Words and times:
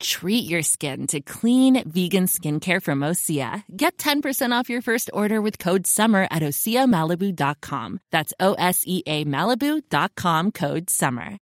Treat 0.00 0.48
your 0.48 0.62
skin 0.62 1.06
to 1.08 1.20
clean 1.20 1.82
vegan 1.88 2.26
skincare 2.26 2.82
from 2.82 3.00
Osea. 3.00 3.64
Get 3.74 3.96
10% 3.98 4.52
off 4.52 4.68
your 4.68 4.82
first 4.82 5.10
order 5.12 5.40
with 5.40 5.58
code 5.58 5.86
SUMMER 5.86 6.28
at 6.30 6.42
OseaMalibu.com. 6.42 8.00
That's 8.12 8.34
O 8.38 8.54
S 8.54 8.82
E 8.86 9.02
A 9.06 9.24
Malibu.com 9.24 10.52
code 10.52 10.90
SUMMER. 10.90 11.38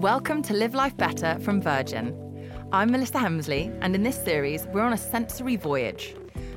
Welcome 0.00 0.42
to 0.42 0.54
Live 0.54 0.74
Life 0.74 0.96
Better 0.96 1.38
from 1.40 1.60
Virgin. 1.60 2.14
I'm 2.70 2.92
Melissa 2.92 3.18
Hemsley, 3.18 3.76
and 3.82 3.96
in 3.96 4.04
this 4.04 4.22
series, 4.22 4.64
we're 4.68 4.82
on 4.82 4.92
a 4.92 4.96
sensory 4.96 5.56
voyage. 5.56 6.14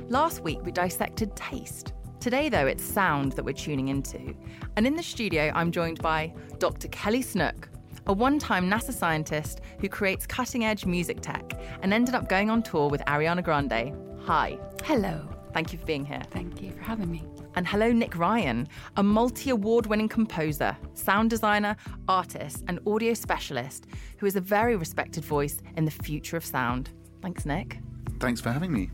Last 0.08 0.42
week, 0.44 0.60
we 0.64 0.70
dissected 0.70 1.34
taste. 1.34 1.92
Today, 2.22 2.48
though, 2.48 2.68
it's 2.68 2.84
sound 2.84 3.32
that 3.32 3.44
we're 3.44 3.52
tuning 3.52 3.88
into. 3.88 4.32
And 4.76 4.86
in 4.86 4.94
the 4.94 5.02
studio, 5.02 5.50
I'm 5.56 5.72
joined 5.72 6.00
by 6.00 6.32
Dr. 6.58 6.86
Kelly 6.86 7.20
Snook, 7.20 7.68
a 8.06 8.12
one 8.12 8.38
time 8.38 8.70
NASA 8.70 8.92
scientist 8.92 9.60
who 9.80 9.88
creates 9.88 10.24
cutting 10.24 10.64
edge 10.64 10.86
music 10.86 11.20
tech 11.20 11.60
and 11.82 11.92
ended 11.92 12.14
up 12.14 12.28
going 12.28 12.48
on 12.48 12.62
tour 12.62 12.88
with 12.88 13.00
Ariana 13.06 13.42
Grande. 13.42 13.92
Hi. 14.24 14.56
Hello. 14.84 15.28
Thank 15.52 15.72
you 15.72 15.80
for 15.80 15.84
being 15.84 16.04
here. 16.04 16.22
Thank 16.30 16.62
you 16.62 16.70
for 16.70 16.82
having 16.82 17.10
me. 17.10 17.24
And 17.56 17.66
hello, 17.66 17.90
Nick 17.90 18.16
Ryan, 18.16 18.68
a 18.96 19.02
multi 19.02 19.50
award 19.50 19.86
winning 19.86 20.08
composer, 20.08 20.76
sound 20.94 21.28
designer, 21.28 21.74
artist, 22.06 22.62
and 22.68 22.78
audio 22.86 23.14
specialist 23.14 23.88
who 24.18 24.26
is 24.26 24.36
a 24.36 24.40
very 24.40 24.76
respected 24.76 25.24
voice 25.24 25.58
in 25.76 25.86
the 25.86 25.90
future 25.90 26.36
of 26.36 26.44
sound. 26.44 26.90
Thanks, 27.20 27.44
Nick. 27.44 27.80
Thanks 28.20 28.40
for 28.40 28.52
having 28.52 28.72
me. 28.72 28.90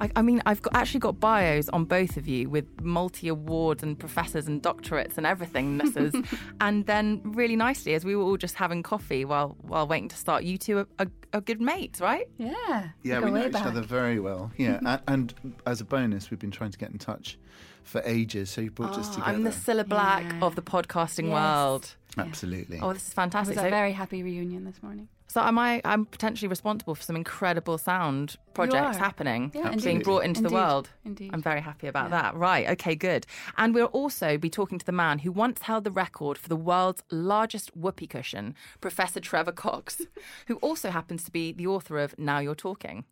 I, 0.00 0.10
I 0.16 0.22
mean, 0.22 0.42
I've 0.46 0.62
got, 0.62 0.74
actually 0.74 1.00
got 1.00 1.20
bios 1.20 1.68
on 1.70 1.84
both 1.84 2.16
of 2.16 2.26
you 2.26 2.48
with 2.48 2.66
multi 2.80 3.28
awards 3.28 3.82
and 3.82 3.98
professors 3.98 4.46
and 4.48 4.62
doctorates 4.62 5.16
and 5.18 5.26
everything, 5.26 5.76
misses. 5.78 6.14
and 6.60 6.86
then, 6.86 7.20
really 7.24 7.56
nicely, 7.56 7.94
as 7.94 8.04
we 8.04 8.16
were 8.16 8.22
all 8.22 8.36
just 8.36 8.54
having 8.54 8.82
coffee 8.82 9.24
while 9.24 9.56
while 9.60 9.86
waiting 9.86 10.08
to 10.08 10.16
start, 10.16 10.44
you 10.44 10.56
two 10.58 10.78
are, 10.78 10.86
are, 10.98 11.06
are 11.34 11.40
good 11.40 11.60
mates, 11.60 12.00
right? 12.00 12.26
Yeah. 12.38 12.88
Yeah, 13.02 13.20
we 13.20 13.26
know 13.26 13.32
way 13.32 13.46
each 13.46 13.52
back. 13.52 13.66
other 13.66 13.82
very 13.82 14.18
well. 14.20 14.50
Yeah, 14.56 14.80
a- 14.84 15.00
and 15.08 15.34
as 15.66 15.80
a 15.80 15.84
bonus, 15.84 16.30
we've 16.30 16.40
been 16.40 16.50
trying 16.50 16.70
to 16.72 16.78
get 16.78 16.90
in 16.90 16.98
touch 16.98 17.38
for 17.82 18.00
ages. 18.04 18.50
So 18.50 18.60
you 18.60 18.70
brought 18.70 18.96
us 18.98 19.08
together. 19.08 19.24
Ah, 19.26 19.34
I'm 19.34 19.42
the 19.42 19.50
Cilla 19.50 19.86
Black 19.86 20.24
Yeah. 20.24 20.40
of 20.46 20.54
the 20.54 20.62
podcasting 20.62 21.24
Yes. 21.28 21.32
world. 21.32 21.94
Absolutely. 22.18 22.78
Oh, 22.80 22.92
this 22.92 23.02
is 23.06 23.12
It 23.12 23.14
fantastic. 23.14 23.56
was 23.56 23.64
a 23.64 23.66
So, 23.66 23.70
very 23.70 23.92
happy 23.92 24.22
reunion 24.22 24.64
this 24.64 24.82
morning. 24.82 25.08
So 25.30 25.40
am 25.42 25.58
I? 25.58 25.80
I'm 25.84 26.06
potentially 26.06 26.48
responsible 26.48 26.94
for 26.96 27.02
some 27.02 27.14
incredible 27.14 27.78
sound 27.78 28.36
projects 28.54 28.96
happening, 28.96 29.52
Yeah, 29.54 29.74
being 29.76 30.00
brought 30.00 30.24
into 30.24 30.42
the 30.42 30.50
world. 30.50 30.90
Indeed. 31.04 31.30
I'm 31.32 31.40
very 31.42 31.60
happy 31.60 31.86
about 31.86 32.10
Yeah. 32.10 32.22
that. 32.22 32.34
Right. 32.34 32.68
Okay. 32.70 32.94
Good. 32.96 33.26
And 33.56 33.72
we'll 33.74 33.86
also 33.86 34.36
be 34.38 34.50
talking 34.50 34.78
to 34.78 34.86
the 34.86 34.92
man 34.92 35.20
who 35.20 35.30
once 35.30 35.62
held 35.62 35.84
the 35.84 35.90
record 35.92 36.36
for 36.36 36.48
the 36.48 36.56
world's 36.56 37.02
largest 37.10 37.70
whoopee 37.76 38.08
cushion, 38.08 38.54
Professor 38.80 39.20
Trevor 39.20 39.52
Cox, 39.52 40.02
who 40.48 40.56
also 40.56 40.90
happens 40.90 41.22
to 41.24 41.30
be 41.30 41.52
the 41.52 41.66
author 41.66 41.98
of 41.98 42.18
Now 42.18 42.40
You're 42.40 42.54
Talking. 42.56 43.04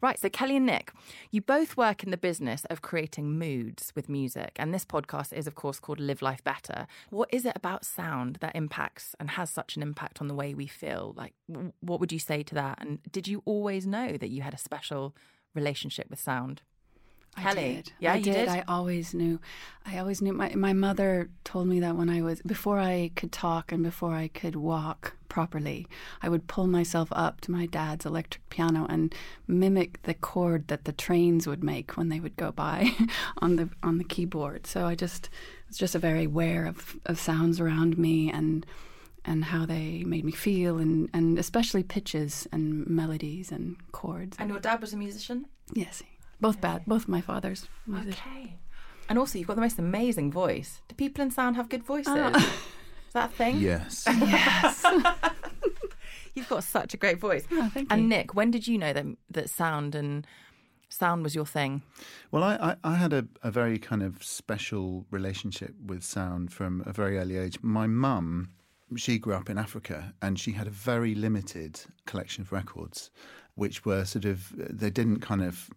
Right, 0.00 0.18
so 0.18 0.28
Kelly 0.28 0.56
and 0.56 0.66
Nick, 0.66 0.92
you 1.30 1.40
both 1.40 1.76
work 1.76 2.02
in 2.02 2.10
the 2.10 2.16
business 2.16 2.64
of 2.66 2.82
creating 2.82 3.38
moods 3.38 3.92
with 3.94 4.08
music, 4.08 4.52
and 4.56 4.72
this 4.72 4.84
podcast 4.84 5.32
is, 5.32 5.46
of 5.46 5.54
course, 5.54 5.78
called 5.78 6.00
Live 6.00 6.22
Life 6.22 6.42
Better. 6.44 6.86
What 7.10 7.28
is 7.32 7.44
it 7.44 7.52
about 7.56 7.84
sound 7.84 8.36
that 8.36 8.56
impacts 8.56 9.14
and 9.18 9.30
has 9.30 9.50
such 9.50 9.76
an 9.76 9.82
impact 9.82 10.20
on 10.20 10.28
the 10.28 10.34
way 10.34 10.54
we 10.54 10.66
feel? 10.66 11.14
Like, 11.16 11.34
what 11.80 12.00
would 12.00 12.12
you 12.12 12.18
say 12.18 12.42
to 12.42 12.54
that? 12.54 12.78
And 12.80 13.00
did 13.10 13.28
you 13.28 13.42
always 13.44 13.86
know 13.86 14.16
that 14.16 14.30
you 14.30 14.42
had 14.42 14.54
a 14.54 14.58
special 14.58 15.14
relationship 15.54 16.08
with 16.10 16.20
sound? 16.20 16.62
Kelly, 17.36 17.60
I 17.60 17.74
did. 17.74 17.92
yeah, 18.00 18.12
I 18.14 18.20
did. 18.20 18.32
did? 18.32 18.48
I 18.48 18.64
always 18.66 19.14
knew. 19.14 19.38
I 19.86 19.98
always 19.98 20.20
knew. 20.20 20.32
My 20.32 20.54
my 20.54 20.72
mother 20.72 21.30
told 21.44 21.68
me 21.68 21.80
that 21.80 21.96
when 21.96 22.08
I 22.08 22.20
was 22.20 22.42
before 22.42 22.78
I 22.80 23.12
could 23.14 23.32
talk 23.32 23.70
and 23.70 23.82
before 23.82 24.14
I 24.14 24.28
could 24.28 24.56
walk 24.56 25.14
properly, 25.28 25.86
I 26.22 26.28
would 26.28 26.46
pull 26.46 26.66
myself 26.66 27.08
up 27.12 27.40
to 27.42 27.50
my 27.50 27.66
dad's 27.66 28.06
electric 28.06 28.48
piano 28.50 28.86
and 28.88 29.14
mimic 29.46 30.02
the 30.02 30.14
chord 30.14 30.68
that 30.68 30.84
the 30.84 30.92
trains 30.92 31.46
would 31.46 31.62
make 31.62 31.96
when 31.96 32.08
they 32.08 32.20
would 32.20 32.36
go 32.36 32.52
by 32.52 32.90
on 33.38 33.56
the 33.56 33.70
on 33.82 33.98
the 33.98 34.04
keyboard. 34.04 34.66
So 34.66 34.86
I 34.86 34.94
just 34.94 35.28
was 35.68 35.78
just 35.78 35.94
a 35.94 35.98
very 35.98 36.24
aware 36.24 36.66
of 36.66 36.96
of 37.06 37.18
sounds 37.18 37.60
around 37.60 37.98
me 37.98 38.30
and 38.30 38.66
and 39.24 39.44
how 39.44 39.66
they 39.66 40.04
made 40.04 40.24
me 40.24 40.32
feel 40.32 40.78
and 40.78 41.08
and 41.12 41.38
especially 41.38 41.82
pitches 41.82 42.46
and 42.52 42.86
melodies 42.86 43.52
and 43.52 43.76
chords. 43.92 44.36
And 44.38 44.50
your 44.50 44.60
dad 44.60 44.80
was 44.80 44.92
a 44.92 44.96
musician? 44.96 45.46
Yes, 45.74 46.02
both 46.40 46.60
bad. 46.60 46.84
Both 46.86 47.08
my 47.08 47.20
fathers. 47.20 47.68
musicians. 47.86 48.14
Okay. 48.14 48.58
And 49.08 49.18
also, 49.18 49.38
you've 49.38 49.48
got 49.48 49.54
the 49.54 49.62
most 49.62 49.78
amazing 49.78 50.30
voice. 50.30 50.82
Do 50.88 50.94
people 50.94 51.22
in 51.24 51.30
sound 51.30 51.56
have 51.56 51.68
good 51.68 51.82
voices? 51.82 52.08
Uh. 52.08 52.40
Is 53.08 53.14
that 53.14 53.32
thing? 53.32 53.58
yes. 53.58 54.06
Yes. 54.20 54.84
You've 56.34 56.48
got 56.48 56.62
such 56.62 56.94
a 56.94 56.96
great 56.96 57.18
voice. 57.18 57.44
Oh, 57.50 57.68
thank 57.74 57.92
and 57.92 58.02
you. 58.02 58.08
Nick, 58.08 58.34
when 58.34 58.52
did 58.52 58.68
you 58.68 58.78
know 58.78 58.92
that 58.92 59.06
that 59.30 59.50
sound 59.50 59.96
and 59.96 60.24
sound 60.88 61.24
was 61.24 61.34
your 61.34 61.46
thing? 61.46 61.82
Well, 62.30 62.44
I, 62.44 62.54
I, 62.54 62.92
I 62.92 62.94
had 62.94 63.12
a, 63.12 63.26
a 63.42 63.50
very 63.50 63.78
kind 63.78 64.02
of 64.04 64.22
special 64.22 65.04
relationship 65.10 65.74
with 65.84 66.04
sound 66.04 66.52
from 66.52 66.84
a 66.86 66.92
very 66.92 67.18
early 67.18 67.36
age. 67.38 67.58
My 67.60 67.88
mum, 67.88 68.50
she 68.96 69.18
grew 69.18 69.34
up 69.34 69.50
in 69.50 69.58
Africa 69.58 70.14
and 70.22 70.38
she 70.38 70.52
had 70.52 70.68
a 70.68 70.70
very 70.70 71.14
limited 71.14 71.80
collection 72.06 72.42
of 72.42 72.52
records, 72.52 73.10
which 73.56 73.84
were 73.84 74.04
sort 74.04 74.24
of, 74.24 74.52
they 74.56 74.90
didn't 74.90 75.20
kind 75.20 75.42
of 75.42 75.68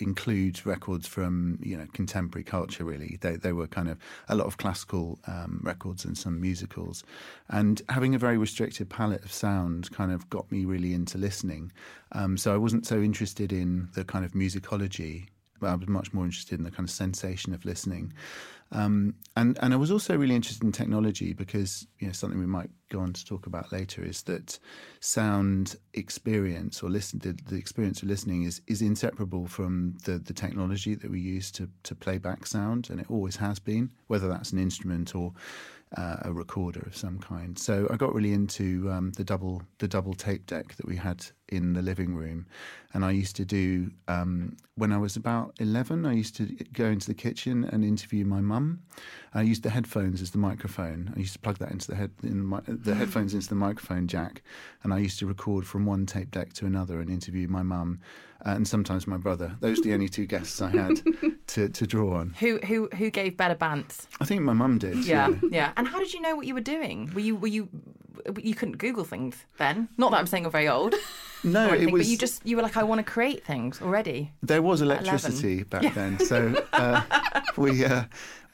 mm, 0.00 0.06
include 0.06 0.64
records 0.66 1.06
from, 1.06 1.58
you 1.62 1.76
know, 1.76 1.86
contemporary 1.92 2.44
culture 2.44 2.84
really. 2.84 3.18
They, 3.20 3.36
they 3.36 3.52
were 3.52 3.66
kind 3.66 3.88
of 3.88 3.98
a 4.28 4.34
lot 4.34 4.46
of 4.46 4.56
classical 4.56 5.18
um, 5.26 5.60
records 5.62 6.04
and 6.04 6.16
some 6.16 6.40
musicals. 6.40 7.04
And 7.48 7.82
having 7.88 8.14
a 8.14 8.18
very 8.18 8.38
restricted 8.38 8.88
palette 8.88 9.24
of 9.24 9.32
sound 9.32 9.90
kind 9.92 10.12
of 10.12 10.28
got 10.30 10.50
me 10.50 10.64
really 10.64 10.94
into 10.94 11.18
listening. 11.18 11.72
Um, 12.12 12.36
so 12.36 12.54
I 12.54 12.56
wasn't 12.56 12.86
so 12.86 13.00
interested 13.00 13.52
in 13.52 13.88
the 13.94 14.04
kind 14.04 14.24
of 14.24 14.32
musicology 14.32 15.28
I 15.62 15.74
was 15.74 15.88
much 15.88 16.12
more 16.12 16.24
interested 16.24 16.58
in 16.58 16.64
the 16.64 16.70
kind 16.70 16.88
of 16.88 16.90
sensation 16.90 17.54
of 17.54 17.64
listening. 17.64 18.12
Um, 18.72 19.14
and, 19.36 19.58
and 19.60 19.74
I 19.74 19.76
was 19.76 19.90
also 19.90 20.16
really 20.16 20.36
interested 20.36 20.62
in 20.62 20.70
technology 20.70 21.32
because, 21.32 21.88
you 21.98 22.06
know, 22.06 22.12
something 22.12 22.38
we 22.38 22.46
might 22.46 22.70
go 22.88 23.00
on 23.00 23.12
to 23.12 23.24
talk 23.24 23.46
about 23.46 23.72
later 23.72 24.04
is 24.04 24.22
that 24.22 24.58
sound 25.00 25.76
experience 25.94 26.82
or 26.82 26.88
listen 26.88 27.18
the, 27.18 27.36
the 27.48 27.56
experience 27.56 28.02
of 28.02 28.08
listening 28.08 28.44
is, 28.44 28.62
is 28.68 28.80
inseparable 28.80 29.48
from 29.48 29.96
the, 30.04 30.18
the 30.18 30.32
technology 30.32 30.94
that 30.94 31.10
we 31.10 31.20
use 31.20 31.50
to, 31.52 31.68
to 31.82 31.96
play 31.96 32.18
back 32.18 32.46
sound. 32.46 32.90
And 32.90 33.00
it 33.00 33.06
always 33.10 33.36
has 33.36 33.58
been, 33.58 33.90
whether 34.06 34.28
that's 34.28 34.52
an 34.52 34.60
instrument 34.60 35.16
or 35.16 35.32
uh, 35.96 36.16
a 36.22 36.32
recorder 36.32 36.80
of 36.86 36.96
some 36.96 37.18
kind. 37.18 37.58
So 37.58 37.88
I 37.90 37.96
got 37.96 38.14
really 38.14 38.32
into 38.32 38.88
um, 38.90 39.12
the 39.12 39.24
double 39.24 39.62
the 39.78 39.88
double 39.88 40.14
tape 40.14 40.46
deck 40.46 40.76
that 40.76 40.86
we 40.86 40.96
had 40.96 41.26
in 41.48 41.72
the 41.72 41.82
living 41.82 42.14
room, 42.14 42.46
and 42.94 43.04
I 43.04 43.10
used 43.10 43.34
to 43.36 43.44
do 43.44 43.90
um, 44.06 44.56
when 44.76 44.92
I 44.92 44.98
was 44.98 45.16
about 45.16 45.54
eleven. 45.58 46.06
I 46.06 46.12
used 46.12 46.36
to 46.36 46.44
go 46.72 46.86
into 46.86 47.08
the 47.08 47.14
kitchen 47.14 47.64
and 47.64 47.84
interview 47.84 48.24
my 48.24 48.40
mum. 48.40 48.82
I 49.34 49.42
used 49.42 49.62
the 49.64 49.70
headphones 49.70 50.22
as 50.22 50.30
the 50.30 50.38
microphone. 50.38 51.12
I 51.16 51.18
used 51.18 51.32
to 51.32 51.40
plug 51.40 51.58
that 51.58 51.72
into 51.72 51.88
the 51.88 51.96
head 51.96 52.12
in 52.22 52.44
my, 52.44 52.60
the 52.66 52.94
headphones 52.94 53.34
into 53.34 53.48
the 53.48 53.56
microphone 53.56 54.06
jack, 54.06 54.42
and 54.84 54.94
I 54.94 54.98
used 54.98 55.18
to 55.18 55.26
record 55.26 55.66
from 55.66 55.86
one 55.86 56.06
tape 56.06 56.30
deck 56.30 56.52
to 56.54 56.66
another 56.66 57.00
and 57.00 57.10
interview 57.10 57.48
my 57.48 57.62
mum 57.62 58.00
and 58.44 58.66
sometimes 58.66 59.06
my 59.06 59.16
brother. 59.16 59.56
Those 59.60 59.80
are 59.80 59.82
the 59.82 59.94
only 59.94 60.08
two 60.08 60.26
guests 60.26 60.60
I 60.60 60.70
had 60.70 61.02
to, 61.48 61.68
to 61.68 61.86
draw 61.86 62.16
on. 62.16 62.30
Who 62.40 62.58
who 62.58 62.88
who 62.94 63.10
gave 63.10 63.36
better 63.36 63.54
bants? 63.54 64.06
I 64.20 64.24
think 64.24 64.42
my 64.42 64.52
mum 64.52 64.78
did. 64.78 65.04
Yeah, 65.04 65.30
yeah. 65.50 65.72
And 65.76 65.86
how 65.86 65.98
did 65.98 66.12
you 66.12 66.20
know 66.20 66.36
what 66.36 66.46
you 66.46 66.54
were 66.54 66.60
doing? 66.60 67.10
Were 67.14 67.20
you 67.20 67.36
were 67.36 67.48
you 67.48 67.68
you 68.42 68.54
couldn't 68.54 68.78
Google 68.78 69.04
things 69.04 69.36
then? 69.58 69.88
Not 69.96 70.10
that 70.10 70.18
I'm 70.18 70.26
saying 70.26 70.44
you're 70.44 70.50
very 70.50 70.68
old. 70.68 70.94
No, 71.42 71.68
anything, 71.68 71.88
it 71.88 71.92
was. 71.92 72.06
but 72.06 72.10
you 72.10 72.18
just 72.18 72.46
you 72.46 72.56
were 72.56 72.62
like, 72.62 72.76
I 72.76 72.82
want 72.82 72.98
to 72.98 73.10
create 73.10 73.44
things 73.44 73.80
already. 73.80 74.32
There 74.42 74.62
was 74.62 74.82
electricity 74.82 75.62
back 75.62 75.94
then, 75.94 76.18
so 76.18 76.54
uh, 76.72 77.02
we 77.56 77.84
uh, 77.84 78.04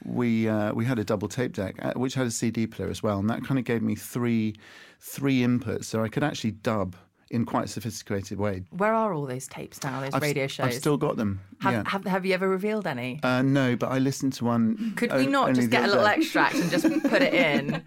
we 0.05 0.47
uh, 0.47 0.73
we 0.73 0.85
had 0.85 0.99
a 0.99 1.03
double 1.03 1.27
tape 1.27 1.53
deck 1.53 1.75
uh, 1.81 1.93
which 1.93 2.13
had 2.13 2.27
a 2.27 2.31
CD 2.31 2.67
player 2.67 2.89
as 2.89 3.03
well, 3.03 3.19
and 3.19 3.29
that 3.29 3.43
kind 3.43 3.59
of 3.59 3.65
gave 3.65 3.81
me 3.81 3.95
three 3.95 4.55
three 4.99 5.41
inputs, 5.41 5.85
so 5.85 6.03
I 6.03 6.07
could 6.07 6.23
actually 6.23 6.51
dub 6.51 6.95
in 7.31 7.45
quite 7.45 7.65
a 7.65 7.67
sophisticated 7.67 8.39
way. 8.39 8.63
Where 8.71 8.93
are 8.93 9.13
all 9.13 9.25
those 9.25 9.47
tapes 9.47 9.83
now? 9.83 10.01
Those 10.01 10.13
I've, 10.13 10.21
radio 10.21 10.47
shows. 10.47 10.67
I've 10.67 10.73
still 10.73 10.97
got 10.97 11.17
them. 11.17 11.41
have, 11.59 11.73
yeah. 11.73 11.83
have 11.89 12.05
have 12.05 12.25
you 12.25 12.33
ever 12.33 12.47
revealed 12.47 12.87
any? 12.87 13.19
uh, 13.23 13.41
no, 13.41 13.75
but 13.75 13.91
I 13.91 13.99
listened 13.99 14.33
to 14.33 14.45
one. 14.45 14.93
Could 14.95 15.13
we 15.13 15.27
not 15.27 15.53
just 15.53 15.69
get 15.69 15.83
a 15.83 15.87
little 15.87 16.03
day. 16.03 16.15
extract 16.15 16.55
and 16.55 16.69
just 16.69 16.85
put 17.09 17.21
it 17.21 17.33
in? 17.33 17.83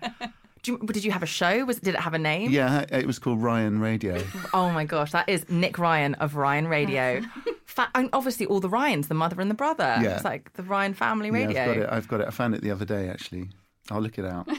Do 0.63 0.73
you, 0.73 0.79
did 0.79 1.05
you 1.05 1.11
have 1.11 1.23
a 1.23 1.27
show? 1.27 1.65
Was 1.65 1.79
did 1.81 1.95
it 1.95 2.01
have 2.01 2.13
a 2.13 2.19
name? 2.19 2.51
Yeah, 2.51 2.85
it 2.91 3.07
was 3.07 3.19
called 3.19 3.43
Ryan 3.43 3.81
Radio. 3.81 4.23
Oh 4.53 4.71
my 4.71 4.85
gosh, 4.85 5.13
that 5.13 5.29
is 5.29 5.49
Nick 5.49 5.79
Ryan 5.79 6.15
of 6.17 6.37
Ryan 6.37 6.69
Radio. 6.69 7.23
Fa- 7.65 7.91
and 7.95 8.11
obviously, 8.13 8.47
all 8.47 8.61
the 8.61 8.69
Ryans, 8.69 9.09
the 9.09 9.15
mother 9.15 9.41
and 9.41 9.51
the 9.51 9.55
brother. 9.55 9.97
Yeah. 10.03 10.17
It's 10.17 10.25
like 10.25 10.53
the 10.55 10.63
Ryan 10.63 10.93
family 10.93 11.31
radio. 11.31 11.53
Yeah, 11.53 11.71
I've 11.71 11.77
got 11.77 11.77
it. 11.77 11.89
I've 11.91 12.09
got 12.09 12.21
it. 12.21 12.27
I 12.27 12.31
found 12.31 12.55
it 12.55 12.63
the 12.63 12.73
other 12.73 12.85
day, 12.85 13.09
actually. 13.09 13.49
I'll 13.91 14.01
look 14.01 14.19
it 14.19 14.25
out. 14.25 14.49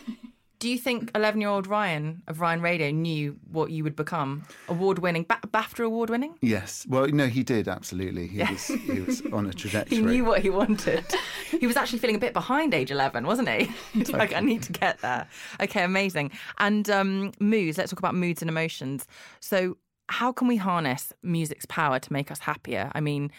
Do 0.61 0.69
you 0.69 0.77
think 0.77 1.09
11 1.15 1.41
year 1.41 1.49
old 1.49 1.65
Ryan 1.65 2.21
of 2.27 2.39
Ryan 2.39 2.61
Radio 2.61 2.91
knew 2.91 3.35
what 3.51 3.71
you 3.71 3.83
would 3.83 3.95
become? 3.95 4.43
Award 4.69 4.99
winning, 4.99 5.23
ba- 5.23 5.39
BAFTA 5.47 5.83
award 5.83 6.11
winning? 6.11 6.35
yes. 6.39 6.85
Well, 6.87 7.07
no, 7.07 7.25
he 7.25 7.41
did, 7.41 7.67
absolutely. 7.67 8.27
He, 8.27 8.43
was, 8.43 8.67
he 8.85 8.99
was 8.99 9.23
on 9.33 9.47
a 9.47 9.53
trajectory. 9.53 9.97
He 9.97 10.03
knew 10.03 10.23
what 10.23 10.43
he 10.43 10.51
wanted. 10.51 11.03
he 11.49 11.65
was 11.65 11.75
actually 11.75 11.97
feeling 11.97 12.15
a 12.15 12.19
bit 12.19 12.33
behind 12.33 12.75
age 12.75 12.91
11, 12.91 13.25
wasn't 13.25 13.49
he? 13.49 13.71
Like, 14.11 14.35
I 14.35 14.39
need 14.39 14.61
to 14.63 14.71
get 14.71 14.99
there. 14.99 15.27
Okay, 15.59 15.83
amazing. 15.83 16.29
And 16.59 16.87
um, 16.91 17.31
moods, 17.39 17.79
let's 17.79 17.89
talk 17.89 17.97
about 17.97 18.13
moods 18.13 18.43
and 18.43 18.49
emotions. 18.49 19.07
So, 19.39 19.77
how 20.09 20.31
can 20.31 20.47
we 20.47 20.57
harness 20.57 21.11
music's 21.23 21.65
power 21.65 21.97
to 21.97 22.13
make 22.13 22.29
us 22.29 22.37
happier? 22.39 22.91
I 22.93 22.99
mean, 22.99 23.31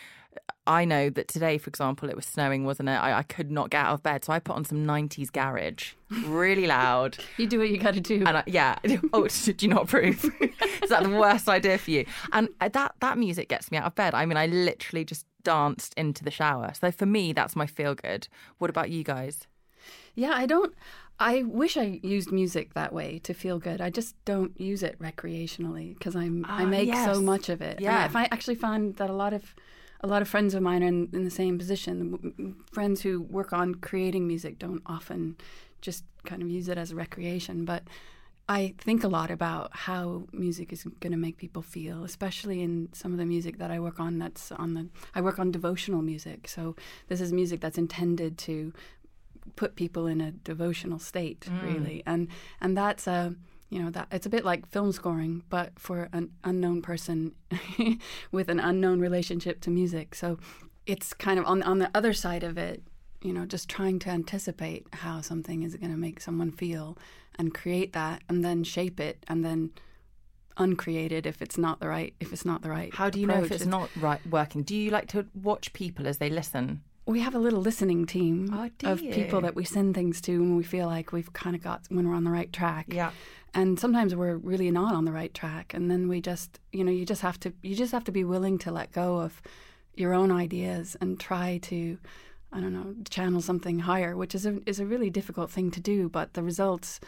I 0.67 0.85
know 0.85 1.11
that 1.11 1.27
today, 1.27 1.59
for 1.59 1.69
example, 1.69 2.09
it 2.09 2.15
was 2.15 2.25
snowing, 2.25 2.65
wasn't 2.65 2.89
it? 2.89 2.93
I, 2.93 3.19
I 3.19 3.23
could 3.25 3.51
not 3.51 3.71
get 3.71 3.85
out 3.85 3.95
of 3.95 4.03
bed, 4.03 4.25
so 4.25 4.33
I 4.33 4.39
put 4.39 4.55
on 4.55 4.65
some 4.65 4.87
'90s 4.87 5.33
garage, 5.33 5.95
really 6.25 6.67
loud. 6.67 7.19
You 7.37 7.49
do 7.49 7.59
what 7.59 7.69
you 7.71 7.79
got 7.79 7.95
to 7.95 8.01
do. 8.01 8.23
And 8.25 8.39
I, 8.39 8.45
yeah, 8.47 8.79
oh, 9.13 9.27
do 9.27 9.55
you 9.59 9.69
not 9.69 9.85
approve? 9.85 10.25
Is 10.83 10.91
that 10.91 11.03
the 11.03 11.11
worst 11.11 11.49
idea 11.49 11.79
for 11.79 11.91
you? 11.91 12.07
And 12.33 12.49
uh, 12.61 12.69
that 12.69 12.95
that 13.01 13.19
music 13.19 13.49
gets 13.49 13.71
me 13.73 13.79
out 13.79 13.87
of 13.87 13.95
bed. 13.97 14.15
I 14.15 14.25
mean, 14.25 14.37
I 14.37 14.47
literally 14.47 15.05
just 15.05 15.27
danced 15.43 15.95
into 15.95 16.23
the 16.23 16.31
shower. 16.31 16.73
So 16.81 16.93
for 16.93 17.07
me, 17.07 17.33
that's 17.33 17.57
my 17.57 17.67
feel 17.67 17.95
good. 17.97 18.29
What 18.59 18.71
about 18.71 18.91
you 18.91 19.03
guys? 19.03 19.49
Yeah, 20.15 20.33
I 20.35 20.47
don't. 20.47 20.75
I 21.19 21.43
wish 21.43 21.77
I 21.77 22.01
used 22.05 22.31
music 22.31 22.75
that 22.75 22.93
way 22.93 23.19
to 23.21 23.35
feel 23.35 23.59
good. 23.59 23.81
I 23.81 23.91
just 23.91 24.15
don't 24.25 24.59
use 24.61 24.83
it 24.85 24.99
recreationally 25.01 25.99
because 25.99 26.15
I'm 26.15 26.45
I 26.49 26.63
Ah, 26.63 26.67
make 26.67 26.87
yes. 26.87 27.05
so 27.13 27.21
much 27.21 27.49
of 27.49 27.61
it. 27.61 27.81
Yeah. 27.81 28.03
I, 28.03 28.05
if 28.05 28.15
I 28.15 28.25
actually 28.31 28.55
find 28.57 28.95
that 28.97 29.11
a 29.11 29.13
lot 29.13 29.33
of 29.33 29.55
a 30.03 30.07
lot 30.07 30.23
of 30.23 30.29
friends 30.29 30.55
of 30.55 30.63
mine 30.63 30.83
are 30.83 30.89
in, 30.89 31.09
in 31.13 31.25
the 31.25 31.31
same 31.31 31.59
position. 31.59 32.57
Friends 32.73 33.03
who 33.03 33.23
work 33.23 33.53
on 33.53 33.77
creating 33.77 34.27
music 34.27 34.59
don't 34.59 34.83
often 34.87 35.37
just 35.81 36.05
kind 36.25 36.43
of 36.43 36.49
use 36.49 36.69
it 36.69 36.79
as 36.79 36.93
a 36.93 36.97
recreation, 36.97 37.65
but. 37.65 37.85
I 38.49 38.75
think 38.77 39.05
a 39.05 39.09
lot 39.09 39.31
about 39.31 39.71
how 39.73 40.25
music 40.33 40.73
is 40.73 40.83
going 40.83 41.13
to 41.13 41.17
make 41.17 41.37
people 41.39 41.63
feel, 41.63 42.03
especially 42.03 42.61
in 42.61 42.89
some 42.93 43.13
of 43.13 43.19
the 43.19 43.25
music 43.25 43.59
that 43.59 43.71
I 43.71 43.79
work 43.79 44.01
on. 44.01 44.19
That's 44.19 44.51
on 44.51 44.75
the 44.75 44.89
I 45.15 45.21
work 45.21 45.39
on 45.39 45.53
devotional 45.53 46.03
music, 46.03 46.49
so 46.49 46.75
this 47.07 47.21
is 47.21 47.33
music 47.33 47.61
that's 47.61 47.79
intended 47.79 48.37
to 48.39 48.73
put 49.57 49.77
people 49.77 50.07
in 50.07 50.21
a 50.21 50.33
devotional 50.33 50.99
state 50.99 51.41
mm. 51.41 51.63
really 51.63 52.03
and 52.07 52.29
and 52.61 52.77
that's 52.77 53.07
a 53.07 53.35
you 53.73 53.83
know 53.83 53.91
that 53.91 54.07
it's 54.13 54.27
a 54.27 54.31
bit 54.31 54.45
like 54.45 54.69
film 54.69 54.93
scoring 54.93 55.43
but 55.49 55.73
for 55.79 56.09
an 56.13 56.31
unknown 56.45 56.83
person 56.83 57.35
with 58.33 58.49
an 58.51 58.61
unknown 58.61 59.01
relationship 59.01 59.61
to 59.63 59.71
music 59.71 60.15
so 60.15 60.39
it's 60.85 61.15
kind 61.15 61.39
of 61.39 61.47
on 61.47 61.63
on 61.63 61.79
the 61.79 61.91
other 61.95 62.13
side 62.13 62.45
of 62.45 62.59
it 62.59 62.83
you 63.23 63.33
know 63.33 63.47
just 63.47 63.69
trying 63.71 63.99
to 63.99 64.11
anticipate 64.11 64.87
how 64.93 65.23
something 65.23 65.63
is 65.63 65.75
going 65.77 65.91
to 65.91 65.97
make 65.97 66.21
someone 66.21 66.53
feel 66.53 66.99
and 67.39 67.55
create 67.55 67.95
that 67.95 68.23
and 68.29 68.45
then 68.45 68.63
shape 68.63 69.01
it 69.01 69.25
and 69.27 69.43
then 69.43 69.71
uncreate 70.59 71.13
it 71.13 71.25
if 71.25 71.41
it's 71.41 71.57
not 71.57 71.81
the 71.81 71.89
right 71.89 72.15
if 72.21 72.31
it's 72.31 72.45
not 72.45 72.61
the 72.61 72.69
right 72.69 72.95
How 72.95 73.09
do 73.09 73.19
you 73.19 73.27
know 73.27 73.35
if 73.35 73.45
approach. 73.45 73.61
it's 73.63 73.67
not 73.67 73.89
right 73.97 74.21
working? 74.27 74.63
Do 74.63 74.77
you 74.77 74.91
like 74.91 75.09
to 75.09 75.27
watch 75.35 75.73
people 75.73 76.07
as 76.07 76.19
they 76.19 76.29
listen? 76.29 76.83
We 77.07 77.21
have 77.21 77.35
a 77.35 77.39
little 77.39 77.61
listening 77.61 78.07
team 78.07 78.51
Oh, 78.53 78.71
of 78.91 79.01
people 79.01 79.41
that 79.41 79.55
we 79.57 79.65
send 79.65 79.95
things 79.95 80.21
to 80.23 80.39
when 80.41 80.57
we 80.57 80.63
feel 80.63 80.87
like 80.87 81.13
we've 81.13 81.33
kind 81.33 81.57
of 81.57 81.63
got 81.63 81.83
when 81.89 82.09
we're 82.09 82.15
on 82.15 82.25
the 82.25 82.31
right 82.31 82.53
track. 82.53 82.87
Yeah. 82.89 83.11
And 83.55 83.79
sometimes 83.79 84.15
we're 84.15 84.37
really 84.37 84.71
not 84.71 84.95
on 84.95 85.05
the 85.05 85.13
right 85.13 85.33
track 85.35 85.75
and 85.75 85.91
then 85.91 86.09
we 86.09 86.21
just, 86.21 86.61
you 86.73 86.85
know, 86.85 86.93
you 86.93 87.05
just 87.05 87.23
have 87.23 87.39
to 87.41 87.53
you 87.63 87.75
just 87.75 87.93
have 87.93 88.05
to 88.05 88.13
be 88.13 88.25
willing 88.25 88.57
to 88.59 88.71
let 88.71 88.93
go 88.93 89.19
of 89.19 89.43
your 89.95 90.15
own 90.15 90.31
ideas 90.31 90.97
and 91.01 91.19
try 91.21 91.59
to 91.63 91.99
I 92.55 92.61
don't 92.61 92.73
know, 92.75 92.95
channel 93.09 93.41
something 93.41 93.81
higher, 93.81 94.17
which 94.17 94.35
is 94.35 94.47
a 94.47 94.61
is 94.67 94.79
a 94.79 94.87
really 94.87 95.11
difficult 95.11 95.51
thing 95.51 95.71
to 95.73 95.81
do, 95.81 96.09
but 96.09 96.35
the 96.35 96.43
results 96.43 97.01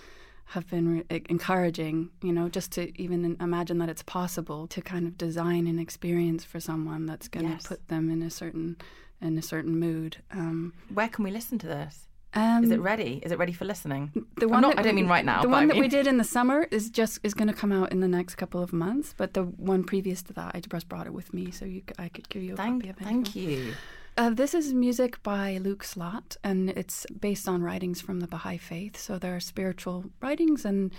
have 0.48 0.68
been 0.68 1.04
re- 1.08 1.22
encouraging, 1.30 2.10
you 2.22 2.32
know, 2.32 2.48
just 2.50 2.70
to 2.72 2.82
even 3.00 3.36
imagine 3.40 3.78
that 3.78 3.88
it's 3.88 4.02
possible 4.02 4.66
to 4.66 4.82
kind 4.82 5.06
of 5.06 5.16
design 5.16 5.66
an 5.66 5.78
experience 5.78 6.44
for 6.44 6.60
someone 6.60 7.06
that's 7.06 7.28
going 7.28 7.46
to 7.46 7.52
Yes. 7.52 7.66
put 7.66 7.88
them 7.88 8.10
in 8.10 8.20
a 8.22 8.30
certain 8.30 8.76
in 9.20 9.38
a 9.38 9.42
certain 9.42 9.78
mood. 9.78 10.18
Um, 10.30 10.72
Where 10.92 11.08
can 11.08 11.24
we 11.24 11.30
listen 11.30 11.58
to 11.58 11.66
this? 11.66 12.08
um, 12.34 12.64
Is 12.64 12.70
it 12.70 12.80
ready? 12.80 13.20
Is 13.24 13.30
it 13.32 13.38
ready 13.38 13.52
for 13.52 13.64
listening? 13.64 14.12
the 14.38 14.48
one 14.48 14.62
not- 14.62 14.78
I 14.78 14.82
don't 14.82 14.94
mean 14.96 15.06
right 15.08 15.24
now, 15.24 15.42
The 15.42 15.48
but 15.48 15.54
I 15.54 15.58
one 15.60 15.68
that 15.68 15.76
we 15.76 15.88
did 15.88 16.06
in 16.06 16.18
the 16.18 16.24
summer 16.24 16.66
is 16.70 16.90
just 16.90 17.20
is 17.22 17.32
going 17.34 17.48
to 17.48 17.54
come 17.54 17.72
out 17.72 17.92
in 17.92 18.00
the 18.00 18.08
next 18.08 18.34
couple 18.34 18.60
of 18.62 18.72
months. 18.72 19.14
But 19.16 19.34
the 19.34 19.44
one 19.44 19.84
previous 19.84 20.22
to 20.24 20.32
that, 20.34 20.52
I 20.54 20.60
just 20.60 20.88
brought 20.88 21.06
it 21.06 21.12
with 21.14 21.32
me, 21.32 21.50
so 21.50 21.64
you, 21.64 21.82
I 21.98 22.08
could 22.08 22.28
give 22.28 22.42
you 22.42 22.54
a 22.54 22.56
Thank, 22.56 22.82
copy 22.82 22.90
of 22.90 23.00
it. 23.00 23.04
thank 23.04 23.36
you. 23.36 23.74
Uh, 24.16 24.30
this 24.30 24.54
is 24.54 24.72
music 24.72 25.20
by 25.24 25.58
Luke 25.60 25.82
Slott, 25.82 26.36
and 26.44 26.70
it's 26.70 27.04
based 27.20 27.48
on 27.48 27.62
writings 27.62 28.00
from 28.00 28.20
the 28.20 28.28
Baha'i 28.28 28.58
faith. 28.58 28.96
So 28.96 29.18
there 29.18 29.34
are 29.34 29.40
spiritual 29.40 30.04
writings 30.20 30.64
and 30.64 30.92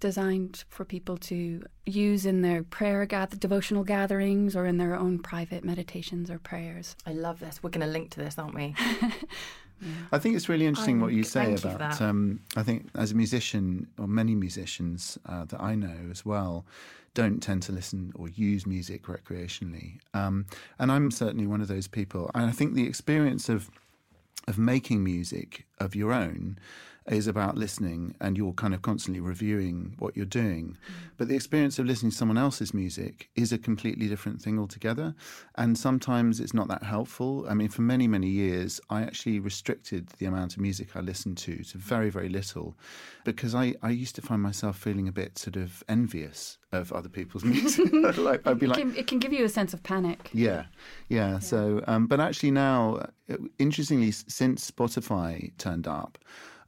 designed 0.00 0.64
for 0.68 0.84
people 0.84 1.16
to 1.18 1.62
use 1.84 2.26
in 2.26 2.42
their 2.42 2.62
prayer 2.62 3.06
gather, 3.06 3.36
devotional 3.36 3.84
gatherings 3.84 4.56
or 4.56 4.66
in 4.66 4.78
their 4.78 4.94
own 4.94 5.18
private 5.18 5.64
meditations 5.64 6.30
or 6.30 6.38
prayers. 6.38 6.96
I 7.06 7.12
love 7.12 7.40
this. 7.40 7.62
We're 7.62 7.70
going 7.70 7.86
to 7.86 7.92
link 7.92 8.10
to 8.10 8.20
this, 8.20 8.38
aren't 8.38 8.54
we? 8.54 8.74
I 10.12 10.18
think 10.18 10.36
it's 10.36 10.48
really 10.48 10.66
interesting 10.66 11.00
what 11.00 11.12
you 11.12 11.22
say 11.22 11.40
thank 11.40 11.50
you 11.50 11.56
for 11.58 11.68
about. 11.76 11.98
that. 11.98 12.04
Um, 12.04 12.40
I 12.56 12.62
think 12.62 12.88
as 12.94 13.12
a 13.12 13.14
musician, 13.14 13.88
or 13.98 14.06
many 14.06 14.34
musicians 14.34 15.18
uh, 15.26 15.44
that 15.44 15.60
I 15.60 15.74
know 15.74 16.08
as 16.10 16.24
well, 16.24 16.64
don't 17.14 17.42
tend 17.42 17.62
to 17.64 17.72
listen 17.72 18.12
or 18.14 18.28
use 18.28 18.66
music 18.66 19.04
recreationally. 19.04 19.98
Um, 20.14 20.46
and 20.78 20.90
I'm 20.90 21.10
certainly 21.10 21.46
one 21.46 21.60
of 21.60 21.68
those 21.68 21.88
people. 21.88 22.30
And 22.34 22.44
I 22.44 22.52
think 22.52 22.74
the 22.74 22.86
experience 22.86 23.48
of 23.48 23.70
of 24.48 24.58
making 24.58 25.02
music 25.02 25.66
of 25.80 25.96
your 25.96 26.12
own 26.12 26.56
is 27.08 27.26
about 27.26 27.56
listening 27.56 28.14
and 28.20 28.36
you're 28.36 28.52
kind 28.52 28.74
of 28.74 28.82
constantly 28.82 29.20
reviewing 29.20 29.94
what 29.98 30.16
you're 30.16 30.26
doing. 30.26 30.76
But 31.16 31.28
the 31.28 31.34
experience 31.36 31.78
of 31.78 31.86
listening 31.86 32.10
to 32.10 32.16
someone 32.16 32.38
else's 32.38 32.74
music 32.74 33.28
is 33.36 33.52
a 33.52 33.58
completely 33.58 34.08
different 34.08 34.40
thing 34.42 34.58
altogether. 34.58 35.14
And 35.56 35.78
sometimes 35.78 36.40
it's 36.40 36.52
not 36.54 36.68
that 36.68 36.82
helpful. 36.82 37.46
I 37.48 37.54
mean, 37.54 37.68
for 37.68 37.82
many, 37.82 38.08
many 38.08 38.28
years, 38.28 38.80
I 38.90 39.02
actually 39.02 39.38
restricted 39.38 40.08
the 40.18 40.26
amount 40.26 40.54
of 40.54 40.60
music 40.60 40.96
I 40.96 41.00
listened 41.00 41.38
to 41.38 41.62
to 41.62 41.78
very, 41.78 42.10
very 42.10 42.28
little 42.28 42.76
because 43.24 43.54
I, 43.54 43.74
I 43.82 43.90
used 43.90 44.14
to 44.16 44.22
find 44.22 44.42
myself 44.42 44.76
feeling 44.76 45.06
a 45.08 45.12
bit 45.12 45.38
sort 45.38 45.56
of 45.56 45.84
envious 45.88 46.58
of 46.72 46.92
other 46.92 47.08
people's 47.08 47.44
music. 47.54 47.88
like, 48.18 48.46
I'd 48.46 48.58
be 48.58 48.66
It 48.66 48.70
like, 48.70 48.78
can, 48.78 48.96
it 48.96 49.06
can 49.06 49.18
give 49.20 49.32
you 49.32 49.44
a 49.44 49.48
sense 49.48 49.72
of 49.72 49.82
panic. 49.82 50.28
yeah, 50.32 50.64
yeah. 51.08 51.38
So, 51.38 51.82
um, 51.86 52.06
but 52.08 52.18
actually 52.20 52.50
now, 52.50 53.06
uh, 53.30 53.36
interestingly, 53.58 54.10
since 54.10 54.68
Spotify 54.70 55.56
turned 55.58 55.86
up 55.86 56.18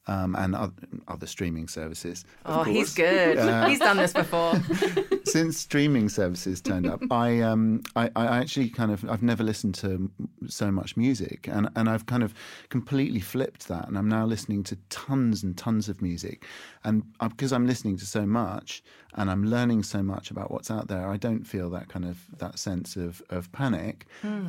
um, 0.08 0.34
and 0.36 0.54
other, 0.54 1.26
streaming 1.26 1.68
services, 1.68 2.24
Oh, 2.46 2.62
he's 2.62 2.94
course, 2.94 3.08
good. 3.08 3.68
He's 3.68 3.78
done 3.78 3.98
this 3.98 4.12
before. 4.12 4.54
since 5.24 5.58
streaming 5.58 6.08
services 6.08 6.60
turned 6.60 6.86
up, 6.86 7.00
I, 7.10 7.40
um, 7.40 7.82
I 7.94 8.10
I 8.16 8.38
actually 8.38 8.70
kind 8.70 8.90
of 8.90 9.08
I've 9.08 9.22
never 9.22 9.44
listened 9.44 9.74
to 9.76 10.10
so 10.46 10.70
much 10.70 10.96
music, 10.96 11.48
and 11.48 11.68
and 11.76 11.88
I've 11.88 12.06
kind 12.06 12.22
of 12.22 12.34
completely 12.70 13.20
flipped 13.20 13.68
that, 13.68 13.86
and 13.86 13.96
I'm 13.98 14.08
now 14.08 14.24
listening 14.24 14.62
to 14.64 14.76
tons 14.88 15.42
and 15.42 15.56
tons 15.56 15.88
of 15.88 16.00
music, 16.00 16.44
and 16.84 17.02
uh, 17.20 17.28
because 17.28 17.52
I'm 17.52 17.66
listening 17.66 17.96
to 17.98 18.06
so 18.06 18.26
much 18.26 18.82
and 19.18 19.28
I'm 19.30 19.44
learning 19.44 19.82
so 19.82 20.02
much 20.02 20.30
about 20.30 20.50
what's 20.52 20.70
out 20.70 20.86
there, 20.86 21.08
I 21.08 21.16
don't 21.16 21.44
feel 21.44 21.68
that 21.70 21.88
kind 21.88 22.04
of 22.04 22.16
that 22.38 22.58
sense 22.58 22.96
of 22.96 23.20
of 23.30 23.50
panic. 23.52 24.06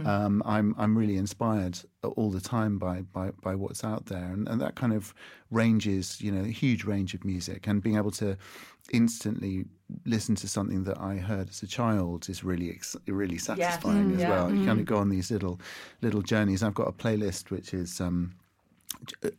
Um, 0.07 0.43
I'm 0.45 0.75
I'm 0.77 0.97
really 0.97 1.17
inspired 1.17 1.79
all 2.03 2.29
the 2.29 2.39
time 2.39 2.77
by 2.77 3.01
by 3.01 3.31
by 3.41 3.55
what's 3.55 3.83
out 3.83 4.05
there, 4.05 4.25
and, 4.25 4.47
and 4.47 4.61
that 4.61 4.75
kind 4.75 4.93
of 4.93 5.13
ranges, 5.49 6.21
you 6.21 6.31
know, 6.31 6.43
a 6.43 6.51
huge 6.51 6.83
range 6.83 7.15
of 7.15 7.25
music, 7.25 7.67
and 7.67 7.81
being 7.81 7.97
able 7.97 8.11
to 8.11 8.37
instantly 8.93 9.65
listen 10.05 10.35
to 10.35 10.47
something 10.47 10.83
that 10.83 10.99
I 10.99 11.15
heard 11.15 11.49
as 11.49 11.63
a 11.63 11.67
child 11.67 12.29
is 12.29 12.43
really 12.43 12.69
ex- 12.69 12.95
really 13.07 13.39
satisfying 13.39 14.13
as 14.13 14.21
yeah. 14.21 14.29
well. 14.29 14.53
You 14.53 14.65
kind 14.65 14.79
of 14.79 14.85
go 14.85 14.97
on 14.97 15.09
these 15.09 15.31
little 15.31 15.59
little 16.01 16.21
journeys. 16.21 16.61
I've 16.61 16.75
got 16.75 16.87
a 16.87 16.93
playlist 16.93 17.49
which 17.49 17.73
is. 17.73 17.99
Um, 17.99 18.35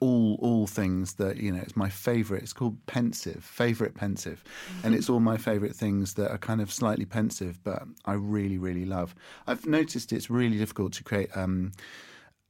all 0.01 0.39
all 0.41 0.67
things 0.67 1.15
that 1.15 1.37
you 1.37 1.53
know 1.53 1.61
it's 1.61 1.77
my 1.77 1.89
favorite 1.89 2.43
it's 2.43 2.53
called 2.53 2.77
pensive 2.87 3.45
favorite 3.45 3.95
pensive. 3.95 4.43
And 4.85 4.95
it's 4.95 5.09
all 5.11 5.21
my 5.21 5.37
favorite 5.37 5.75
things 5.77 6.15
that 6.15 6.31
are 6.31 6.39
kind 6.39 6.61
of 6.61 6.73
slightly 6.73 7.05
pensive 7.05 7.63
but 7.63 7.83
i 8.05 8.15
really 8.15 8.59
really 8.59 8.85
love. 8.87 9.15
I've 9.47 9.67
noticed 9.67 10.13
it's 10.13 10.31
really 10.31 10.59
difficult 10.59 10.93
to 10.95 11.05
create 11.05 11.31
um 11.37 11.73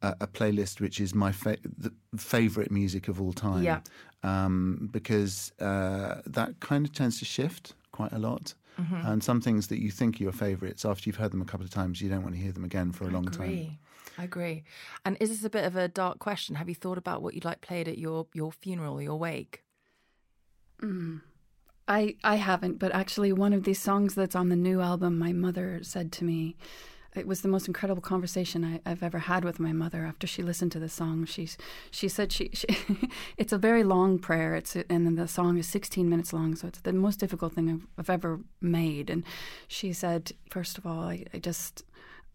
a, 0.02 0.14
a 0.20 0.26
playlist 0.26 0.80
which 0.80 1.00
is 1.00 1.14
my 1.14 1.32
fa- 1.32 1.58
the 1.78 1.92
favorite 2.16 2.70
music 2.70 3.08
of 3.08 3.20
all 3.20 3.32
time. 3.32 3.64
Yeah. 3.64 3.80
um 4.22 4.88
because 4.92 5.52
uh 5.60 6.20
that 6.26 6.60
kind 6.60 6.86
of 6.86 6.92
tends 6.92 7.18
to 7.18 7.24
shift 7.24 7.74
quite 7.92 8.12
a 8.12 8.18
lot. 8.18 8.54
And 9.04 9.22
some 9.22 9.42
things 9.42 9.66
that 9.66 9.78
you 9.78 9.90
think 9.90 10.18
are 10.20 10.22
your 10.22 10.32
favorites 10.32 10.86
after 10.86 11.02
you've 11.06 11.16
heard 11.16 11.32
them 11.32 11.42
a 11.42 11.44
couple 11.44 11.66
of 11.66 11.70
times 11.70 12.00
you 12.00 12.08
don't 12.08 12.22
want 12.22 12.34
to 12.34 12.40
hear 12.40 12.52
them 12.52 12.64
again 12.64 12.92
for 12.92 13.04
a 13.06 13.10
long 13.10 13.26
time. 13.26 13.48
agree. 13.48 13.78
I 14.18 14.24
agree. 14.24 14.64
And 15.04 15.16
is 15.20 15.30
this 15.30 15.44
a 15.44 15.50
bit 15.50 15.64
of 15.64 15.76
a 15.76 15.88
dark 15.88 16.18
question? 16.18 16.56
Have 16.56 16.68
you 16.68 16.74
thought 16.74 16.98
about 16.98 17.22
what 17.22 17.34
you'd 17.34 17.44
like 17.44 17.60
played 17.60 17.88
at 17.88 17.98
your, 17.98 18.26
your 18.34 18.52
funeral 18.52 19.00
your 19.00 19.18
wake? 19.18 19.62
Mm. 20.82 21.22
I 21.88 22.14
I 22.22 22.36
haven't, 22.36 22.78
but 22.78 22.92
actually, 22.94 23.32
one 23.32 23.52
of 23.52 23.64
these 23.64 23.80
songs 23.80 24.14
that's 24.14 24.36
on 24.36 24.48
the 24.48 24.56
new 24.56 24.80
album, 24.80 25.18
my 25.18 25.32
mother 25.32 25.80
said 25.82 26.12
to 26.12 26.24
me, 26.24 26.56
it 27.16 27.26
was 27.26 27.40
the 27.40 27.48
most 27.48 27.66
incredible 27.66 28.00
conversation 28.00 28.80
I, 28.84 28.88
have 28.88 29.02
ever 29.02 29.18
had 29.18 29.44
with 29.44 29.58
my 29.58 29.72
mother 29.72 30.04
after 30.04 30.28
she 30.28 30.42
listened 30.42 30.70
to 30.72 30.78
the 30.78 30.88
song. 30.88 31.24
She's 31.24 31.58
she 31.90 32.08
said 32.08 32.30
she, 32.30 32.50
she 32.52 32.68
it's 33.36 33.52
a 33.52 33.58
very 33.58 33.82
long 33.82 34.20
prayer. 34.20 34.54
It's 34.54 34.76
and 34.76 35.18
the 35.18 35.26
song 35.26 35.58
is 35.58 35.66
16 35.66 36.08
minutes 36.08 36.32
long, 36.32 36.54
so 36.54 36.68
it's 36.68 36.80
the 36.80 36.92
most 36.92 37.18
difficult 37.18 37.54
thing 37.54 37.68
I've, 37.68 37.86
I've 37.98 38.10
ever 38.10 38.40
made. 38.60 39.10
And 39.10 39.24
she 39.66 39.92
said, 39.92 40.32
first 40.48 40.78
of 40.78 40.86
all, 40.86 41.02
I, 41.02 41.24
I 41.34 41.38
just 41.38 41.84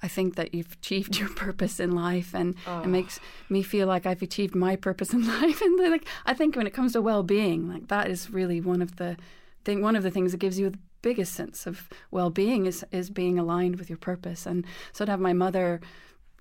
I 0.01 0.07
think 0.07 0.35
that 0.35 0.53
you've 0.53 0.73
achieved 0.73 1.17
your 1.17 1.29
purpose 1.35 1.79
in 1.79 1.91
life, 1.91 2.33
and 2.33 2.55
oh. 2.67 2.79
it 2.79 2.85
ah. 2.85 2.87
makes 2.87 3.19
me 3.49 3.61
feel 3.61 3.87
like 3.87 4.05
I've 4.05 4.21
achieved 4.21 4.55
my 4.55 4.75
purpose 4.75 5.13
in 5.13 5.27
life. 5.41 5.61
And 5.61 5.91
like 5.91 6.07
I 6.25 6.33
think 6.33 6.55
when 6.55 6.67
it 6.67 6.73
comes 6.73 6.93
to 6.93 7.01
well-being, 7.01 7.67
like 7.67 7.87
that 7.87 8.09
is 8.09 8.29
really 8.29 8.61
one 8.61 8.81
of 8.81 8.97
the 8.97 9.17
thing, 9.63 9.81
one 9.81 9.95
of 9.95 10.03
the 10.03 10.11
things 10.11 10.31
that 10.31 10.39
gives 10.39 10.59
you 10.59 10.69
the 10.69 10.79
biggest 11.01 11.33
sense 11.33 11.67
of 11.67 11.87
well-being 12.09 12.65
is 12.65 12.83
is 12.91 13.09
being 13.09 13.37
aligned 13.37 13.77
with 13.77 13.89
your 13.89 13.97
purpose. 13.97 14.45
And 14.45 14.65
so 14.91 15.05
to 15.05 15.11
have 15.11 15.19
my 15.19 15.33
mother 15.33 15.81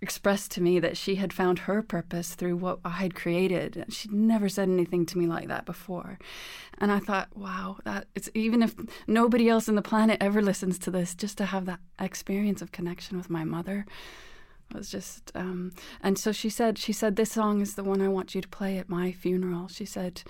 expressed 0.05 0.51
to 0.53 0.63
me 0.63 0.79
that 0.79 0.99
she 0.99 1.15
had 1.15 1.33
found 1.33 1.61
her 1.61 1.83
purpose 1.83 2.35
through 2.35 2.57
what 2.57 2.79
I 2.85 2.91
had 2.91 3.15
created. 3.15 3.87
She'd 3.89 4.13
never 4.13 4.51
said 4.51 4.69
anything 4.69 5.07
to 5.07 5.19
me 5.19 5.27
like 5.27 5.49
that 5.49 5.65
before. 5.65 6.19
And 6.79 6.93
I 6.93 6.99
thought, 6.99 7.35
wow, 7.35 7.79
that 7.85 8.07
it's 8.15 8.29
even 8.35 8.63
if 8.63 8.75
nobody 9.07 9.49
else 9.49 9.67
on 9.67 9.77
the 9.77 9.83
planet 9.83 10.19
ever 10.21 10.43
listens 10.43 10.79
to 10.81 10.91
this, 10.91 11.15
just 11.15 11.39
to 11.39 11.47
have 11.47 11.65
that 11.65 11.81
experience 11.99 12.61
of 12.61 12.71
connection 12.71 13.17
with 13.17 13.31
my 13.31 13.45
mother 13.45 13.87
was 14.73 14.91
just 14.91 15.31
um, 15.35 15.73
and 16.01 16.19
so 16.19 16.33
she 16.33 16.49
said 16.49 16.79
she 16.79 16.93
said 16.93 17.15
this 17.15 17.33
song 17.33 17.61
is 17.61 17.75
the 17.75 17.85
one 17.85 18.01
I 18.01 18.09
want 18.09 18.35
you 18.35 18.41
to 18.41 18.49
play 18.49 18.79
at 18.79 18.89
my 18.89 19.13
funeral. 19.13 19.69
She 19.69 19.85
said 19.85 20.23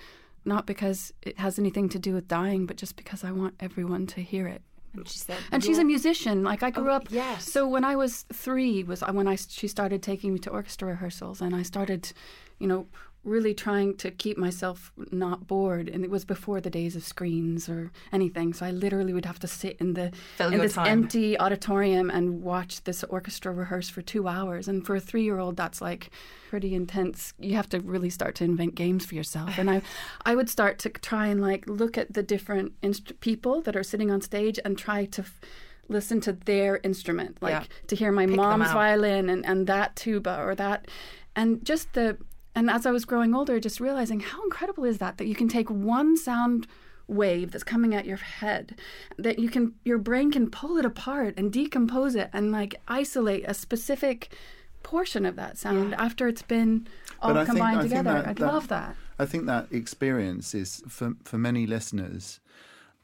not 0.45 0.67
because 0.67 1.11
it 1.21 1.39
has 1.39 1.57
anything 1.57 1.89
to 1.89 1.99
do 1.99 2.13
with 2.13 2.27
dying, 2.27 2.65
but 2.65 2.77
just 2.77 2.95
because 2.95 3.23
I 3.23 3.31
want 3.31 3.55
everyone 3.59 4.05
to 4.07 4.21
hear 4.21 4.47
it. 4.47 4.61
And 4.97 5.07
she 5.09 5.19
said, 5.19 5.37
and 5.51 5.63
she's 5.63 5.77
a 5.77 5.83
musician. 5.83 6.43
Like 6.43 6.63
I 6.63 6.71
grew 6.71 6.91
oh, 6.91 6.95
up. 6.95 7.07
Yes. 7.09 7.51
So 7.51 7.67
when 7.67 7.83
I 7.83 7.95
was 7.95 8.25
three, 8.33 8.83
was 8.83 9.01
when 9.01 9.27
I 9.27 9.35
she 9.35 9.67
started 9.67 10.01
taking 10.01 10.33
me 10.33 10.39
to 10.39 10.49
orchestra 10.49 10.89
rehearsals, 10.89 11.41
and 11.41 11.55
I 11.55 11.63
started, 11.63 12.11
you 12.59 12.67
know, 12.67 12.87
really 13.25 13.53
trying 13.53 13.97
to 13.97 14.11
keep 14.11 14.37
myself 14.37 14.91
not 15.11 15.47
bored. 15.47 15.89
And 15.89 16.03
it 16.03 16.11
was 16.11 16.23
before 16.23 16.61
the 16.61 16.69
days 16.69 16.95
of 16.95 17.03
screens 17.03 17.67
or 17.67 17.91
anything. 18.11 18.53
So 18.53 18.65
I 18.65 18.71
literally 18.71 19.13
would 19.13 19.25
have 19.25 19.39
to 19.39 19.47
sit 19.47 19.77
in 19.79 19.95
the 19.95 20.11
Fill 20.37 20.53
in 20.53 20.59
this 20.59 20.75
time. 20.75 20.87
empty 20.87 21.37
auditorium 21.37 22.09
and 22.09 22.43
watch 22.43 22.83
this 22.83 23.03
orchestra 23.05 23.51
rehearse 23.51 23.89
for 23.89 24.01
two 24.03 24.27
hours. 24.27 24.67
And 24.67 24.85
for 24.85 24.95
a 24.95 24.99
three 24.99 25.23
year 25.23 25.39
old, 25.39 25.57
that's 25.57 25.81
like 25.81 26.11
pretty 26.49 26.75
intense. 26.75 27.33
You 27.39 27.55
have 27.55 27.67
to 27.69 27.79
really 27.79 28.11
start 28.11 28.35
to 28.35 28.43
invent 28.43 28.75
games 28.75 29.05
for 29.05 29.15
yourself. 29.15 29.57
And 29.57 29.69
I, 29.69 29.81
I 30.25 30.35
would 30.35 30.49
start 30.49 30.77
to 30.79 30.89
try 30.89 31.27
and 31.27 31.41
like 31.41 31.67
look 31.67 31.97
at 31.97 32.13
the 32.13 32.23
different 32.23 32.73
inst- 32.83 33.19
people 33.19 33.61
that 33.63 33.75
are 33.75 33.83
sitting 33.83 34.11
on 34.11 34.21
stage 34.21 34.59
and 34.63 34.77
try 34.77 35.05
to. 35.05 35.21
F- 35.21 35.41
listen 35.87 36.19
to 36.19 36.33
their 36.33 36.79
instrument 36.83 37.37
like 37.43 37.51
yeah. 37.51 37.63
to 37.85 37.95
hear 37.95 38.11
my 38.11 38.25
Pick 38.25 38.37
mom's 38.37 38.71
violin 38.71 39.29
and, 39.29 39.45
and 39.45 39.67
that 39.67 39.95
tuba 39.95 40.41
or 40.41 40.55
that 40.55 40.87
and 41.35 41.63
just 41.63 41.93
the 41.93 42.17
and 42.55 42.69
as 42.69 42.85
I 42.85 42.91
was 42.91 43.05
growing 43.05 43.35
older, 43.35 43.59
just 43.59 43.79
realizing 43.79 44.21
how 44.21 44.43
incredible 44.43 44.85
is 44.85 44.97
that 44.99 45.17
that 45.17 45.27
you 45.27 45.35
can 45.35 45.47
take 45.47 45.69
one 45.69 46.17
sound 46.17 46.67
wave 47.07 47.51
that's 47.51 47.63
coming 47.63 47.93
at 47.93 48.05
your 48.05 48.17
head 48.17 48.79
that 49.15 49.37
you 49.37 49.47
can 49.47 49.75
your 49.83 49.99
brain 49.99 50.31
can 50.31 50.49
pull 50.49 50.77
it 50.77 50.85
apart 50.85 51.35
and 51.37 51.53
decompose 51.53 52.15
it 52.15 52.31
and 52.33 52.51
like 52.51 52.81
isolate 52.87 53.43
a 53.47 53.53
specific 53.53 54.33
portion 54.81 55.23
of 55.23 55.35
that 55.35 55.55
sound 55.55 55.91
yeah. 55.91 56.01
after 56.01 56.27
it's 56.27 56.41
been 56.41 56.87
all 57.21 57.45
combined 57.45 57.79
think, 57.79 57.89
together. 57.89 58.13
That, 58.13 58.27
I'd 58.27 58.37
that, 58.37 58.53
love 58.53 58.67
that. 58.69 58.95
I 59.19 59.25
think 59.25 59.45
that 59.45 59.67
experience 59.71 60.55
is 60.55 60.81
for 60.87 61.13
for 61.23 61.37
many 61.37 61.67
listeners 61.67 62.39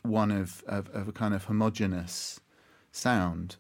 one 0.04 0.32
of, 0.32 0.64
of, 0.68 0.90
of 0.90 1.08
a 1.08 1.12
kind 1.12 1.34
of 1.34 1.46
homogenous 1.46 2.40
sound. 2.92 3.58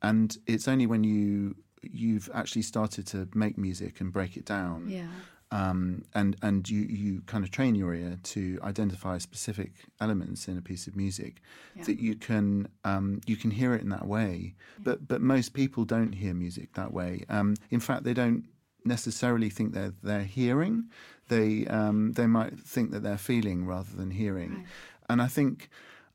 And 0.00 0.36
it's 0.46 0.68
only 0.68 0.86
when 0.86 1.04
you 1.04 1.56
you've 1.82 2.30
actually 2.34 2.62
started 2.62 3.06
to 3.08 3.28
make 3.34 3.58
music 3.58 4.00
and 4.00 4.12
break 4.12 4.36
it 4.36 4.44
down. 4.44 4.88
Yeah. 4.88 5.06
Um, 5.50 6.04
and 6.14 6.34
and 6.40 6.68
you, 6.68 6.80
you 6.80 7.20
kind 7.26 7.44
of 7.44 7.50
train 7.50 7.74
your 7.74 7.94
ear 7.94 8.18
to 8.22 8.58
identify 8.62 9.18
specific 9.18 9.72
elements 10.00 10.48
in 10.48 10.56
a 10.56 10.62
piece 10.62 10.86
of 10.86 10.96
music 10.96 11.42
yeah. 11.76 11.84
that 11.84 12.00
you 12.00 12.14
can 12.14 12.68
um, 12.84 13.20
you 13.26 13.36
can 13.36 13.50
hear 13.50 13.74
it 13.74 13.82
in 13.82 13.90
that 13.90 14.06
way. 14.06 14.54
Yeah. 14.78 14.82
But 14.84 15.08
but 15.08 15.20
most 15.20 15.52
people 15.52 15.84
don't 15.84 16.14
hear 16.14 16.32
music 16.32 16.72
that 16.74 16.92
way. 16.92 17.24
Um, 17.28 17.56
in 17.70 17.80
fact, 17.80 18.04
they 18.04 18.14
don't 18.14 18.44
necessarily 18.84 19.50
think 19.50 19.74
they're 19.74 19.92
they're 20.02 20.20
hearing. 20.24 20.88
They 21.28 21.66
um, 21.66 22.12
they 22.12 22.26
might 22.26 22.58
think 22.58 22.90
that 22.92 23.02
they're 23.02 23.18
feeling 23.18 23.66
rather 23.66 23.94
than 23.94 24.10
hearing. 24.10 24.54
Right. 24.54 24.66
And 25.10 25.20
I 25.20 25.26
think 25.26 25.68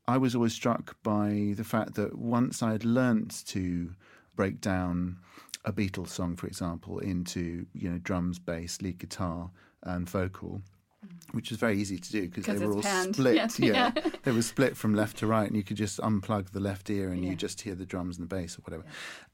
I 0.08 0.16
was 0.16 0.34
always 0.34 0.54
struck 0.54 0.96
by 1.02 1.54
the 1.56 1.64
fact 1.64 1.94
that 1.94 2.18
once 2.18 2.62
I 2.62 2.72
had 2.72 2.84
learnt 2.84 3.44
to 3.48 3.92
break 4.34 4.60
down 4.60 5.18
a 5.68 5.72
Beatles 5.72 6.08
song, 6.08 6.34
for 6.34 6.46
example, 6.46 6.98
into 6.98 7.66
you 7.74 7.90
know 7.90 7.98
drums, 7.98 8.38
bass, 8.38 8.80
lead 8.80 8.98
guitar, 8.98 9.50
and 9.82 10.08
vocal, 10.08 10.62
which 11.32 11.52
is 11.52 11.58
very 11.58 11.78
easy 11.78 11.98
to 11.98 12.10
do 12.10 12.22
because 12.22 12.46
they 12.46 12.66
were 12.66 12.72
all 12.72 12.82
panned. 12.82 13.14
split. 13.14 13.58
Yeah. 13.58 13.92
yeah. 13.94 14.10
they 14.24 14.32
were 14.32 14.42
split 14.42 14.76
from 14.76 14.94
left 14.94 15.18
to 15.18 15.26
right, 15.26 15.46
and 15.46 15.56
you 15.56 15.62
could 15.62 15.76
just 15.76 15.98
unplug 16.00 16.50
the 16.50 16.60
left 16.60 16.88
ear 16.88 17.10
and 17.10 17.22
yeah. 17.22 17.30
you 17.30 17.36
just 17.36 17.60
hear 17.60 17.74
the 17.74 17.86
drums 17.86 18.18
and 18.18 18.28
the 18.28 18.34
bass 18.34 18.58
or 18.58 18.62
whatever. 18.62 18.84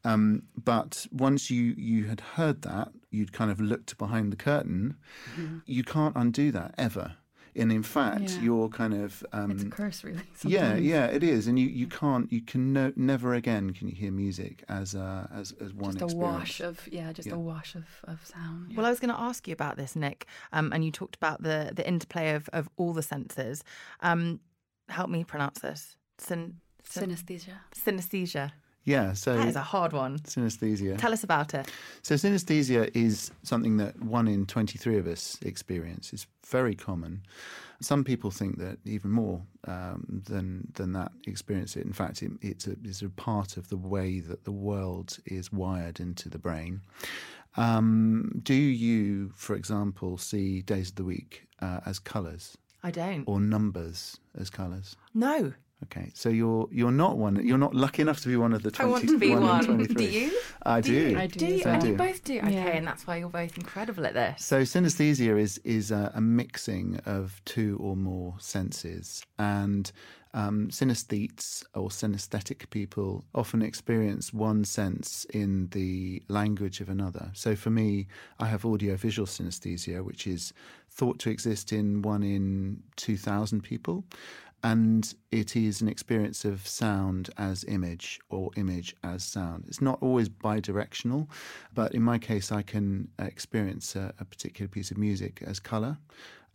Um, 0.02 0.42
but 0.62 1.06
once 1.12 1.50
you 1.50 1.74
you 1.76 2.06
had 2.06 2.20
heard 2.20 2.62
that, 2.62 2.88
you'd 3.10 3.32
kind 3.32 3.50
of 3.50 3.60
looked 3.60 3.96
behind 3.96 4.32
the 4.32 4.36
curtain. 4.36 4.96
Mm-hmm. 5.36 5.58
You 5.66 5.84
can't 5.84 6.16
undo 6.16 6.50
that 6.50 6.74
ever 6.76 7.14
and 7.56 7.72
in 7.72 7.82
fact 7.82 8.30
yeah. 8.30 8.40
you're 8.40 8.68
kind 8.68 8.94
of 8.94 9.24
um, 9.32 9.50
it's 9.50 9.62
a 9.62 9.68
curse 9.68 10.04
really 10.04 10.20
sometimes. 10.34 10.52
yeah 10.52 10.74
yeah 10.74 11.06
it 11.06 11.22
is 11.22 11.46
and 11.46 11.58
you, 11.58 11.66
you 11.66 11.86
can't 11.86 12.30
you 12.32 12.40
can 12.40 12.72
no, 12.72 12.92
never 12.96 13.34
again 13.34 13.72
can 13.72 13.88
you 13.88 13.94
hear 13.94 14.10
music 14.10 14.64
as 14.68 14.94
a, 14.94 15.28
as, 15.34 15.52
as 15.60 15.72
one 15.72 15.92
just 15.92 16.04
experience. 16.04 16.12
a 16.12 16.16
wash 16.16 16.60
of 16.60 16.88
yeah 16.90 17.12
just 17.12 17.28
yeah. 17.28 17.34
a 17.34 17.38
wash 17.38 17.74
of, 17.74 17.84
of 18.04 18.24
sound 18.26 18.70
yeah. 18.70 18.76
well 18.76 18.86
I 18.86 18.90
was 18.90 19.00
going 19.00 19.14
to 19.14 19.20
ask 19.20 19.46
you 19.46 19.52
about 19.52 19.76
this 19.76 19.94
Nick 19.96 20.26
um, 20.52 20.72
and 20.72 20.84
you 20.84 20.90
talked 20.90 21.16
about 21.16 21.42
the 21.42 21.72
the 21.74 21.86
interplay 21.86 22.34
of, 22.34 22.48
of 22.52 22.68
all 22.76 22.92
the 22.92 23.02
senses 23.02 23.62
um, 24.00 24.40
help 24.88 25.10
me 25.10 25.24
pronounce 25.24 25.60
this 25.60 25.96
Syn- 26.18 26.60
synesthesia 26.88 27.54
synesthesia 27.74 28.52
yeah, 28.84 29.12
so 29.14 29.36
that 29.36 29.48
is 29.48 29.56
a 29.56 29.62
hard 29.62 29.92
one. 29.92 30.18
Synesthesia. 30.20 30.98
Tell 30.98 31.12
us 31.12 31.24
about 31.24 31.54
it. 31.54 31.70
So 32.02 32.14
synesthesia 32.14 32.90
is 32.94 33.30
something 33.42 33.76
that 33.78 34.00
one 34.02 34.28
in 34.28 34.46
twenty-three 34.46 34.98
of 34.98 35.06
us 35.06 35.38
experience. 35.42 36.12
It's 36.12 36.26
very 36.46 36.74
common. 36.74 37.22
Some 37.80 38.04
people 38.04 38.30
think 38.30 38.58
that 38.58 38.78
even 38.84 39.10
more 39.10 39.42
um, 39.66 40.22
than 40.26 40.68
than 40.74 40.92
that 40.92 41.12
experience 41.26 41.76
it. 41.76 41.84
In 41.84 41.92
fact, 41.92 42.22
it, 42.22 42.30
it's 42.40 42.66
a, 42.66 42.76
it's 42.84 43.02
a 43.02 43.08
part 43.10 43.56
of 43.56 43.68
the 43.68 43.76
way 43.76 44.20
that 44.20 44.44
the 44.44 44.52
world 44.52 45.18
is 45.26 45.52
wired 45.52 46.00
into 46.00 46.28
the 46.28 46.38
brain. 46.38 46.80
Um, 47.56 48.40
do 48.42 48.54
you, 48.54 49.32
for 49.34 49.54
example, 49.54 50.18
see 50.18 50.62
days 50.62 50.90
of 50.90 50.96
the 50.96 51.04
week 51.04 51.46
uh, 51.60 51.80
as 51.86 51.98
colours? 51.98 52.56
I 52.82 52.90
don't. 52.90 53.24
Or 53.26 53.40
numbers 53.40 54.18
as 54.36 54.50
colours? 54.50 54.96
No. 55.14 55.54
Okay, 55.84 56.10
so 56.14 56.28
you're 56.28 56.68
you're 56.70 56.92
not 56.92 57.18
one. 57.18 57.44
You're 57.46 57.58
not 57.58 57.74
lucky 57.74 58.02
enough 58.02 58.20
to 58.20 58.28
be 58.28 58.36
one 58.36 58.52
of 58.52 58.62
the 58.62 58.70
twenty. 58.70 58.88
I 58.88 58.92
want 58.92 59.08
to 59.08 59.18
be 59.18 59.34
one. 59.34 59.84
Do 59.84 60.04
you? 60.04 60.30
I 60.62 60.80
do. 60.80 61.10
do. 61.10 61.18
I 61.18 61.26
do. 61.26 61.38
do. 61.38 61.62
I 61.68 61.78
do. 61.78 61.88
You 61.88 61.96
both 61.96 62.24
do. 62.24 62.38
Okay, 62.38 62.76
and 62.76 62.86
that's 62.86 63.06
why 63.06 63.16
you're 63.16 63.28
both 63.28 63.56
incredible 63.56 64.06
at 64.06 64.14
this. 64.14 64.44
So 64.44 64.62
synesthesia 64.62 65.38
is 65.38 65.58
is 65.64 65.90
a, 65.90 66.12
a 66.14 66.20
mixing 66.20 67.00
of 67.06 67.40
two 67.44 67.78
or 67.80 67.96
more 67.96 68.34
senses, 68.38 69.22
and 69.38 69.92
um, 70.32 70.68
synesthetes 70.68 71.64
or 71.74 71.90
synesthetic 71.90 72.70
people 72.70 73.24
often 73.34 73.62
experience 73.62 74.32
one 74.32 74.64
sense 74.64 75.26
in 75.30 75.68
the 75.68 76.22
language 76.28 76.80
of 76.80 76.88
another. 76.88 77.30
So 77.34 77.54
for 77.54 77.70
me, 77.70 78.08
I 78.40 78.46
have 78.46 78.64
audio-visual 78.64 79.26
synesthesia, 79.26 80.04
which 80.04 80.26
is 80.26 80.52
thought 80.90 81.18
to 81.20 81.30
exist 81.30 81.72
in 81.72 82.02
one 82.02 82.22
in 82.22 82.82
two 82.96 83.16
thousand 83.16 83.62
people 83.62 84.04
and 84.64 85.14
it 85.30 85.54
is 85.56 85.82
an 85.82 85.88
experience 85.88 86.46
of 86.46 86.66
sound 86.66 87.28
as 87.36 87.64
image 87.64 88.18
or 88.30 88.50
image 88.56 88.96
as 89.04 89.22
sound. 89.22 89.66
It's 89.68 89.82
not 89.82 89.98
always 90.00 90.30
bidirectional, 90.30 91.28
but 91.74 91.94
in 91.94 92.02
my 92.02 92.18
case, 92.18 92.50
I 92.50 92.62
can 92.62 93.08
experience 93.18 93.94
a, 93.94 94.14
a 94.18 94.24
particular 94.24 94.66
piece 94.66 94.90
of 94.90 94.96
music 94.96 95.42
as 95.46 95.60
color 95.60 95.98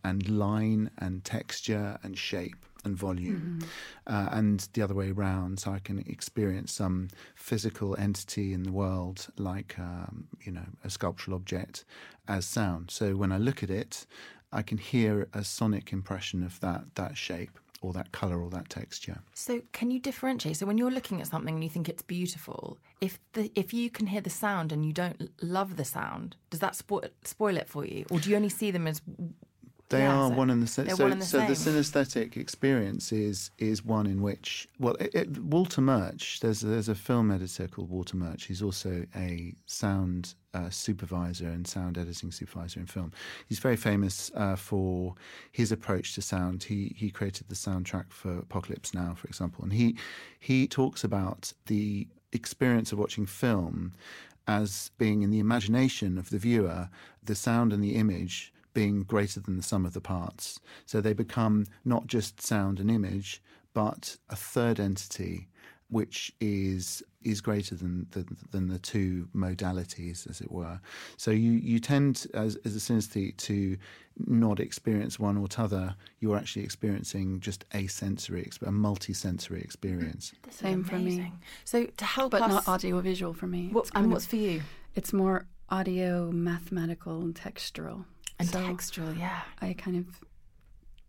and 0.02 0.28
line 0.28 0.90
and 0.98 1.24
texture 1.24 1.98
and 2.02 2.18
shape 2.18 2.66
and 2.84 2.96
volume, 2.96 3.60
mm-hmm. 3.60 4.12
uh, 4.12 4.28
and 4.32 4.68
the 4.72 4.82
other 4.82 4.94
way 4.94 5.12
around. 5.12 5.60
So 5.60 5.70
I 5.70 5.78
can 5.78 6.00
experience 6.00 6.72
some 6.72 7.10
physical 7.36 7.94
entity 7.96 8.52
in 8.52 8.64
the 8.64 8.72
world, 8.72 9.28
like 9.36 9.78
um, 9.78 10.26
you 10.40 10.50
know 10.50 10.66
a 10.82 10.90
sculptural 10.90 11.36
object, 11.36 11.84
as 12.26 12.44
sound. 12.44 12.90
So 12.90 13.14
when 13.14 13.30
I 13.30 13.38
look 13.38 13.62
at 13.62 13.70
it, 13.70 14.04
I 14.50 14.62
can 14.62 14.78
hear 14.78 15.28
a 15.32 15.44
sonic 15.44 15.92
impression 15.92 16.42
of 16.42 16.58
that 16.58 16.96
that 16.96 17.16
shape 17.16 17.60
or 17.80 17.92
that 17.92 18.12
color 18.12 18.40
or 18.40 18.50
that 18.50 18.68
texture. 18.68 19.20
So, 19.34 19.62
can 19.72 19.90
you 19.90 19.98
differentiate? 19.98 20.56
So, 20.56 20.66
when 20.66 20.78
you're 20.78 20.90
looking 20.90 21.20
at 21.20 21.26
something 21.26 21.54
and 21.54 21.64
you 21.64 21.70
think 21.70 21.88
it's 21.88 22.02
beautiful, 22.02 22.78
if 23.00 23.18
the 23.32 23.50
if 23.54 23.72
you 23.72 23.90
can 23.90 24.06
hear 24.06 24.20
the 24.20 24.30
sound 24.30 24.72
and 24.72 24.84
you 24.84 24.92
don't 24.92 25.30
love 25.42 25.76
the 25.76 25.84
sound, 25.84 26.36
does 26.50 26.60
that 26.60 26.76
spoil 26.76 27.04
spoil 27.24 27.56
it 27.56 27.68
for 27.68 27.84
you, 27.84 28.04
or 28.10 28.18
do 28.20 28.30
you 28.30 28.36
only 28.36 28.48
see 28.48 28.70
them 28.70 28.86
as 28.86 29.00
They 29.90 30.02
Yeah, 30.02 30.16
are 30.16 30.30
so 30.30 30.36
one 30.36 30.50
and 30.50 30.62
the 30.62 30.68
same. 30.68 30.88
So, 30.90 31.08
the 31.10 31.24
so 31.24 31.38
the 31.38 31.52
synesthetic 31.54 32.36
experience 32.36 33.10
is 33.10 33.50
is 33.58 33.84
one 33.84 34.06
in 34.06 34.22
which, 34.22 34.68
well, 34.78 34.94
it, 35.00 35.14
it, 35.14 35.38
Walter 35.38 35.80
Murch. 35.80 36.38
There's 36.38 36.60
there's 36.60 36.88
a 36.88 36.94
film 36.94 37.32
editor 37.32 37.66
called 37.66 37.90
Walter 37.90 38.16
Murch. 38.16 38.44
He's 38.44 38.62
also 38.62 39.04
a 39.16 39.52
sound 39.66 40.34
uh, 40.54 40.70
supervisor 40.70 41.48
and 41.48 41.66
sound 41.66 41.98
editing 41.98 42.30
supervisor 42.30 42.78
in 42.78 42.86
film. 42.86 43.10
He's 43.48 43.58
very 43.58 43.76
famous 43.76 44.30
uh, 44.36 44.54
for 44.54 45.16
his 45.50 45.72
approach 45.72 46.14
to 46.14 46.22
sound. 46.22 46.62
He 46.62 46.94
he 46.96 47.10
created 47.10 47.48
the 47.48 47.56
soundtrack 47.56 48.12
for 48.12 48.38
Apocalypse 48.38 48.94
Now, 48.94 49.14
for 49.14 49.26
example, 49.26 49.64
and 49.64 49.72
he 49.72 49.96
he 50.38 50.68
talks 50.68 51.02
about 51.02 51.52
the 51.66 52.06
experience 52.32 52.92
of 52.92 52.98
watching 53.00 53.26
film 53.26 53.92
as 54.46 54.92
being 54.98 55.22
in 55.22 55.30
the 55.30 55.40
imagination 55.40 56.16
of 56.16 56.30
the 56.30 56.38
viewer, 56.38 56.88
the 57.24 57.34
sound 57.34 57.72
and 57.72 57.82
the 57.82 57.96
image 57.96 58.52
being 58.72 59.02
greater 59.02 59.40
than 59.40 59.56
the 59.56 59.62
sum 59.62 59.84
of 59.86 59.92
the 59.94 60.00
parts. 60.00 60.60
So 60.86 61.00
they 61.00 61.12
become 61.12 61.66
not 61.84 62.06
just 62.06 62.40
sound 62.40 62.78
and 62.80 62.90
image, 62.90 63.42
but 63.74 64.16
a 64.28 64.36
third 64.36 64.78
entity 64.80 65.48
which 65.88 66.32
is 66.40 67.02
is 67.22 67.40
greater 67.40 67.74
than 67.74 68.06
the, 68.12 68.24
than 68.52 68.68
the 68.68 68.78
two 68.78 69.28
modalities, 69.34 70.28
as 70.30 70.40
it 70.40 70.50
were. 70.50 70.80
So 71.18 71.30
you, 71.32 71.50
you 71.52 71.78
tend, 71.80 72.26
as, 72.32 72.56
as 72.64 72.74
a 72.74 72.78
synesthete, 72.78 73.36
to 73.38 73.76
not 74.26 74.58
experience 74.60 75.18
one 75.18 75.36
or 75.36 75.46
t'other. 75.48 75.96
You're 76.20 76.36
actually 76.38 76.64
experiencing 76.64 77.40
just 77.40 77.64
a 77.74 77.88
sensory, 77.88 78.48
a 78.64 78.72
multi-sensory 78.72 79.60
experience. 79.60 80.30
Mm, 80.30 80.42
this 80.46 80.54
is 80.54 80.60
Same 80.60 80.84
for 80.84 80.96
me. 80.98 81.32
So 81.64 81.86
to 81.86 82.04
help 82.04 82.30
but 82.32 82.42
us, 82.42 82.50
not 82.50 82.68
audio 82.68 82.96
or 82.98 83.02
visual 83.02 83.34
for 83.34 83.46
me. 83.48 83.68
what, 83.72 83.82
It's 83.82 83.90
kind 83.90 84.04
and 84.04 84.12
of- 84.12 84.16
what's 84.16 84.26
for 84.26 84.36
you? 84.36 84.62
It's 84.94 85.12
more 85.12 85.46
audio, 85.68 86.30
mathematical, 86.32 87.20
and 87.20 87.34
textural. 87.34 88.04
And 88.40 88.48
So 88.48 88.58
textural, 88.60 89.18
yeah. 89.18 89.42
I 89.60 89.72
kind 89.74 89.96
of 89.96 90.06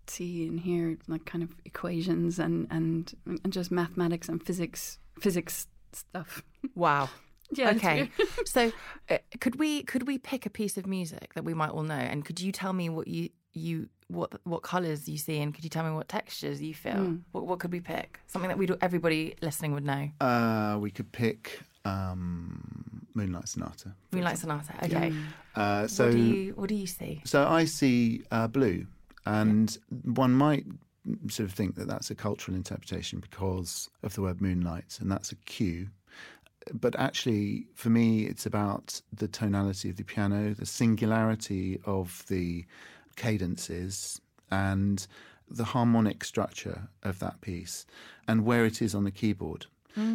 see 0.08 0.48
and 0.48 0.60
hear 0.60 0.98
like 1.08 1.26
kind 1.26 1.44
of 1.44 1.56
equations 1.64 2.38
and 2.38 2.68
and 2.70 3.14
and 3.26 3.54
just 3.54 3.72
mathematics 3.72 4.28
and 4.30 4.44
physics 4.44 5.00
physics 5.20 5.68
stuff. 5.94 6.44
Wow. 6.76 7.10
Yeah. 7.54 7.72
okay. 7.72 8.10
so 8.46 8.72
uh, 9.10 9.18
could 9.42 9.60
we 9.60 9.84
could 9.84 10.08
we 10.08 10.18
pick 10.18 10.46
a 10.46 10.50
piece 10.50 10.78
of 10.78 10.88
music 10.88 11.34
that 11.34 11.44
we 11.44 11.54
might 11.54 11.72
all 11.72 11.84
know, 11.84 11.96
and 11.96 12.24
could 12.24 12.40
you 12.40 12.54
tell 12.54 12.72
me 12.72 12.88
what 12.88 13.10
you 13.10 13.28
you 13.52 13.90
what 14.08 14.40
what 14.46 14.62
colors 14.62 15.10
you 15.10 15.18
see, 15.18 15.40
and 15.40 15.54
could 15.54 15.66
you 15.66 15.70
tell 15.70 15.84
me 15.84 15.92
what 15.92 16.08
textures 16.08 16.62
you 16.62 16.74
feel? 16.74 16.94
Hmm. 16.94 17.16
What, 17.34 17.48
what 17.48 17.60
could 17.60 17.74
we 17.74 17.82
pick? 17.82 18.22
Something 18.28 18.48
that 18.48 18.58
we 18.58 18.68
do, 18.68 18.78
everybody 18.82 19.36
listening 19.42 19.74
would 19.74 19.84
know. 19.84 20.10
Uh, 20.22 20.78
we 20.80 20.92
could 20.92 21.12
pick 21.12 21.60
um, 21.84 23.01
Moonlight 23.14 23.48
Sonata. 23.48 23.94
Moonlight. 24.12 24.38
Sonata. 24.38 24.74
Okay. 24.84 25.14
Uh, 25.56 25.88
so 25.88 26.06
what 26.06 26.12
do 26.12 26.18
you 26.18 26.54
what 26.54 26.70
do 26.70 26.76
you 26.76 26.88
see? 26.88 27.22
So 27.26 27.48
I 27.48 27.66
see 27.66 28.24
uh, 28.32 28.48
blue, 28.48 28.86
and 29.26 29.78
one 30.04 30.34
might 30.34 30.66
sort 31.30 31.50
of 31.50 31.54
think 31.54 31.76
that 31.76 31.88
that's 31.88 32.12
a 32.12 32.16
cultural 32.16 32.56
interpretation 32.56 33.20
because 33.20 33.90
of 34.04 34.14
the 34.16 34.22
word 34.22 34.42
moonlight, 34.42 34.98
and 35.02 35.12
that's 35.12 35.32
a 35.32 35.36
cue. 35.36 35.90
But 36.74 36.96
actually, 37.00 37.68
for 37.74 37.90
me, 37.90 38.26
it's 38.26 38.46
about 38.46 39.02
the 39.12 39.28
tonality 39.28 39.90
of 39.90 39.98
the 39.98 40.04
piano, 40.04 40.54
the 40.54 40.66
singularity 40.66 41.80
of 41.86 42.24
the 42.28 42.66
cadences, 43.16 44.22
and 44.52 45.06
the 45.50 45.64
harmonic 45.64 46.24
structure 46.24 46.88
of 47.04 47.20
that 47.20 47.42
piece, 47.42 47.86
and 48.28 48.46
where 48.46 48.66
it 48.66 48.82
is 48.82 48.94
on 48.94 49.04
the 49.04 49.12
keyboard. 49.12 49.66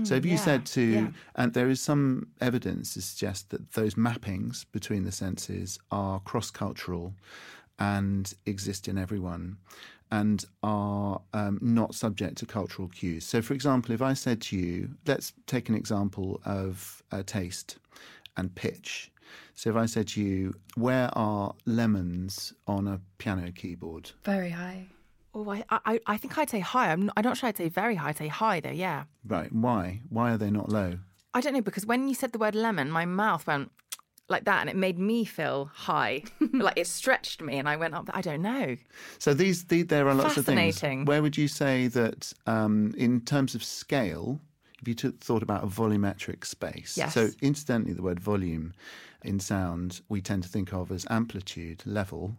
So 0.04 0.14
if 0.14 0.24
you 0.24 0.32
yeah, 0.32 0.36
said 0.38 0.66
to, 0.66 0.82
yeah. 0.82 1.08
and 1.34 1.52
there 1.52 1.68
is 1.68 1.80
some 1.80 2.28
evidence 2.40 2.94
to 2.94 3.02
suggest 3.02 3.50
that 3.50 3.72
those 3.72 3.94
mappings 3.94 4.64
between 4.72 5.04
the 5.04 5.12
senses 5.12 5.78
are 5.90 6.20
cross 6.20 6.50
cultural 6.50 7.14
and 7.78 8.32
exist 8.46 8.88
in 8.88 8.96
everyone 8.96 9.58
and 10.10 10.44
are 10.62 11.20
um, 11.32 11.58
not 11.60 11.94
subject 11.94 12.38
to 12.38 12.46
cultural 12.46 12.88
cues. 12.88 13.24
So, 13.24 13.42
for 13.42 13.54
example, 13.54 13.94
if 13.94 14.02
I 14.02 14.14
said 14.14 14.40
to 14.42 14.56
you, 14.56 14.90
let's 15.06 15.32
take 15.46 15.68
an 15.68 15.74
example 15.74 16.40
of 16.44 17.02
uh, 17.10 17.22
taste 17.26 17.78
and 18.36 18.54
pitch. 18.54 19.10
So, 19.54 19.70
if 19.70 19.76
I 19.76 19.86
said 19.86 20.08
to 20.08 20.22
you, 20.22 20.54
where 20.76 21.10
are 21.14 21.54
lemons 21.64 22.52
on 22.66 22.86
a 22.86 23.00
piano 23.18 23.50
keyboard? 23.52 24.12
Very 24.24 24.50
high. 24.50 24.86
Oh, 25.36 25.50
I, 25.50 25.64
I 25.84 26.00
I 26.06 26.16
think 26.16 26.38
I'd 26.38 26.48
say 26.48 26.60
high. 26.60 26.90
I'm 26.90 27.06
not, 27.06 27.12
I'm 27.18 27.24
not 27.24 27.36
sure 27.36 27.48
I'd 27.48 27.58
say 27.58 27.68
very 27.68 27.94
high. 27.94 28.08
I'd 28.08 28.16
say 28.16 28.28
high 28.28 28.60
though. 28.60 28.70
Yeah. 28.70 29.04
Right. 29.26 29.52
Why? 29.52 30.00
Why 30.08 30.32
are 30.32 30.38
they 30.38 30.50
not 30.50 30.70
low? 30.70 30.98
I 31.34 31.42
don't 31.42 31.52
know 31.52 31.60
because 31.60 31.84
when 31.84 32.08
you 32.08 32.14
said 32.14 32.32
the 32.32 32.38
word 32.38 32.54
lemon, 32.54 32.90
my 32.90 33.04
mouth 33.04 33.46
went 33.46 33.70
like 34.30 34.46
that, 34.46 34.60
and 34.62 34.70
it 34.70 34.76
made 34.76 34.98
me 34.98 35.26
feel 35.26 35.70
high. 35.74 36.22
like 36.54 36.78
it 36.78 36.86
stretched 36.86 37.42
me, 37.42 37.58
and 37.58 37.68
I 37.68 37.76
went 37.76 37.92
up. 37.92 38.08
I 38.14 38.22
don't 38.22 38.40
know. 38.40 38.76
So 39.18 39.34
these, 39.34 39.64
the 39.64 39.82
there 39.82 40.08
are 40.08 40.14
lots 40.14 40.38
of 40.38 40.46
things. 40.46 40.74
Fascinating. 40.76 41.04
Where 41.04 41.20
would 41.20 41.36
you 41.36 41.48
say 41.48 41.88
that, 41.88 42.32
um, 42.46 42.94
in 42.96 43.20
terms 43.20 43.54
of 43.54 43.62
scale, 43.62 44.40
if 44.80 44.88
you 44.88 44.94
took, 44.94 45.20
thought 45.20 45.42
about 45.42 45.62
a 45.62 45.66
volumetric 45.66 46.46
space? 46.46 46.96
Yes. 46.96 47.12
So 47.12 47.28
incidentally, 47.42 47.92
the 47.92 48.02
word 48.02 48.20
volume 48.20 48.72
in 49.22 49.38
sound 49.38 50.00
we 50.08 50.22
tend 50.22 50.44
to 50.44 50.48
think 50.48 50.72
of 50.72 50.90
as 50.90 51.04
amplitude, 51.10 51.82
level, 51.84 52.36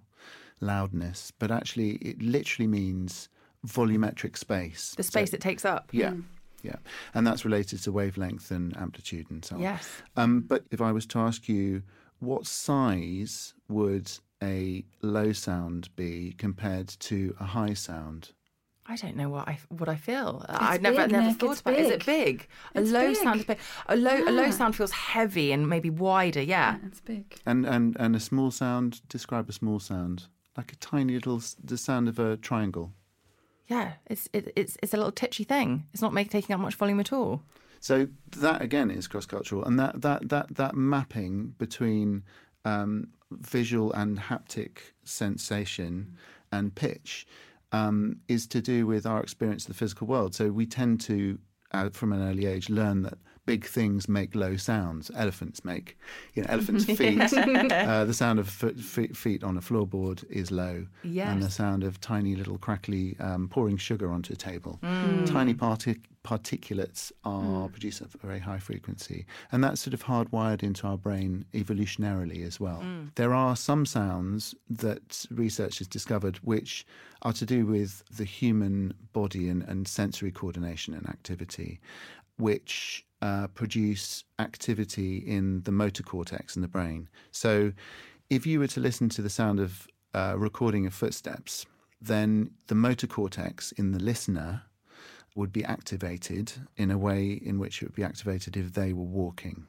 loudness, 0.60 1.32
but 1.40 1.52
actually 1.52 1.92
it 1.98 2.22
literally 2.22 2.68
means 2.68 3.30
volumetric 3.66 4.38
space. 4.38 4.94
The 4.98 5.04
space 5.04 5.34
it 5.34 5.42
takes 5.42 5.66
up. 5.66 5.90
Yeah. 5.92 6.14
Yeah, 6.64 6.78
and 7.14 7.26
that's 7.26 7.46
related 7.46 7.84
to 7.84 7.92
wavelength 7.92 8.50
and 8.52 8.76
amplitude 8.78 9.30
and 9.30 9.46
so 9.46 9.56
on. 9.56 9.62
Yes. 9.62 9.88
Um, 10.16 10.42
but 10.42 10.64
if 10.72 10.82
I 10.82 10.92
was 10.92 11.06
to 11.08 11.20
ask 11.20 11.48
you, 11.48 11.84
what 12.20 12.48
size 12.48 13.54
would 13.70 14.12
a 14.44 14.84
low 15.02 15.32
sound 15.34 15.96
be 15.96 16.34
compared 16.38 16.88
to 16.88 17.36
a 17.40 17.44
high 17.46 17.74
sound? 17.76 18.32
I 18.88 18.96
don't 18.96 19.16
know 19.16 19.30
what 19.30 19.48
I 19.48 19.60
what 19.70 19.88
I 19.88 19.96
feel. 19.96 20.44
I 20.50 20.76
It's 20.76 20.82
never 20.82 20.98
big, 21.04 21.12
never 21.12 21.28
Nick, 21.28 21.40
thought 21.40 21.52
it's 21.52 21.62
about. 21.62 21.74
it. 21.76 21.80
Is 21.82 21.90
it 21.92 22.06
big. 22.06 22.38
big? 22.38 22.48
A 22.76 22.82
low 22.82 23.08
big. 23.10 23.18
sound 23.18 23.40
is 23.42 23.46
big. 23.46 23.60
A 23.88 23.96
low 23.96 24.24
a 24.28 24.32
low 24.32 24.50
sound 24.50 24.76
feels 24.76 24.92
heavy 24.92 25.52
and 25.52 25.70
maybe 25.70 25.90
wider. 25.92 26.42
Yeah. 26.42 26.78
It's 26.88 27.02
big. 27.02 27.36
And 27.46 27.66
and 27.68 27.96
and 28.00 28.16
a 28.16 28.20
small 28.20 28.50
sound. 28.50 29.02
Describe 29.10 29.48
a 29.48 29.54
small 29.54 29.80
sound, 29.80 30.28
like 30.58 30.74
a 30.74 30.76
tiny 30.78 31.14
little, 31.14 31.42
the 31.64 31.78
sound 31.78 32.10
of 32.10 32.20
a 32.20 32.36
triangle. 32.38 32.92
Yeah. 33.68 33.94
It's 34.08 34.28
it, 34.34 34.52
it's 34.56 34.78
it's 34.82 34.94
a 34.94 34.98
little 34.98 35.12
titchy 35.12 35.44
thing. 35.44 35.86
It's 35.94 36.02
not 36.02 36.14
make, 36.14 36.30
taking 36.30 36.54
up 36.54 36.60
much 36.60 36.76
volume 36.76 37.00
at 37.00 37.14
all. 37.14 37.44
So 37.80 38.08
that 38.38 38.62
again 38.62 38.90
is 38.90 39.08
cross 39.08 39.26
cultural, 39.26 39.64
and 39.64 39.80
that 39.80 40.02
that 40.02 40.30
that 40.30 40.56
that 40.56 40.76
mapping 40.76 41.54
between 41.58 42.24
um, 42.66 43.10
visual 43.32 43.94
and 43.94 44.18
haptic 44.18 44.80
sensation 45.04 46.18
and 46.52 46.74
pitch 46.74 47.28
um, 47.72 48.18
is 48.28 48.48
to 48.48 48.62
do 48.62 48.88
with 48.88 49.06
our 49.06 49.22
experience 49.22 49.64
of 49.66 49.70
the 49.70 49.78
physical 49.78 50.08
world. 50.08 50.34
So 50.34 50.50
we 50.52 50.66
tend 50.66 51.02
to, 51.02 51.38
uh, 51.72 51.90
from 51.90 52.14
an 52.14 52.28
early 52.28 52.46
age, 52.46 52.70
learn 52.70 53.04
that 53.04 53.18
big 53.48 53.66
things 53.66 54.08
make 54.08 54.36
low 54.36 54.58
sounds. 54.58 55.10
Elephants 55.16 55.66
make, 55.66 55.98
you 56.36 56.44
know, 56.44 56.50
elephants' 56.52 56.86
feet. 57.00 57.34
uh, 57.34 58.06
the 58.06 58.14
sound 58.14 58.38
of 58.38 58.48
foot, 58.48 58.78
feet, 58.78 59.18
feet 59.18 59.44
on 59.44 59.58
a 59.58 59.62
floorboard 59.62 60.24
is 60.30 60.52
low, 60.52 60.86
yes. 61.04 61.30
and 61.30 61.42
the 61.42 61.50
sound 61.50 61.84
of 61.84 62.00
tiny 62.00 62.36
little 62.36 62.60
crackly 62.60 63.16
um, 63.20 63.48
pouring 63.48 63.78
sugar 63.78 64.12
onto 64.12 64.34
a 64.34 64.36
table. 64.36 64.78
Mm. 64.84 65.26
Tiny 65.26 65.54
partic- 65.56 66.04
particulates 66.24 67.12
are 67.24 67.70
produced 67.70 68.02
at 68.02 68.14
a 68.14 68.18
very 68.18 68.40
high 68.40 68.60
frequency, 68.60 69.26
and 69.52 69.64
that's 69.64 69.82
sort 69.82 69.94
of 69.94 70.04
hardwired 70.04 70.62
into 70.62 70.86
our 70.86 70.98
brain 70.98 71.46
evolutionarily 71.54 72.46
as 72.46 72.60
well. 72.60 72.82
Mm. 72.84 73.16
There 73.16 73.34
are 73.34 73.56
some 73.56 73.86
sounds 73.86 74.54
that 74.70 75.26
research 75.32 75.80
has 75.80 75.88
discovered 75.88 76.36
which 76.38 76.86
are 77.22 77.34
to 77.34 77.46
do 77.46 77.66
with 77.66 78.04
the 78.16 78.26
human 78.26 78.94
body 79.14 79.48
and, 79.48 79.64
and 79.64 79.88
sensory 79.88 80.32
coordination 80.32 80.94
and 80.94 81.08
activity, 81.08 81.80
which 82.38 83.07
uh, 83.22 83.48
produce 83.48 84.24
activity 84.40 85.18
in 85.18 85.62
the 85.64 85.72
motor 85.72 86.04
cortex 86.04 86.56
in 86.56 86.62
the 86.62 86.68
brain. 86.68 87.10
So, 87.32 87.74
if 88.30 88.46
you 88.46 88.60
were 88.60 88.68
to 88.68 88.80
listen 88.80 89.10
to 89.10 89.22
the 89.22 89.30
sound 89.30 89.60
of 89.60 89.88
uh, 90.14 90.36
recording 90.38 90.86
of 90.86 90.94
footsteps, 90.94 91.66
then 92.02 92.52
the 92.68 92.76
motor 92.76 93.08
cortex 93.08 93.72
in 93.74 93.92
the 93.92 94.00
listener 94.00 94.64
would 95.36 95.52
be 95.54 95.64
activated 95.64 96.52
in 96.76 96.92
a 96.92 96.98
way 96.98 97.32
in 97.32 97.58
which 97.60 97.82
it 97.82 97.86
would 97.86 97.96
be 97.96 98.04
activated 98.04 98.58
if 98.58 98.74
they 98.74 98.92
were 98.94 99.04
walking. 99.04 99.68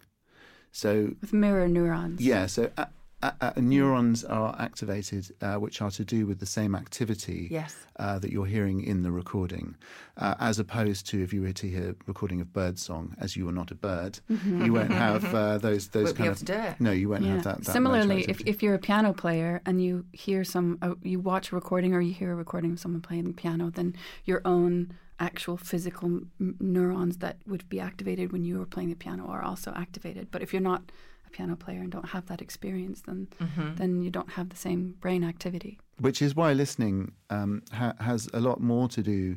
So, 0.72 1.14
With 1.20 1.32
mirror 1.32 1.68
neurons. 1.68 2.20
yeah, 2.20 2.46
so 2.46 2.70
uh, 2.76 2.87
uh, 3.22 3.33
uh, 3.40 3.52
neurons 3.57 4.24
are 4.24 4.54
activated, 4.61 5.28
uh, 5.42 5.57
which 5.57 5.83
are 5.83 5.90
to 5.90 6.04
do 6.04 6.24
with 6.26 6.38
the 6.38 6.46
same 6.46 6.74
activity 6.76 7.48
Yes. 7.50 7.74
uh, 7.96 8.18
that 8.20 8.31
you're 8.31 8.46
hearing 8.46 8.81
in 8.81 9.02
the 9.02 9.11
recording, 9.11 9.74
uh, 10.16 10.35
as 10.38 10.59
opposed 10.61 11.07
to 11.09 11.22
if 11.22 11.33
you 11.33 11.42
were 11.42 11.52
to 11.52 11.68
hear 11.68 11.90
a 11.90 11.94
recording 12.07 12.40
of 12.40 12.52
bird 12.52 12.78
song, 12.78 13.16
as 13.18 13.37
you 13.37 13.48
are 13.48 13.52
not 13.52 13.70
a 13.72 13.74
bird, 13.74 14.20
you 14.28 14.72
won't 14.72 14.92
have 14.92 15.35
uh, 15.35 15.59
those 15.66 15.88
those 15.88 16.04
Won't 16.04 16.16
be 16.16 16.18
kind 16.18 16.26
able 16.26 16.33
of 16.33 16.38
to 16.38 16.44
do 16.78 16.85
no, 16.85 16.92
you 16.92 17.09
won't 17.09 17.24
Yeah. 17.24 17.35
have 17.35 17.44
that. 17.44 17.64
that 17.64 17.72
Similarly, 17.72 18.24
if, 18.28 18.40
if 18.42 18.62
you're 18.62 18.74
a 18.74 18.78
piano 18.78 19.12
player 19.12 19.61
and 19.66 19.83
you 19.83 20.04
hear 20.12 20.44
some, 20.44 20.78
uh, 20.81 20.94
you 21.02 21.18
watch 21.18 21.50
a 21.50 21.54
recording 21.57 21.94
or 21.94 22.00
you 22.00 22.12
hear 22.14 22.31
a 22.33 22.37
recording 22.37 22.72
of 22.72 22.78
someone 22.81 23.00
playing 23.02 23.24
the 23.24 23.33
piano, 23.33 23.70
then 23.70 23.96
your 24.24 24.42
own 24.44 24.92
actual 25.20 25.57
physical 25.57 26.07
m- 26.40 26.54
neurons 26.61 27.16
that 27.18 27.38
would 27.48 27.68
be 27.68 27.81
activated 27.81 28.31
when 28.31 28.44
you 28.44 28.57
were 28.61 28.66
playing 28.66 28.90
the 28.90 28.94
piano 28.94 29.26
are 29.26 29.42
also 29.42 29.72
activated. 29.74 30.31
But 30.31 30.42
if 30.42 30.52
you're 30.52 30.62
not 30.62 30.83
a 31.28 31.30
piano 31.36 31.56
player 31.56 31.80
and 31.80 31.90
don't 31.92 32.08
have 32.16 32.26
that 32.26 32.40
experience, 32.42 33.02
then 33.02 33.28
Mm-hmm. 33.40 33.74
then 33.80 34.02
you 34.04 34.10
don't 34.10 34.30
have 34.38 34.48
the 34.48 34.56
same 34.56 34.94
brain 35.04 35.22
activity. 35.24 35.78
Which 36.00 36.20
is 36.22 36.34
why 36.34 36.52
listening 36.54 37.12
um, 37.30 37.62
ha- 37.72 37.94
has 38.00 38.28
a 38.32 38.40
lot 38.40 38.60
more 38.60 38.88
to 38.96 39.02
do 39.02 39.36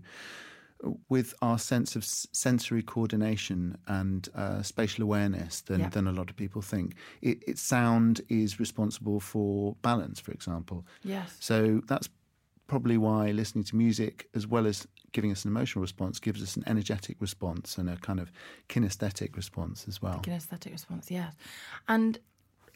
with 1.10 1.34
our 1.42 1.60
sense 1.60 1.96
of 1.96 2.02
s- 2.04 2.28
sensory 2.32 2.82
coordination 2.82 3.78
and 3.88 4.30
uh, 4.36 4.62
spatial 4.64 5.04
awareness 5.04 5.62
than, 5.62 5.80
Yeah. 5.82 5.90
than 5.90 6.08
a 6.08 6.12
lot 6.12 6.30
of 6.32 6.36
people 6.36 6.62
think. 6.62 6.96
It, 7.22 7.38
it 7.48 7.58
sound 7.60 8.22
is 8.30 8.60
responsible 8.60 9.20
for 9.20 9.76
balance, 9.84 10.20
for 10.20 10.32
example. 10.32 10.86
Yes. 11.04 11.38
So 11.40 11.82
that's 11.88 12.10
probably 12.68 12.98
why 12.98 13.32
listening 13.32 13.66
to 13.66 13.76
music, 13.76 14.28
as 14.34 14.48
well 14.48 14.66
as 14.66 14.88
giving 15.12 15.32
us 15.32 15.46
an 15.46 15.52
emotional 15.52 15.82
response, 15.82 16.20
gives 16.20 16.42
us 16.42 16.56
an 16.56 16.64
energetic 16.68 17.18
response 17.20 17.78
and 17.78 17.90
a 17.90 17.98
kind 17.98 18.20
of 18.20 18.32
kinesthetic 18.70 19.36
response 19.36 19.86
as 19.88 20.02
well. 20.02 20.20
Kinesthetic 20.24 20.72
response, 20.72 21.12
yes. 21.12 21.34
And 21.88 22.20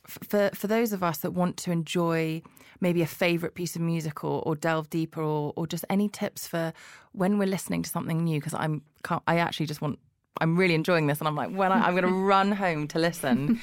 for 0.08 0.52
for 0.54 0.67
those 0.67 0.93
of 0.93 1.04
us 1.04 1.19
that 1.19 1.32
want 1.32 1.58
to 1.58 1.71
enjoy 1.71 2.41
maybe 2.80 3.02
a 3.02 3.08
favorite 3.08 3.56
piece 3.56 3.76
of 3.76 3.82
music 3.82 4.24
or, 4.24 4.41
or 4.45 4.56
delve 4.56 4.89
deeper 4.89 5.21
or, 5.21 5.54
or 5.56 5.65
just 5.65 5.86
any 5.89 6.10
tips 6.10 6.48
for 6.48 6.74
when 7.13 7.38
we're 7.38 7.48
listening 7.48 7.82
to 7.82 7.89
something 7.89 8.24
new 8.24 8.39
because 8.39 8.54
I'm 8.54 8.82
can't, 9.04 9.24
I 9.28 9.38
actually 9.38 9.65
just 9.65 9.82
want 9.82 10.00
I'm 10.41 10.58
really 10.58 10.76
enjoying 10.76 11.08
this 11.08 11.19
and 11.19 11.28
I'm 11.28 11.36
like 11.36 11.52
when 11.52 11.71
I, 11.71 11.88
I'm 11.88 11.95
going 11.95 12.04
to 12.13 12.26
run 12.26 12.52
home 12.52 12.88
to 12.89 13.00
listen 13.00 13.60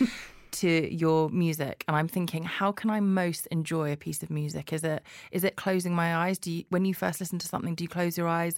to 0.53 0.95
your 0.95 1.29
music 1.31 1.85
and 1.89 1.97
I'm 1.97 2.09
thinking 2.09 2.45
how 2.45 2.73
can 2.73 2.91
I 2.91 3.01
most 3.01 3.47
enjoy 3.49 3.93
a 3.93 3.97
piece 3.97 4.23
of 4.23 4.31
music? 4.31 4.73
Is 4.73 4.85
it 4.85 5.03
is 5.31 5.45
it 5.45 5.57
closing 5.57 5.95
my 5.95 6.17
eyes? 6.17 6.39
Do 6.39 6.51
you 6.51 6.65
when 6.69 6.85
you 6.85 6.95
first 6.95 7.21
listen 7.21 7.39
to 7.39 7.47
something 7.47 7.75
do 7.75 7.85
you 7.85 7.89
close 7.89 8.17
your 8.17 8.29
eyes? 8.29 8.57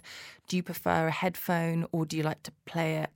Do 0.48 0.56
you 0.56 0.62
prefer 0.62 1.08
a 1.08 1.10
headphone 1.10 1.86
or 1.92 2.04
do 2.04 2.16
you 2.16 2.22
like 2.22 2.42
to 2.44 2.52
play 2.66 2.96
it? 2.96 3.10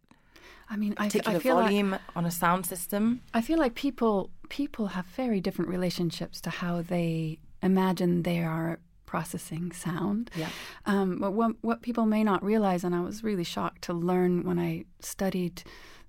I 0.70 0.76
mean, 0.76 0.94
particular 0.94 1.38
I 1.38 1.40
feel 1.40 1.56
like 1.56 1.64
volume 1.66 1.98
on 2.14 2.26
a 2.26 2.30
sound 2.30 2.66
system? 2.66 3.22
I 3.32 3.40
feel 3.40 3.58
like 3.58 3.74
people 3.74 4.30
people 4.48 4.88
have 4.88 5.06
very 5.06 5.40
different 5.40 5.70
relationships 5.70 6.40
to 6.42 6.50
how 6.50 6.82
they 6.82 7.38
imagine 7.62 8.22
they 8.22 8.42
are 8.42 8.78
processing 9.06 9.72
sound. 9.72 10.30
Yeah. 10.36 10.50
Um, 10.84 11.18
but 11.18 11.32
what 11.32 11.52
what 11.62 11.82
people 11.82 12.06
may 12.06 12.22
not 12.22 12.44
realize, 12.44 12.84
and 12.84 12.94
I 12.94 13.00
was 13.00 13.24
really 13.24 13.44
shocked 13.44 13.82
to 13.82 13.94
learn 13.94 14.44
when 14.44 14.58
I 14.58 14.84
studied 15.00 15.62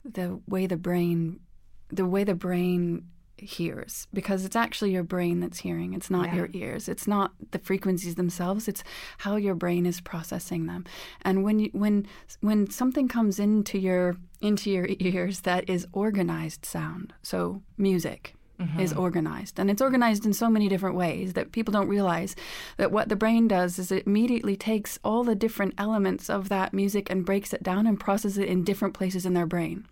the 0.03 0.39
way 0.47 0.67
the 0.67 0.77
brain, 0.77 1.39
the 1.91 2.05
way 2.05 2.23
the 2.23 2.35
brain 2.35 3.05
hears 3.41 4.07
because 4.13 4.45
it's 4.45 4.55
actually 4.55 4.91
your 4.91 5.03
brain 5.03 5.39
that's 5.39 5.59
hearing 5.59 5.93
it's 5.93 6.09
not 6.09 6.27
Yeah. 6.27 6.35
your 6.35 6.49
ears 6.53 6.89
it's 6.89 7.07
not 7.07 7.31
the 7.51 7.59
frequencies 7.59 8.15
themselves 8.15 8.67
it's 8.67 8.83
how 9.19 9.35
your 9.35 9.55
brain 9.55 9.85
is 9.85 10.01
processing 10.01 10.65
them. 10.65 10.85
And 11.21 11.43
when 11.43 11.59
you 11.59 11.69
when 11.73 12.05
when 12.41 12.69
something 12.69 13.07
comes 13.07 13.39
into 13.39 13.77
your 13.77 14.17
into 14.41 14.69
your 14.71 14.87
ears 14.99 15.41
that 15.41 15.69
is 15.69 15.87
organized 15.93 16.65
sound 16.65 17.13
so 17.21 17.61
music 17.77 18.35
mm-hmm. 18.59 18.79
is 18.79 18.93
organized 18.93 19.59
and 19.59 19.69
it's 19.71 19.81
organized 19.81 20.25
in 20.25 20.33
so 20.33 20.49
many 20.49 20.67
different 20.67 20.95
ways 20.95 21.33
that 21.33 21.51
people 21.51 21.71
don't 21.71 21.87
realize 21.87 22.35
that 22.77 22.91
what 22.91 23.09
the 23.09 23.15
brain 23.15 23.47
does 23.47 23.79
is 23.79 23.91
it 23.91 24.05
immediately 24.05 24.55
takes 24.55 24.99
all 25.03 25.23
the 25.23 25.35
different 25.35 25.73
elements 25.77 26.29
of 26.29 26.49
that 26.49 26.73
music 26.73 27.09
and 27.09 27.25
breaks 27.25 27.53
it 27.53 27.63
down 27.63 27.87
and 27.87 27.99
processes 27.99 28.37
it 28.37 28.49
in 28.49 28.63
different 28.63 28.93
places 28.93 29.25
in 29.25 29.33
their 29.33 29.45
brain. 29.45 29.85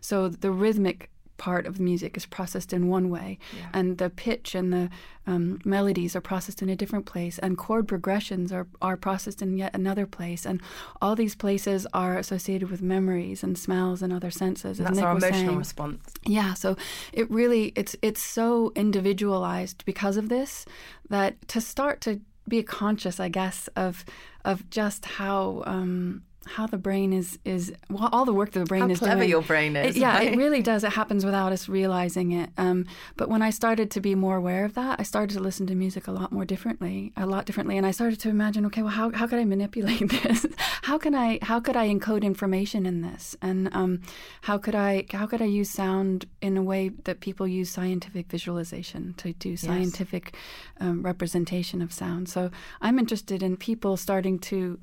So 0.00 0.28
the 0.28 0.50
rhythmic 0.50 1.10
part 1.40 1.66
of 1.66 1.78
the 1.78 1.82
music 1.82 2.16
is 2.16 2.26
processed 2.26 2.72
in 2.72 2.88
one 2.88 3.08
way, 3.08 3.38
and 3.72 3.96
the 3.96 4.10
pitch 4.10 4.54
and 4.54 4.72
the 4.72 4.90
um, 5.26 5.58
melodies 5.64 6.14
are 6.14 6.20
processed 6.20 6.60
in 6.60 6.68
a 6.68 6.76
different 6.76 7.06
place, 7.06 7.38
and 7.38 7.56
chord 7.56 7.88
progressions 7.88 8.52
are, 8.52 8.66
are 8.82 8.96
processed 8.96 9.40
in 9.40 9.56
yet 9.56 9.74
another 9.74 10.06
place, 10.06 10.44
and 10.44 10.60
all 11.00 11.16
these 11.16 11.34
places 11.34 11.86
are 11.94 12.18
associated 12.18 12.70
with 12.70 12.82
memories 12.82 13.42
and 13.42 13.58
smells 13.58 14.02
and 14.02 14.12
other 14.12 14.30
senses. 14.30 14.78
as 14.78 14.84
That's 14.84 14.96
Nick 14.96 15.04
our 15.04 15.16
emotional 15.16 15.46
saying. 15.46 15.58
response. 15.58 16.14
Yeah, 16.26 16.52
so 16.54 16.76
it 17.12 17.30
really 17.30 17.72
it's 17.74 17.96
it's 18.02 18.22
so 18.22 18.72
individualized 18.76 19.84
because 19.86 20.16
of 20.18 20.28
this 20.28 20.66
that 21.08 21.32
to 21.48 21.60
start 21.60 22.00
to 22.02 22.20
be 22.48 22.62
conscious, 22.62 23.18
I 23.18 23.30
guess, 23.30 23.68
of 23.76 24.04
of 24.44 24.68
just 24.70 25.04
how 25.04 25.62
um, 25.66 26.22
how 26.46 26.66
the 26.66 26.78
brain 26.78 27.12
is 27.12 27.38
is 27.44 27.72
well, 27.90 28.08
all 28.12 28.24
the 28.24 28.32
work 28.32 28.50
that 28.52 28.60
the 28.60 28.64
brain 28.64 28.82
How 28.82 28.88
is 28.90 28.98
clever 28.98 29.16
doing. 29.20 29.28
your 29.30 29.42
brain 29.42 29.76
is, 29.76 29.94
It- 29.94 30.00
yeah, 30.00 30.14
right? 30.14 30.32
it 30.32 30.36
really 30.38 30.62
does. 30.72 30.82
It 30.84 30.92
happens 30.94 31.24
without 31.24 31.52
us 31.52 31.68
realizing 31.68 32.32
it. 32.32 32.50
Um, 32.56 32.86
but 33.16 33.28
when 33.28 33.42
I 33.42 33.50
started 33.50 33.90
to 33.92 34.00
be 34.00 34.14
more 34.14 34.36
aware 34.36 34.64
of 34.64 34.72
that, 34.74 34.98
I 34.98 35.02
started 35.02 35.34
to 35.34 35.40
listen 35.40 35.66
to 35.66 35.74
music 35.74 36.08
a 36.08 36.12
lot 36.12 36.32
more 36.32 36.46
differently, 36.46 37.12
a 37.16 37.26
lot 37.26 37.44
differently, 37.44 37.76
and 37.76 37.86
I 37.86 37.90
started 37.90 38.20
to 38.20 38.30
imagine, 38.30 38.64
okay, 38.66 38.80
well, 38.82 38.90
how 38.90 39.10
how 39.12 39.26
could 39.26 39.38
I 39.38 39.44
manipulate 39.44 40.08
this? 40.22 40.46
how 40.82 40.96
can 40.96 41.14
I 41.14 41.38
how 41.42 41.60
could 41.60 41.76
I 41.76 41.88
encode 41.88 42.22
information 42.22 42.86
in 42.86 43.02
this? 43.02 43.36
And 43.42 43.68
um, 43.72 44.00
how 44.42 44.56
could 44.56 44.74
I 44.74 45.04
how 45.12 45.26
could 45.26 45.42
I 45.42 45.46
use 45.46 45.68
sound 45.70 46.24
in 46.40 46.56
a 46.56 46.62
way 46.62 46.88
that 47.04 47.20
people 47.20 47.46
use 47.46 47.70
scientific 47.70 48.28
visualization 48.30 49.14
to 49.18 49.34
do 49.34 49.56
scientific 49.58 50.34
um, 50.80 51.02
representation 51.02 51.82
of 51.82 51.92
sound? 51.92 52.28
So 52.30 52.50
I'm 52.80 52.98
interested 52.98 53.42
in 53.42 53.56
people 53.58 53.96
starting 53.98 54.38
to 54.50 54.78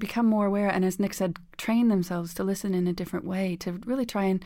become 0.00 0.26
more 0.26 0.46
aware 0.46 0.68
and 0.68 0.84
as 0.84 0.98
nick 0.98 1.14
said 1.14 1.36
train 1.56 1.88
themselves 1.88 2.34
to 2.34 2.42
listen 2.42 2.74
in 2.74 2.88
a 2.88 2.92
different 2.92 3.24
way 3.24 3.56
to 3.56 3.72
really 3.86 4.06
try 4.06 4.24
and 4.24 4.44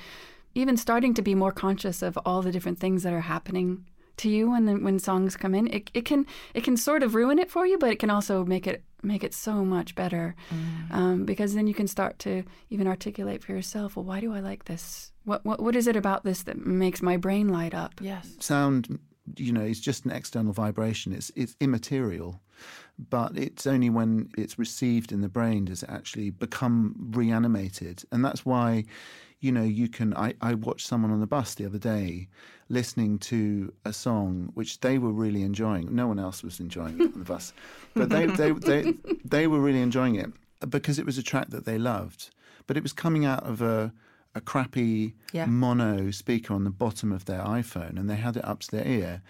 even 0.54 0.76
starting 0.76 1.14
to 1.14 1.22
be 1.22 1.34
more 1.34 1.52
conscious 1.52 2.02
of 2.02 2.18
all 2.24 2.42
the 2.42 2.52
different 2.52 2.78
things 2.78 3.02
that 3.02 3.12
are 3.12 3.20
happening 3.20 3.84
to 4.16 4.28
you 4.28 4.50
when 4.50 4.64
the, 4.66 4.74
when 4.74 4.98
songs 4.98 5.36
come 5.36 5.54
in. 5.54 5.66
It, 5.68 5.90
it 5.94 6.04
can 6.04 6.26
it 6.54 6.64
can 6.64 6.76
sort 6.76 7.02
of 7.02 7.14
ruin 7.14 7.38
it 7.38 7.50
for 7.50 7.66
you 7.66 7.78
but 7.78 7.90
it 7.90 7.98
can 7.98 8.10
also 8.10 8.44
make 8.44 8.66
it 8.66 8.82
make 9.02 9.24
it 9.24 9.34
so 9.34 9.64
much 9.64 9.94
better. 9.94 10.34
Um, 10.90 11.24
because 11.24 11.54
then 11.54 11.66
you 11.66 11.74
can 11.74 11.88
start 11.88 12.18
to 12.20 12.44
even 12.70 12.86
articulate 12.86 13.42
for 13.42 13.52
yourself 13.52 13.96
well 13.96 14.04
why 14.04 14.20
do 14.20 14.32
i 14.32 14.40
like 14.40 14.64
this? 14.64 15.12
What, 15.24 15.44
what 15.44 15.60
what 15.60 15.76
is 15.76 15.86
it 15.86 15.96
about 15.96 16.24
this 16.24 16.42
that 16.44 16.64
makes 16.64 17.02
my 17.02 17.16
brain 17.16 17.48
light 17.48 17.74
up? 17.74 17.94
Yes. 18.00 18.36
sound 18.40 18.98
you 19.36 19.52
know 19.52 19.62
is 19.62 19.80
just 19.80 20.04
an 20.04 20.10
external 20.10 20.52
vibration. 20.52 21.12
It's 21.12 21.32
it's 21.34 21.56
immaterial 21.60 22.40
but 23.10 23.36
it's 23.36 23.66
only 23.66 23.90
when 23.90 24.28
it's 24.38 24.58
received 24.58 25.10
in 25.12 25.20
the 25.20 25.28
brain 25.28 25.64
does 25.64 25.82
it 25.82 25.90
actually 25.90 26.30
become 26.30 26.94
reanimated 27.12 28.04
and 28.12 28.24
that's 28.24 28.46
why 28.46 28.84
you 29.40 29.50
know 29.50 29.62
you 29.64 29.88
can 29.88 30.14
I, 30.16 30.34
I 30.40 30.54
watched 30.54 30.86
someone 30.86 31.10
on 31.10 31.20
the 31.20 31.26
bus 31.26 31.54
the 31.54 31.66
other 31.66 31.78
day 31.78 32.28
listening 32.68 33.18
to 33.18 33.72
a 33.84 33.92
song 33.92 34.50
which 34.54 34.80
they 34.80 34.98
were 34.98 35.12
really 35.12 35.42
enjoying 35.42 35.94
no 35.94 36.06
one 36.06 36.18
else 36.18 36.42
was 36.42 36.60
enjoying 36.60 37.00
it 37.00 37.12
on 37.14 37.18
the 37.18 37.24
bus 37.24 37.52
but 37.94 38.10
they 38.10 38.26
they, 38.26 38.52
they 38.52 38.94
they 39.24 39.46
were 39.46 39.60
really 39.60 39.80
enjoying 39.82 40.14
it 40.14 40.30
because 40.70 40.98
it 40.98 41.04
was 41.06 41.18
a 41.18 41.22
track 41.22 41.50
that 41.50 41.64
they 41.66 41.78
loved 41.78 42.30
but 42.66 42.76
it 42.76 42.82
was 42.82 42.92
coming 42.92 43.24
out 43.24 43.42
of 43.44 43.60
a 43.60 43.92
a 44.36 44.40
crappy 44.40 45.14
Yeah. 45.32 45.46
mono 45.46 46.10
speaker 46.10 46.54
on 46.54 46.64
the 46.64 46.70
bottom 46.70 47.12
of 47.12 47.24
their 47.26 47.40
iPhone 47.40 47.98
and 47.98 48.08
they 48.10 48.16
had 48.16 48.36
it 48.36 48.44
up 48.44 48.60
to 48.60 48.70
their 48.72 48.84
ear. 48.84 49.22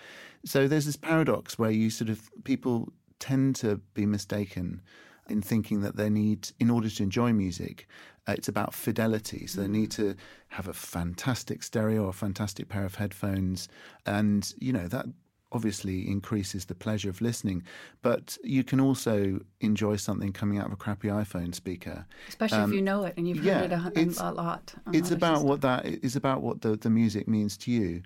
So 0.46 0.66
there's 0.66 0.87
this 0.87 0.96
paradox 0.96 1.59
where 1.59 1.70
you 1.70 1.90
sort 1.90 2.09
of 2.09 2.31
people 2.44 2.90
tend 3.18 3.57
to 3.57 3.77
be 3.94 4.07
mistaken 4.07 4.83
in 5.29 5.40
thinking 5.40 5.81
that 5.81 5.96
they 5.96 6.11
need, 6.11 6.50
in 6.61 6.70
order 6.70 6.90
to 6.90 7.03
enjoy 7.03 7.33
music, 7.33 7.87
uh, 8.27 8.33
it's 8.33 8.48
about 8.48 8.74
fidelity. 8.74 9.46
So 9.46 9.61
they 9.62 9.68
need 9.68 9.90
to 9.92 10.16
have 10.48 10.68
a 10.68 10.72
fantastic 10.72 11.62
stereo 11.62 12.05
or 12.05 12.11
a 12.11 12.12
fantastic 12.12 12.68
pair 12.68 12.85
of 12.85 12.96
headphones. 12.96 13.68
And, 14.07 14.53
you 14.59 14.72
know, 14.72 14.87
that 14.88 15.07
obviously 15.53 16.09
increases 16.09 16.64
the 16.66 16.74
pleasure 16.74 17.09
of 17.09 17.20
listening. 17.20 17.62
But 18.03 18.37
you 18.42 18.64
can 18.64 18.81
also 18.81 19.40
enjoy 19.61 19.96
something 19.96 20.33
coming 20.33 20.59
out 20.59 20.66
of 20.66 20.72
a 20.72 20.77
crappy 20.77 21.09
iPhone 21.09 21.55
speaker. 21.55 22.07
especially 22.29 22.64
if 22.64 22.72
you 22.72 22.83
know 22.83 23.05
it 23.05 23.14
and 23.16 23.29
you've 23.29 23.38
Um, 23.38 23.44
yeah, 23.44 23.79
heard 23.79 23.96
it 23.96 24.18
a, 24.18 24.31
a, 24.31 24.33
lot 24.33 24.74
It's 24.92 25.11
about 25.11 25.44
what 25.44 25.61
that 25.62 25.87
is 25.87 26.16
about 26.16 26.42
what 26.42 26.61
the, 26.62 26.77
the 26.77 26.90
music 26.90 27.29
means 27.29 27.57
to 27.59 27.70
you. 27.70 28.03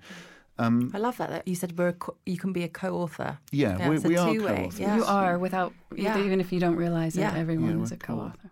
Um, 0.59 0.91
I 0.93 0.97
love 0.97 1.17
that. 1.17 1.29
that 1.29 1.47
You 1.47 1.55
said 1.55 1.77
we're 1.77 1.87
a 1.89 1.93
co- 1.93 2.17
you 2.25 2.37
can 2.37 2.51
be 2.53 2.63
a 2.63 2.67
co-author. 2.67 3.39
Yeah, 3.51 3.89
we- 3.89 3.97
a 3.97 3.99
we 4.01 4.17
are 4.17 4.33
two-way, 4.33 4.55
co-authors. 4.57 4.79
yeah. 4.79 4.95
you 4.97 5.05
are 5.05 5.39
without 5.39 5.73
Yeah. 5.95 6.17
even 6.19 6.39
if 6.41 6.51
you 6.51 6.59
don't 6.59 6.75
realize 6.75 7.15
it 7.17 7.21
Yeah. 7.21 7.33
everyone 7.35 7.77
Yeah, 7.77 7.83
is 7.83 7.91
we're 7.91 7.95
a 7.95 7.99
co-author 7.99 8.51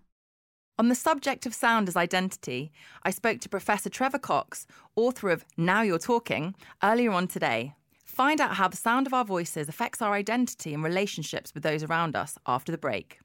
On 0.79 0.89
the 0.89 0.95
subject 0.95 1.45
of 1.47 1.53
sound 1.55 1.87
as 1.89 1.95
identity, 1.97 2.71
I 3.03 3.09
spoke 3.09 3.39
to 3.41 3.49
Professor 3.49 3.89
Trevor 3.89 4.19
Cox, 4.19 4.67
author 4.95 5.31
of 5.31 5.43
Now 5.57 5.81
You're 5.81 5.97
Talking, 5.97 6.53
earlier 6.83 7.11
on 7.11 7.27
today. 7.27 7.73
Find 8.05 8.39
out 8.39 8.55
how 8.55 8.67
the 8.67 8.77
sound 8.77 9.07
of 9.07 9.13
our 9.13 9.25
voices 9.25 9.67
affects 9.67 10.01
our 10.03 10.13
identity 10.13 10.73
and 10.75 10.83
relationships 10.83 11.53
with 11.55 11.63
those 11.63 11.83
around 11.83 12.15
us 12.15 12.37
after 12.45 12.71
the 12.71 12.77
break. 12.77 13.19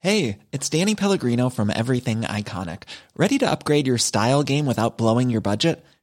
Hey, 0.00 0.38
it's 0.52 0.68
Danny 0.68 0.94
Pellegrino 0.96 1.48
from 1.48 1.70
Everything 1.70 2.22
Iconic. 2.22 2.84
Ready 3.16 3.38
to 3.38 3.48
upgrade 3.50 3.86
your 3.86 3.98
style 3.98 4.42
game 4.42 4.66
without 4.66 4.98
blowing 4.98 5.30
your 5.30 5.40
budget? 5.40 5.84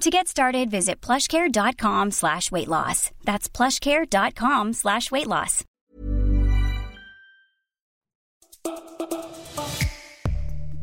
To 0.00 0.08
get 0.08 0.28
started, 0.28 0.70
visit 0.70 1.02
plushcare.com 1.02 2.12
slash 2.12 2.50
weight 2.50 2.68
loss. 2.68 3.10
That's 3.24 3.50
plushcare.com 3.50 4.72
slash 4.72 5.10
weight 5.10 5.26
loss. 5.26 5.62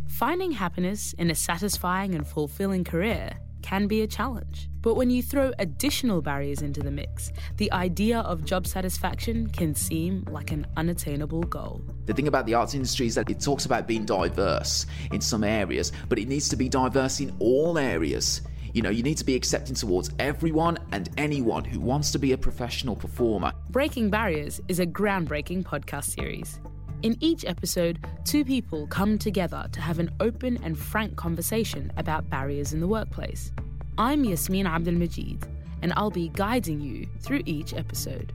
Finding 0.08 0.52
happiness 0.52 1.14
in 1.18 1.32
a 1.32 1.36
satisfying 1.36 2.14
and 2.14 2.28
fulfilling 2.28 2.84
career 2.84 3.32
can 3.64 3.88
be 3.88 4.04
a 4.04 4.08
challenge. 4.08 4.70
But 4.82 4.94
when 4.94 5.10
you 5.10 5.24
throw 5.24 5.52
additional 5.58 6.22
barriers 6.22 6.62
into 6.62 6.82
the 6.82 6.92
mix, 6.92 7.32
the 7.58 7.72
idea 7.72 8.20
of 8.20 8.46
job 8.46 8.68
satisfaction 8.68 9.48
can 9.48 9.74
seem 9.74 10.26
like 10.30 10.52
an 10.52 10.68
unattainable 10.78 11.42
goal. 11.42 11.82
The 12.06 12.14
thing 12.14 12.28
about 12.28 12.46
the 12.46 12.54
arts 12.54 12.76
industry 12.76 13.08
is 13.08 13.16
that 13.16 13.32
it 13.32 13.40
talks 13.40 13.66
about 13.66 13.88
being 13.88 14.06
diverse 14.06 14.86
in 15.12 15.22
some 15.22 15.44
areas, 15.44 15.92
but 16.08 16.20
it 16.20 16.28
needs 16.28 16.50
to 16.50 16.56
be 16.56 16.70
diverse 16.70 17.20
in 17.20 17.36
all 17.40 17.80
areas. 17.80 18.42
You 18.78 18.84
know, 18.84 18.92
you 18.92 19.02
need 19.02 19.18
to 19.18 19.26
be 19.26 19.36
accepting 19.36 19.74
towards 19.74 20.12
everyone 20.20 20.78
and 20.92 21.10
anyone 21.18 21.66
who 21.66 21.80
wants 21.80 22.12
to 22.12 22.20
be 22.20 22.34
a 22.34 22.38
professional 22.38 22.96
performer. 22.96 23.52
Breaking 23.72 24.12
Barriers 24.12 24.62
is 24.68 24.80
a 24.80 24.86
groundbreaking 24.86 25.64
podcast 25.64 26.12
series. 26.16 26.60
In 27.02 27.18
each 27.20 27.44
episode, 27.44 28.06
two 28.24 28.46
people 28.46 28.86
come 28.86 29.18
together 29.18 29.66
to 29.72 29.82
have 29.82 29.98
an 29.98 30.12
open 30.20 30.60
and 30.64 30.78
frank 30.78 31.16
conversation 31.16 31.92
about 31.98 32.30
barriers 32.30 32.72
in 32.72 32.80
the 32.80 32.88
workplace. 32.88 33.52
I'm 33.98 34.24
Yasmin 34.24 34.68
Abdel 34.68 34.94
Magied, 34.94 35.42
and 35.82 35.92
I'll 35.98 36.12
be 36.12 36.30
guiding 36.30 36.80
you 36.80 37.08
through 37.22 37.42
each 37.48 37.74
episode. 37.74 38.32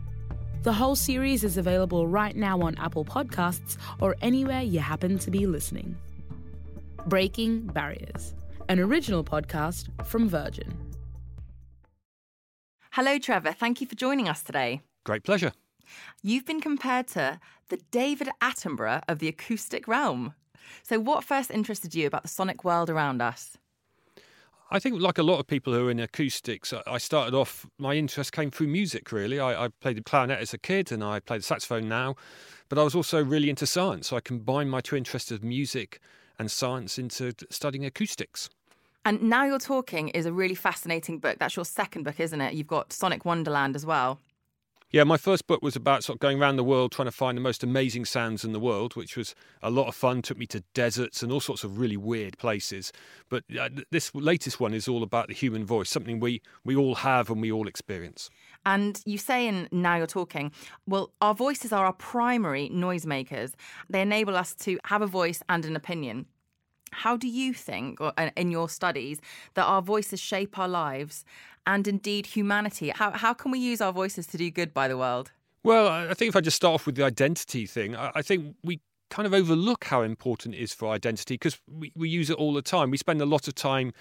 The 0.64 0.72
whole 0.72 0.96
series 0.96 1.44
is 1.44 1.56
available 1.56 2.08
right 2.08 2.34
now 2.34 2.60
on 2.62 2.76
Apple 2.78 3.04
Podcasts 3.04 3.76
or 4.00 4.16
anywhere 4.20 4.62
you 4.62 4.80
happen 4.80 5.20
to 5.20 5.30
be 5.30 5.46
listening. 5.46 5.96
Breaking 7.06 7.60
Barriers, 7.60 8.34
an 8.68 8.80
original 8.80 9.24
podcast 9.24 9.88
from 10.04 10.28
Virgin. 10.28 10.72
Hello, 12.92 13.18
Trevor. 13.18 13.52
Thank 13.52 13.80
you 13.80 13.86
for 13.86 13.94
joining 13.94 14.28
us 14.28 14.42
today. 14.42 14.82
Great 15.04 15.24
pleasure. 15.24 15.52
You've 16.22 16.44
been 16.44 16.60
compared 16.60 17.06
to 17.08 17.40
the 17.68 17.78
David 17.90 18.28
Attenborough 18.40 19.02
of 19.08 19.18
the 19.18 19.28
acoustic 19.28 19.88
realm. 19.88 20.34
So, 20.82 21.00
what 21.00 21.24
first 21.24 21.50
interested 21.50 21.94
you 21.94 22.06
about 22.06 22.22
the 22.22 22.28
sonic 22.28 22.64
world 22.64 22.90
around 22.90 23.22
us? 23.22 23.56
I 24.70 24.78
think, 24.78 25.00
like 25.00 25.18
a 25.18 25.22
lot 25.22 25.38
of 25.38 25.46
people 25.46 25.74
who 25.74 25.88
are 25.88 25.90
in 25.90 26.00
acoustics, 26.00 26.72
I 26.86 26.96
started 26.98 27.34
off, 27.34 27.66
my 27.78 27.94
interest 27.94 28.32
came 28.32 28.50
through 28.50 28.68
music, 28.68 29.12
really. 29.12 29.38
I, 29.38 29.66
I, 29.66 29.68
played 29.68 29.98
the 29.98 30.02
clarinet 30.02 30.40
as 30.40 30.54
a 30.54 30.58
kid 30.58 30.90
and 30.90 31.04
I 31.04 31.20
play 31.20 31.36
the 31.36 31.42
saxophone 31.42 31.88
now, 31.88 32.16
but 32.70 32.78
I 32.78 32.82
was 32.82 32.94
also 32.94 33.22
really 33.22 33.50
into 33.50 33.66
science. 33.66 34.08
So 34.08 34.16
I 34.16 34.20
combined 34.20 34.70
my 34.70 34.80
two 34.80 34.96
interests 34.96 35.30
of 35.30 35.44
music 35.44 36.00
and 36.42 36.50
science 36.50 36.98
into 36.98 37.32
studying 37.50 37.84
acoustics. 37.86 38.50
And 39.04 39.22
Now 39.22 39.44
You're 39.44 39.58
Talking 39.58 40.08
is 40.08 40.26
a 40.26 40.32
really 40.32 40.54
fascinating 40.54 41.18
book. 41.18 41.38
That's 41.38 41.56
your 41.56 41.64
second 41.64 42.02
book, 42.02 42.20
isn't 42.20 42.40
it? 42.40 42.54
You've 42.54 42.66
got 42.66 42.92
Sonic 42.92 43.24
Wonderland 43.24 43.74
as 43.74 43.86
well. 43.86 44.20
Yeah, 44.90 45.04
my 45.04 45.16
first 45.16 45.46
book 45.46 45.62
was 45.62 45.74
about 45.74 46.04
sort 46.04 46.16
of 46.16 46.20
going 46.20 46.38
around 46.38 46.56
the 46.56 46.64
world 46.64 46.92
trying 46.92 47.06
to 47.06 47.12
find 47.12 47.38
the 47.38 47.40
most 47.40 47.62
amazing 47.62 48.04
sounds 48.04 48.44
in 48.44 48.52
the 48.52 48.60
world, 48.60 48.94
which 48.94 49.16
was 49.16 49.34
a 49.62 49.70
lot 49.70 49.88
of 49.88 49.94
fun. 49.94 50.20
Took 50.20 50.36
me 50.36 50.46
to 50.48 50.62
deserts 50.74 51.22
and 51.22 51.32
all 51.32 51.40
sorts 51.40 51.64
of 51.64 51.78
really 51.78 51.96
weird 51.96 52.36
places. 52.36 52.92
But 53.30 53.44
uh, 53.58 53.70
this 53.90 54.14
latest 54.14 54.60
one 54.60 54.74
is 54.74 54.88
all 54.88 55.02
about 55.02 55.28
the 55.28 55.34
human 55.34 55.64
voice, 55.64 55.88
something 55.88 56.20
we 56.20 56.42
we 56.62 56.76
all 56.76 56.96
have 56.96 57.30
and 57.30 57.40
we 57.40 57.50
all 57.50 57.68
experience. 57.68 58.28
And 58.66 59.00
you 59.06 59.16
say 59.16 59.48
in 59.48 59.66
Now 59.72 59.96
You're 59.96 60.06
Talking, 60.06 60.52
well, 60.86 61.12
our 61.22 61.34
voices 61.34 61.72
are 61.72 61.86
our 61.86 61.94
primary 61.94 62.68
noisemakers. 62.68 63.54
They 63.88 64.02
enable 64.02 64.36
us 64.36 64.54
to 64.56 64.78
have 64.84 65.00
a 65.00 65.06
voice 65.06 65.42
and 65.48 65.64
an 65.64 65.74
opinion. 65.74 66.26
How 66.92 67.16
do 67.16 67.28
you 67.28 67.52
think, 67.52 68.00
or 68.00 68.12
in 68.36 68.50
your 68.50 68.68
studies, 68.68 69.20
that 69.54 69.64
our 69.64 69.82
voices 69.82 70.20
shape 70.20 70.58
our 70.58 70.68
lives 70.68 71.24
and 71.66 71.86
indeed 71.88 72.26
humanity? 72.26 72.90
How, 72.90 73.10
how 73.10 73.34
can 73.34 73.50
we 73.50 73.58
use 73.58 73.80
our 73.80 73.92
voices 73.92 74.26
to 74.28 74.36
do 74.36 74.50
good 74.50 74.72
by 74.72 74.88
the 74.88 74.96
world? 74.96 75.32
Well, 75.64 75.88
I 75.88 76.14
think 76.14 76.28
if 76.28 76.36
I 76.36 76.40
just 76.40 76.56
start 76.56 76.74
off 76.74 76.86
with 76.86 76.96
the 76.96 77.04
identity 77.04 77.66
thing, 77.66 77.94
I 77.96 78.20
think 78.22 78.56
we 78.64 78.80
kind 79.10 79.26
of 79.26 79.34
overlook 79.34 79.84
how 79.84 80.00
important 80.00 80.54
it 80.54 80.58
is 80.58 80.72
for 80.72 80.88
identity 80.88 81.34
because 81.34 81.60
we, 81.70 81.92
we 81.94 82.08
use 82.08 82.30
it 82.30 82.36
all 82.36 82.54
the 82.54 82.62
time. 82.62 82.90
We 82.90 82.96
spend 82.96 83.20
a 83.20 83.26
lot 83.26 83.46
of 83.46 83.54
time 83.54 83.92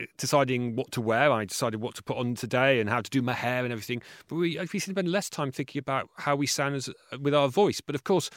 uh, 0.00 0.04
deciding 0.16 0.76
what 0.76 0.92
to 0.92 1.00
wear. 1.00 1.32
I 1.32 1.44
decided 1.44 1.80
what 1.80 1.96
to 1.96 2.02
put 2.02 2.16
on 2.16 2.36
today 2.36 2.80
and 2.80 2.88
how 2.88 3.00
to 3.00 3.10
do 3.10 3.22
my 3.22 3.32
hair 3.32 3.64
and 3.64 3.72
everything. 3.72 4.02
But 4.28 4.36
we, 4.36 4.58
we 4.72 4.78
spend 4.78 5.08
less 5.08 5.28
time 5.28 5.50
thinking 5.50 5.80
about 5.80 6.08
how 6.16 6.36
we 6.36 6.46
sound 6.46 6.76
as, 6.76 6.88
with 7.20 7.34
our 7.34 7.48
voice. 7.48 7.80
But 7.80 7.96
of 7.96 8.04
course, 8.04 8.30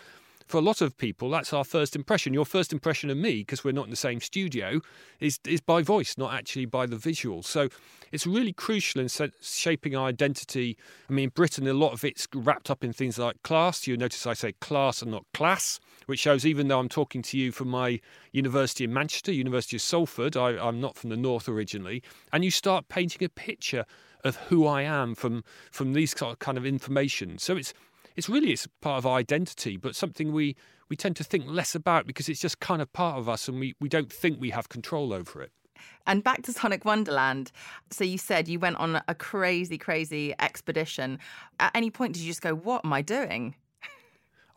for 0.46 0.58
a 0.58 0.62
lot 0.62 0.82
of 0.82 0.98
people, 0.98 1.30
that's 1.30 1.54
our 1.54 1.64
first 1.64 1.96
impression. 1.96 2.34
Your 2.34 2.46
first 2.46 2.72
impression 2.72 3.10
of 3.10 3.18
me, 3.18 3.40
because 3.40 3.64
we're 3.64 3.72
not 3.72 3.86
in 3.86 3.90
the 3.90 3.96
same 3.96 4.22
studio, 4.22 4.80
is 5.20 5.40
is 5.46 5.60
by 5.60 5.82
voice, 5.82 6.18
not 6.18 6.34
actually 6.34 6.66
by 6.66 6.86
the 6.86 6.98
visual. 6.98 7.42
So 7.42 7.70
it's 8.12 8.28
really 8.28 8.54
crucial 8.54 9.02
in 9.02 9.10
shaping 9.42 9.96
our 9.96 10.08
identity. 10.08 10.78
I 11.10 11.14
mean, 11.14 11.26
in 11.26 11.30
Britain, 11.30 11.68
a 11.68 11.74
lot 11.74 11.94
of 11.94 12.04
it's 12.04 12.28
wrapped 12.34 12.70
up 12.70 12.84
in 12.84 12.94
things 12.94 13.18
like 13.18 13.42
class. 13.42 13.88
You 13.88 13.98
notice 13.98 14.28
I 14.28 14.34
say 14.34 14.54
class 14.54 15.02
and 15.02 15.12
not 15.12 15.26
class, 15.34 15.80
which 16.06 16.20
shows 16.20 16.46
even 16.46 16.68
though 16.68 16.80
I'm 16.80 16.90
talking 16.90 17.24
to 17.24 17.38
you 17.38 17.52
from 17.52 17.70
my 17.70 18.00
university 18.32 18.84
in 18.84 18.94
Manchester, 18.94 19.32
University 19.32 19.78
of 19.78 19.82
Salford, 19.82 20.38
I, 20.38 20.50
I'm 20.58 20.80
not 20.80 20.96
from 20.96 21.10
the 21.10 21.18
north 21.18 21.50
originally, 21.50 22.04
and 22.32 22.46
you 22.46 22.52
start 22.52 22.88
painting 22.88 23.26
a 23.26 23.30
picture 23.30 23.86
of 24.24 24.36
who 24.36 24.66
I 24.68 24.82
am 24.84 25.16
from 25.16 25.44
from 25.72 25.94
these 25.94 26.14
kind 26.14 26.58
of 26.58 26.66
information. 26.66 27.38
So 27.40 27.58
it's 27.58 27.74
it's 28.16 28.30
really 28.30 28.52
it's 28.52 28.68
part 28.82 28.98
of 28.98 29.06
our 29.06 29.18
identity, 29.18 29.78
but 29.78 29.96
something 29.96 30.32
we 30.32 30.56
we 30.90 30.96
tend 30.96 31.16
to 31.18 31.24
think 31.24 31.46
less 31.48 31.76
about 31.76 32.06
because 32.06 32.30
it's 32.30 32.40
just 32.40 32.60
kind 32.60 32.82
of 32.82 32.92
part 32.94 33.18
of 33.18 33.28
us, 33.28 33.48
and 33.48 33.60
we 33.60 33.76
we 33.80 33.90
don't 33.90 34.12
think 34.12 34.40
we 34.40 34.52
have 34.52 34.70
control 34.70 35.14
over 35.14 35.42
it. 35.42 35.52
And 36.08 36.24
back 36.24 36.44
to 36.44 36.54
Sonic 36.54 36.86
Wonderland. 36.86 37.52
So 37.92 38.04
you 38.04 38.18
said 38.18 38.48
you 38.48 38.60
went 38.60 38.78
on 38.78 39.02
a 39.08 39.16
crazy, 39.16 39.78
crazy 39.78 40.34
expedition. 40.40 41.20
At 41.60 41.72
any 41.76 41.90
point, 41.90 42.14
did 42.14 42.22
you 42.22 42.30
just 42.30 42.42
go, 42.42 42.56
"What 42.56 42.86
am 42.86 42.94
I 42.94 43.02
doing"? 43.02 43.56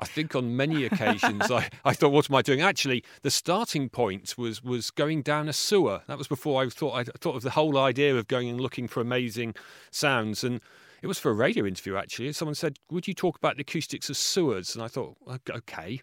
I 0.01 0.05
think 0.05 0.37
on 0.37 0.57
many 0.57 0.85
occasions 0.85 1.51
I, 1.51 1.69
I 1.85 1.93
thought, 1.93 2.13
what 2.13 2.31
am 2.31 2.37
I 2.37 2.43
doing? 2.43 2.61
Actually, 2.61 3.03
the 3.23 3.31
starting 3.31 3.89
point 3.89 4.39
was 4.39 4.63
was 4.63 4.91
going 4.91 5.23
down 5.23 5.49
a 5.49 5.53
sewer. 5.53 6.03
That 6.07 6.19
was 6.19 6.29
before 6.29 6.63
I 6.63 6.69
thought 6.69 6.95
I 6.95 7.05
thought 7.05 7.37
of 7.37 7.43
the 7.43 7.51
whole 7.51 7.77
idea 7.77 8.17
of 8.17 8.29
going 8.29 8.49
and 8.49 8.61
looking 8.61 8.87
for 8.87 9.01
amazing 9.01 9.55
sounds. 9.91 10.45
And 10.45 10.61
it 11.03 11.07
was 11.07 11.19
for 11.19 11.31
a 11.31 11.35
radio 11.35 11.67
interview, 11.67 11.97
actually. 11.97 12.33
Someone 12.33 12.55
said, 12.55 12.79
Would 12.91 13.09
you 13.09 13.15
talk 13.15 13.37
about 13.37 13.57
the 13.57 13.63
acoustics 13.63 14.11
of 14.11 14.17
sewers? 14.17 14.75
And 14.75 14.85
I 14.85 14.89
thought, 14.89 15.17
Okay. 15.51 16.01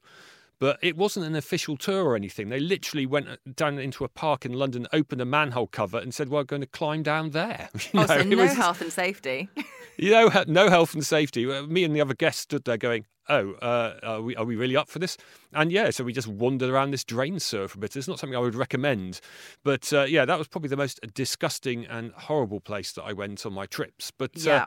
But 0.57 0.79
it 0.81 0.95
wasn't 0.95 1.25
an 1.25 1.35
official 1.35 1.75
tour 1.75 2.05
or 2.05 2.15
anything. 2.15 2.49
They 2.49 2.59
literally 2.59 3.05
went 3.05 3.27
uh, 3.27 3.35
down 3.55 3.77
into 3.77 4.05
a 4.05 4.07
park 4.07 4.45
in 4.45 4.53
London, 4.53 4.87
opened 4.93 5.19
a 5.19 5.25
manhole 5.25 5.67
cover, 5.67 5.99
and 5.99 6.13
said, 6.13 6.29
"We're 6.29 6.37
well, 6.37 6.43
going 6.45 6.61
to 6.61 6.67
climb 6.67 7.03
down 7.03 7.31
there." 7.31 7.69
You 7.93 7.99
oh, 7.99 8.05
know, 8.05 8.07
so 8.07 8.23
no 8.23 8.37
was, 8.37 8.53
health 8.53 8.81
and 8.81 8.91
safety. 8.91 9.49
you 9.97 10.11
know, 10.11 10.31
no 10.47 10.69
health 10.69 10.93
and 10.93 11.05
safety. 11.05 11.45
Me 11.45 11.83
and 11.83 11.95
the 11.95 12.01
other 12.01 12.13
guests 12.13 12.41
stood 12.41 12.63
there 12.63 12.77
going, 12.77 13.05
"Oh, 13.29 13.51
uh, 13.61 13.99
are 14.01 14.21
we 14.21 14.35
are 14.37 14.45
we 14.45 14.55
really 14.55 14.75
up 14.77 14.89
for 14.89 14.99
this?" 14.99 15.17
And 15.53 15.71
yeah, 15.71 15.89
so 15.89 16.03
we 16.03 16.13
just 16.13 16.27
wandered 16.27 16.69
around 16.69 16.91
this 16.91 17.03
drain 17.03 17.39
sewer 17.39 17.67
for 17.67 17.77
a 17.77 17.81
bit. 17.81 17.95
It's 17.95 18.07
not 18.07 18.19
something 18.19 18.35
I 18.35 18.39
would 18.39 18.55
recommend, 18.55 19.19
but 19.63 19.91
uh, 19.93 20.03
yeah, 20.03 20.25
that 20.25 20.37
was 20.37 20.47
probably 20.47 20.69
the 20.69 20.77
most 20.77 20.99
disgusting 21.13 21.85
and 21.85 22.11
horrible 22.13 22.61
place 22.61 22.93
that 22.93 23.03
I 23.03 23.13
went 23.13 23.45
on 23.45 23.53
my 23.53 23.65
trips. 23.65 24.11
But 24.17 24.35
uh, 24.47 24.49
yeah. 24.49 24.65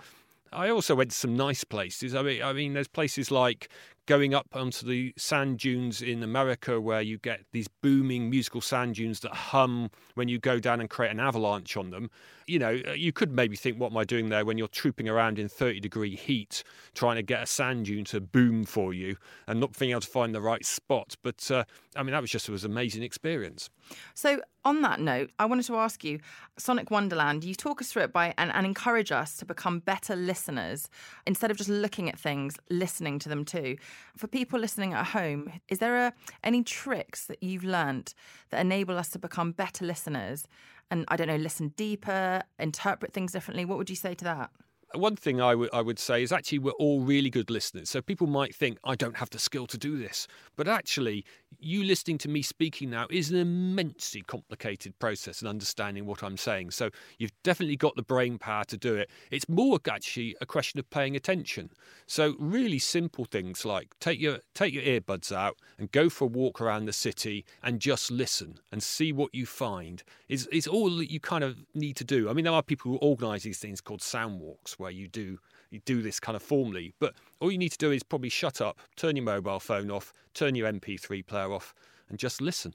I 0.52 0.70
also 0.70 0.94
went 0.94 1.10
to 1.10 1.16
some 1.16 1.36
nice 1.36 1.64
places. 1.64 2.14
I 2.14 2.22
mean, 2.22 2.42
I 2.42 2.52
mean, 2.52 2.74
there's 2.74 2.88
places 2.88 3.30
like 3.30 3.68
going 4.06 4.32
up 4.32 4.46
onto 4.54 4.86
the 4.86 5.12
sand 5.18 5.58
dunes 5.58 6.00
in 6.00 6.22
America 6.22 6.80
where 6.80 7.02
you 7.02 7.18
get 7.18 7.40
these 7.52 7.68
booming 7.68 8.30
musical 8.30 8.62
sand 8.62 8.94
dunes 8.94 9.20
that 9.20 9.34
hum 9.34 9.90
when 10.14 10.28
you 10.28 10.38
go 10.38 10.58
down 10.58 10.80
and 10.80 10.88
create 10.88 11.10
an 11.10 11.20
avalanche 11.20 11.76
on 11.76 11.90
them. 11.90 12.10
You 12.46 12.58
know, 12.58 12.80
uh, 12.88 12.92
you 12.92 13.12
could 13.12 13.30
maybe 13.32 13.54
think, 13.54 13.78
what 13.78 13.92
am 13.92 13.98
I 13.98 14.04
doing 14.04 14.30
there 14.30 14.46
when 14.46 14.56
you're 14.56 14.66
trooping 14.66 15.10
around 15.10 15.38
in 15.38 15.46
30 15.46 15.80
degree 15.80 16.16
heat 16.16 16.64
trying 16.94 17.16
to 17.16 17.22
get 17.22 17.42
a 17.42 17.46
sand 17.46 17.84
dune 17.84 18.06
to 18.06 18.20
boom 18.22 18.64
for 18.64 18.94
you 18.94 19.16
and 19.46 19.60
not 19.60 19.78
being 19.78 19.90
able 19.90 20.00
to 20.00 20.08
find 20.08 20.34
the 20.34 20.40
right 20.40 20.64
spot. 20.64 21.14
But 21.22 21.50
uh, 21.50 21.64
I 21.94 22.02
mean, 22.02 22.12
that 22.12 22.22
was 22.22 22.30
just 22.30 22.48
was 22.48 22.64
an 22.64 22.72
amazing 22.72 23.02
experience. 23.02 23.68
So, 24.14 24.40
on 24.64 24.82
that 24.82 25.00
note, 25.00 25.30
I 25.38 25.46
wanted 25.46 25.64
to 25.66 25.76
ask 25.76 26.04
you 26.04 26.20
Sonic 26.58 26.90
Wonderland, 26.90 27.42
you 27.42 27.54
talk 27.54 27.80
us 27.80 27.90
through 27.90 28.02
it 28.02 28.12
by 28.12 28.34
and, 28.36 28.52
and 28.52 28.66
encourage 28.66 29.10
us 29.10 29.36
to 29.38 29.46
become 29.46 29.78
better 29.78 30.14
listeners 30.14 30.90
instead 31.26 31.50
of 31.50 31.56
just 31.56 31.70
looking 31.70 32.08
at 32.10 32.18
things, 32.18 32.56
listening 32.68 33.18
to 33.20 33.28
them 33.28 33.44
too 33.44 33.76
for 34.18 34.26
people 34.26 34.58
listening 34.58 34.92
at 34.92 35.06
home, 35.06 35.52
is 35.68 35.78
there 35.78 35.96
a, 35.96 36.12
any 36.42 36.62
tricks 36.62 37.26
that 37.26 37.42
you've 37.42 37.64
learnt 37.64 38.14
that 38.50 38.60
enable 38.60 38.98
us 38.98 39.08
to 39.10 39.18
become 39.18 39.52
better 39.52 39.84
listeners 39.84 40.46
and, 40.90 41.04
I 41.08 41.16
don't 41.16 41.28
know, 41.28 41.36
listen 41.36 41.68
deeper, 41.76 42.42
interpret 42.58 43.12
things 43.12 43.32
differently? 43.32 43.64
What 43.64 43.78
would 43.78 43.90
you 43.90 43.96
say 43.96 44.14
to 44.14 44.24
that? 44.24 44.50
one 44.94 45.16
thing 45.16 45.38
I 45.38 45.54
would 45.54 45.68
I 45.72 45.82
would 45.82 45.98
say 45.98 46.22
is 46.22 46.32
actually 46.32 46.60
we're 46.60 46.70
all 46.72 47.00
really 47.00 47.28
good 47.28 47.50
listeners. 47.50 47.90
So 47.90 48.00
people 48.00 48.26
might 48.26 48.54
think 48.54 48.78
I 48.84 48.94
don't 48.94 49.18
have 49.18 49.28
the 49.28 49.38
skill 49.38 49.66
to 49.66 49.76
do 49.76 49.98
this, 49.98 50.26
but 50.56 50.66
actually, 50.66 51.26
you 51.60 51.82
listening 51.84 52.18
to 52.18 52.28
me 52.28 52.42
speaking 52.42 52.90
now 52.90 53.06
is 53.10 53.30
an 53.30 53.36
immensely 53.36 54.22
complicated 54.22 54.98
process 54.98 55.42
in 55.42 55.48
understanding 55.48 56.06
what 56.06 56.22
I'm 56.22 56.36
saying. 56.36 56.70
So 56.70 56.90
you've 57.18 57.32
definitely 57.42 57.76
got 57.76 57.96
the 57.96 58.02
brain 58.02 58.38
power 58.38 58.64
to 58.64 58.76
do 58.76 58.94
it. 58.94 59.10
It's 59.30 59.48
more 59.48 59.78
actually 59.90 60.36
a 60.40 60.46
question 60.46 60.78
of 60.78 60.88
paying 60.90 61.16
attention. 61.16 61.70
So 62.06 62.36
really 62.38 62.78
simple 62.78 63.24
things 63.24 63.64
like 63.64 63.98
take 64.00 64.20
your 64.20 64.38
take 64.54 64.72
your 64.72 64.82
earbuds 64.82 65.32
out 65.32 65.56
and 65.78 65.90
go 65.90 66.08
for 66.08 66.24
a 66.24 66.28
walk 66.28 66.60
around 66.60 66.86
the 66.86 66.92
city 66.92 67.44
and 67.62 67.80
just 67.80 68.10
listen 68.10 68.60
and 68.70 68.82
see 68.82 69.12
what 69.12 69.34
you 69.34 69.46
find. 69.46 70.02
Is 70.28 70.46
is 70.48 70.66
all 70.66 70.90
that 70.96 71.10
you 71.10 71.20
kind 71.20 71.44
of 71.44 71.58
need 71.74 71.96
to 71.96 72.04
do. 72.04 72.28
I 72.28 72.32
mean, 72.32 72.44
there 72.44 72.54
are 72.54 72.62
people 72.62 72.92
who 72.92 72.98
organise 72.98 73.42
these 73.42 73.58
things 73.58 73.80
called 73.80 74.02
sound 74.02 74.40
walks 74.40 74.78
where 74.78 74.90
you 74.90 75.08
do 75.08 75.38
you 75.70 75.80
do 75.84 76.02
this 76.02 76.20
kind 76.20 76.36
of 76.36 76.42
formally, 76.42 76.94
but 76.98 77.14
all 77.40 77.50
you 77.50 77.58
need 77.58 77.72
to 77.72 77.78
do 77.78 77.92
is 77.92 78.02
probably 78.02 78.28
shut 78.28 78.60
up, 78.60 78.78
turn 78.96 79.16
your 79.16 79.24
mobile 79.24 79.60
phone 79.60 79.90
off, 79.90 80.12
turn 80.34 80.54
your 80.54 80.70
MP3 80.70 81.26
player 81.26 81.52
off, 81.52 81.74
and 82.08 82.18
just 82.18 82.40
listen. 82.40 82.74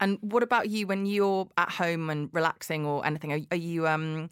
And 0.00 0.18
what 0.20 0.42
about 0.42 0.68
you 0.70 0.86
when 0.86 1.06
you're 1.06 1.48
at 1.56 1.70
home 1.70 2.08
and 2.10 2.30
relaxing 2.32 2.86
or 2.86 3.04
anything? 3.04 3.32
Are, 3.32 3.40
are 3.50 3.56
you 3.56 3.86
um, 3.86 4.30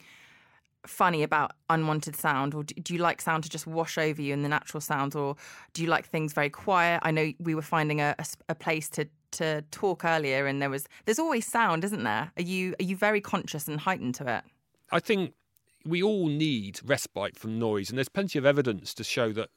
funny 0.87 1.23
about 1.23 1.53
unwanted 1.69 2.17
sound, 2.17 2.55
or 2.55 2.65
do 2.65 2.95
you 2.95 3.01
like 3.01 3.21
sound 3.21 3.45
to 3.45 3.51
just 3.51 3.67
wash 3.67 3.99
over 3.99 4.21
you 4.21 4.33
and 4.33 4.45
the 4.45 4.49
natural 4.49 4.81
sounds, 4.81 5.15
or 5.15 5.37
do 5.75 5.83
you 5.83 5.89
like 5.89 6.07
things 6.07 6.33
very 6.33 6.51
quiet? 6.51 7.01
I 7.03 7.11
know 7.11 7.33
we 7.39 7.55
were 7.55 7.63
finding 7.63 8.01
a, 8.01 8.15
a, 8.19 8.27
a 8.49 8.55
place 8.55 8.89
to 8.91 9.07
to 9.31 9.63
talk 9.71 10.05
earlier, 10.05 10.47
and 10.47 10.63
there 10.63 10.71
was 10.71 10.87
there's 11.05 11.19
always 11.19 11.47
sound, 11.47 11.85
isn't 11.85 12.03
there? 12.03 12.33
Are 12.37 12.43
you 12.43 12.75
are 12.81 12.85
you 12.85 12.97
very 12.97 13.21
conscious 13.21 13.69
and 13.69 13.79
heightened 13.79 14.15
to 14.17 14.39
it? 14.39 14.45
I 14.91 15.01
think 15.01 15.35
we 15.85 16.03
all 16.03 16.29
need 16.29 16.81
respite 16.85 17.37
from 17.37 17.59
noise, 17.59 17.89
and 17.89 17.99
there's 17.99 18.09
plenty 18.09 18.39
of 18.39 18.45
evidence 18.45 18.93
to 18.95 19.05
show 19.05 19.33
that 19.33 19.51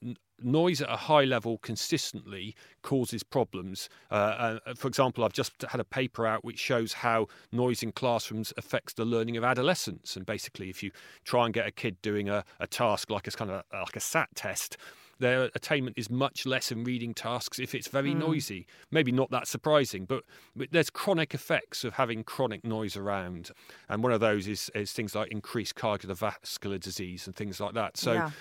noise 0.43 0.81
at 0.81 0.89
a 0.89 0.95
high 0.95 1.23
level 1.23 1.57
consistently 1.60 2.55
causes 2.81 3.23
problems. 3.23 3.89
Uh, 4.10 4.60
uh, 4.65 4.73
for 4.75 4.88
example, 4.88 5.23
I've 5.23 5.34
just 5.34 5.53
had 5.69 5.79
a 5.79 5.86
paper 5.86 6.25
out 6.25 6.43
which 6.43 6.60
shows 6.60 6.93
how 6.93 7.27
noise 7.51 7.84
in 7.84 7.91
classrooms 7.91 8.53
affects 8.57 8.93
the 8.93 9.05
learning 9.05 9.38
of 9.38 9.43
adolescents. 9.43 10.15
And 10.15 10.25
basically, 10.25 10.69
if 10.69 10.81
you 10.84 10.91
try 11.23 11.45
and 11.45 11.53
get 11.53 11.67
a 11.67 11.71
kid 11.71 12.01
doing 12.01 12.29
a, 12.29 12.43
a 12.60 12.67
task 12.67 13.10
like 13.10 13.27
a 13.27 13.31
kind 13.31 13.51
of 13.51 13.63
like 13.71 13.95
a 13.95 13.99
SAT 13.99 14.29
test, 14.36 14.77
their 15.21 15.49
attainment 15.55 15.97
is 15.97 16.10
much 16.10 16.45
less 16.45 16.71
in 16.71 16.84
reading 16.84 17.13
tasks 17.13 17.60
if 17.60 17.73
it's 17.73 17.88
very 17.88 18.13
mm. 18.13 18.19
noisy. 18.19 18.67
Maybe 18.89 19.12
not 19.12 19.31
that 19.31 19.47
surprising, 19.47 20.05
but, 20.05 20.23
but, 20.55 20.69
there's 20.71 20.89
chronic 20.89 21.34
effects 21.34 21.84
of 21.84 21.93
having 21.93 22.23
chronic 22.23 22.65
noise 22.65 22.97
around. 22.97 23.51
And 23.88 24.03
one 24.03 24.12
of 24.12 24.19
those 24.19 24.47
is, 24.47 24.69
is 24.75 24.91
things 24.91 25.15
like 25.15 25.31
increased 25.31 25.75
cardiovascular 25.75 26.79
disease 26.79 27.27
and 27.27 27.36
things 27.36 27.60
like 27.60 27.73
that. 27.75 27.97
So 27.97 28.13
yeah. 28.13 28.31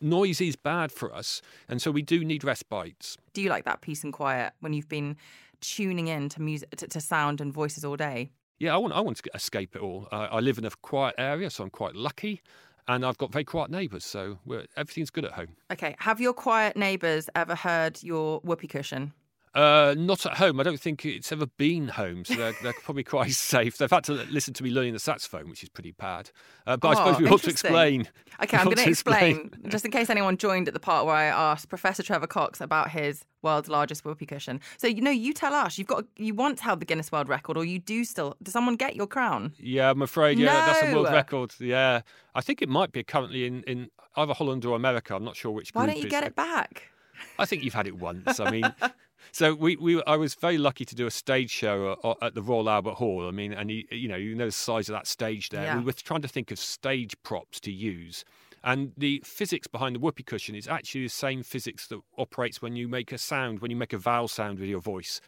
noise 0.00 0.40
is 0.40 0.56
bad 0.56 0.90
for 0.90 1.14
us. 1.14 1.42
And 1.68 1.80
so 1.80 1.90
we 1.90 2.02
do 2.02 2.24
need 2.24 2.42
respites. 2.42 3.16
Do 3.34 3.42
you 3.42 3.50
like 3.50 3.66
that 3.66 3.82
peace 3.82 4.02
and 4.02 4.12
quiet 4.12 4.54
when 4.60 4.72
you've 4.72 4.88
been 4.88 5.16
tuning 5.60 6.08
in 6.08 6.30
to 6.30 6.42
music, 6.42 6.70
to, 6.76 6.88
to 6.88 7.00
sound 7.00 7.40
and 7.40 7.52
voices 7.52 7.84
all 7.84 7.96
day? 7.96 8.30
Yeah, 8.58 8.74
I 8.74 8.76
want 8.76 8.92
I 8.92 9.00
want 9.00 9.16
to 9.16 9.30
escape 9.34 9.74
it 9.74 9.80
all. 9.80 10.06
Uh, 10.12 10.28
I 10.30 10.40
live 10.40 10.58
in 10.58 10.66
a 10.66 10.70
quiet 10.70 11.14
area, 11.16 11.48
so 11.48 11.64
I'm 11.64 11.70
quite 11.70 11.96
lucky 11.96 12.42
and 12.88 13.04
I've 13.04 13.18
got 13.18 13.32
very 13.32 13.44
quiet 13.44 13.70
neighbours, 13.70 14.04
so 14.04 14.38
everything's 14.76 15.10
good 15.10 15.24
at 15.24 15.32
home. 15.32 15.56
Okay. 15.72 15.94
Have 15.98 16.20
your 16.20 16.32
quiet 16.32 16.76
neighbours 16.76 17.28
ever 17.34 17.54
heard 17.54 18.02
your 18.02 18.40
whoopee 18.40 18.66
cushion? 18.68 19.12
Uh, 19.52 19.96
not 19.98 20.24
at 20.26 20.36
home. 20.36 20.60
I 20.60 20.62
don't 20.62 20.78
think 20.78 21.04
it's 21.04 21.32
ever 21.32 21.46
been 21.46 21.88
home, 21.88 22.24
so 22.24 22.34
they're, 22.34 22.54
they're 22.62 22.72
probably 22.84 23.02
quite 23.02 23.30
safe. 23.32 23.78
They've 23.78 23.90
had 23.90 24.04
to 24.04 24.12
listen 24.30 24.54
to 24.54 24.62
me 24.62 24.70
learning 24.70 24.92
the 24.92 25.00
saxophone, 25.00 25.50
which 25.50 25.64
is 25.64 25.68
pretty 25.68 25.90
bad. 25.90 26.30
Uh, 26.66 26.76
but 26.76 26.88
oh, 26.88 26.90
I 26.90 26.94
suppose 26.94 27.20
we 27.20 27.28
ought 27.28 27.42
to 27.42 27.50
explain. 27.50 28.08
Okay, 28.40 28.56
I'm 28.58 28.66
going 28.66 28.76
to 28.76 28.88
explain, 28.88 29.50
just 29.66 29.84
in 29.84 29.90
case 29.90 30.08
anyone 30.08 30.36
joined 30.36 30.68
at 30.68 30.74
the 30.74 30.80
part 30.80 31.04
where 31.04 31.16
I 31.16 31.24
asked 31.24 31.68
Professor 31.68 32.02
Trevor 32.02 32.28
Cox 32.28 32.60
about 32.60 32.90
his 32.90 33.24
world's 33.42 33.68
largest 33.68 34.04
whoopee 34.04 34.26
cushion. 34.26 34.60
So 34.76 34.86
you 34.86 35.00
know, 35.00 35.10
you 35.10 35.32
tell 35.32 35.52
us 35.52 35.78
you've 35.78 35.88
got 35.88 36.04
you 36.16 36.32
once 36.32 36.60
held 36.60 36.80
the 36.80 36.86
Guinness 36.86 37.10
World 37.10 37.28
Record, 37.28 37.56
or 37.56 37.64
you 37.64 37.80
do 37.80 38.04
still. 38.04 38.36
Does 38.40 38.52
someone 38.52 38.76
get 38.76 38.94
your 38.94 39.08
crown? 39.08 39.54
Yeah, 39.58 39.90
I'm 39.90 40.02
afraid. 40.02 40.38
Yeah, 40.38 40.46
no. 40.46 40.52
that's 40.52 40.82
a 40.84 40.94
world 40.94 41.12
record. 41.12 41.54
Yeah, 41.58 42.02
I 42.36 42.40
think 42.40 42.62
it 42.62 42.68
might 42.68 42.92
be 42.92 43.02
currently 43.02 43.46
in 43.46 43.64
in 43.64 43.90
either 44.16 44.32
Holland 44.32 44.64
or 44.64 44.76
America. 44.76 45.16
I'm 45.16 45.24
not 45.24 45.34
sure 45.34 45.50
which. 45.50 45.70
Why 45.72 45.86
don't 45.86 45.98
you 45.98 46.08
get 46.08 46.22
it 46.22 46.36
back? 46.36 46.90
I 47.38 47.46
think 47.46 47.62
you've 47.62 47.74
had 47.74 47.86
it 47.86 47.96
once. 47.96 48.40
I 48.40 48.50
mean, 48.50 48.74
So 49.32 49.54
we, 49.54 49.76
we 49.76 50.02
I 50.04 50.16
was 50.16 50.34
very 50.34 50.58
lucky 50.58 50.84
to 50.84 50.94
do 50.94 51.06
a 51.06 51.10
stage 51.10 51.50
show 51.50 52.16
at 52.20 52.34
the 52.34 52.42
Royal 52.42 52.68
Albert 52.68 52.94
Hall. 52.94 53.26
I 53.26 53.30
mean, 53.30 53.52
and 53.52 53.70
you, 53.70 53.84
you 53.90 54.08
know 54.08 54.16
you 54.16 54.34
know 54.34 54.46
the 54.46 54.52
size 54.52 54.88
of 54.88 54.94
that 54.94 55.06
stage 55.06 55.50
there. 55.50 55.64
Yeah. 55.64 55.78
We 55.78 55.84
were 55.84 55.92
trying 55.92 56.22
to 56.22 56.28
think 56.28 56.50
of 56.50 56.58
stage 56.58 57.14
props 57.22 57.60
to 57.60 57.72
use. 57.72 58.24
And 58.62 58.92
the 58.96 59.22
physics 59.24 59.66
behind 59.66 59.96
the 59.96 60.00
whoopee 60.00 60.22
cushion 60.22 60.54
is 60.54 60.68
actually 60.68 61.04
the 61.04 61.08
same 61.08 61.42
physics 61.42 61.86
that 61.86 62.00
operates 62.18 62.60
when 62.60 62.76
you 62.76 62.88
make 62.88 63.10
a 63.10 63.16
sound, 63.16 63.60
when 63.60 63.70
you 63.70 63.76
make 63.76 63.94
a 63.94 63.98
vowel 63.98 64.28
sound 64.28 64.58
with 64.58 64.68
your 64.68 64.80
voice. 64.80 65.20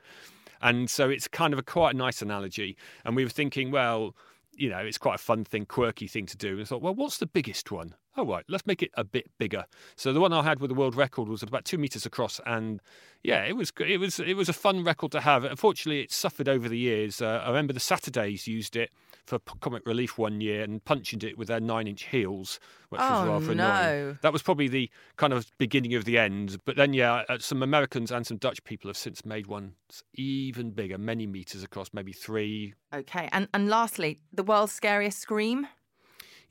And 0.61 0.91
so 0.91 1.09
it's 1.09 1.29
kind 1.29 1.55
of 1.55 1.59
a 1.59 1.63
quite 1.63 1.95
a 1.95 1.97
nice 1.97 2.21
analogy. 2.21 2.77
And 3.07 3.17
we 3.17 3.25
were 3.25 3.31
thinking, 3.31 3.71
well, 3.71 4.15
you 4.55 4.69
know, 4.69 4.79
it's 4.79 4.99
quite 4.99 5.15
a 5.15 5.19
fun 5.19 5.45
thing, 5.45 5.65
quirky 5.65 6.09
thing 6.09 6.27
to 6.27 6.37
do. 6.37 6.53
And 6.53 6.61
I 6.61 6.65
thought, 6.65 6.83
well, 6.83 6.95
what's 6.95 7.19
the 7.19 7.27
biggest 7.27 7.73
one? 7.73 7.95
Oh, 8.16 8.27
right, 8.27 8.44
let's 8.48 8.66
make 8.66 8.83
it 8.83 8.90
a 8.94 9.05
bit 9.05 9.31
bigger. 9.38 9.64
So 9.96 10.12
the 10.12 10.20
one 10.20 10.33
I 10.33 10.42
had 10.42 10.61
with 10.61 10.68
the 10.68 10.75
world 10.75 10.94
record 10.94 11.29
was 11.29 11.42
about 11.42 11.64
two 11.64 11.79
meters 11.79 12.05
across, 12.05 12.40
and 12.44 12.81
yeah, 13.22 13.44
it 13.44 13.57
was 13.57 13.72
it 13.79 13.98
was 13.98 14.20
it 14.20 14.35
was 14.35 14.48
a 14.51 14.53
fun 14.53 14.85
record 14.85 15.12
to 15.12 15.20
have. 15.20 15.44
Unfortunately, 15.44 16.03
it 16.03 16.12
suffered 16.12 16.48
over 16.48 16.68
the 16.68 16.79
years. 16.79 17.22
Uh, 17.22 17.42
I 17.44 17.48
remember 17.48 17.72
the 17.72 17.81
Saturdays 17.81 18.46
used 18.46 18.77
it 18.77 18.90
for 19.25 19.38
comic 19.61 19.87
relief 19.87 20.18
one 20.18 20.40
year 20.40 20.62
and 20.62 20.85
punching 20.85 21.22
it 21.22 21.38
with 21.38 21.48
their 21.48 21.61
nine-inch 21.61 22.05
heels, 22.05 22.59
which 22.90 23.01
oh, 23.01 23.20
was 23.20 23.29
rather 23.29 23.55
no. 23.55 23.70
annoying. 23.70 24.18
That 24.20 24.33
was 24.33 24.42
probably 24.42 24.68
the 24.68 24.90
kind 25.16 25.33
of 25.33 25.46
beginning 25.59 25.94
of 25.94 26.05
the 26.05 26.18
end. 26.18 26.59
But 26.64 26.77
then, 26.77 26.92
yeah, 26.92 27.22
uh, 27.29 27.38
some 27.38 27.62
Americans 27.62 28.11
and 28.11 28.27
some 28.27 28.37
Dutch 28.37 28.62
people 28.64 28.88
have 28.88 28.96
since 28.96 29.25
made 29.25 29.46
one 29.46 29.75
even 30.14 30.72
bigger, 30.72 30.98
many 30.98 31.27
meters 31.27 31.62
across, 31.62 31.90
maybe 31.92 32.12
three. 32.12 32.75
Okay, 32.94 33.29
and 33.33 33.48
and 33.55 33.68
lastly, 33.70 34.20
the 34.33 34.42
world's 34.42 34.72
scariest 34.72 35.18
scream. 35.18 35.66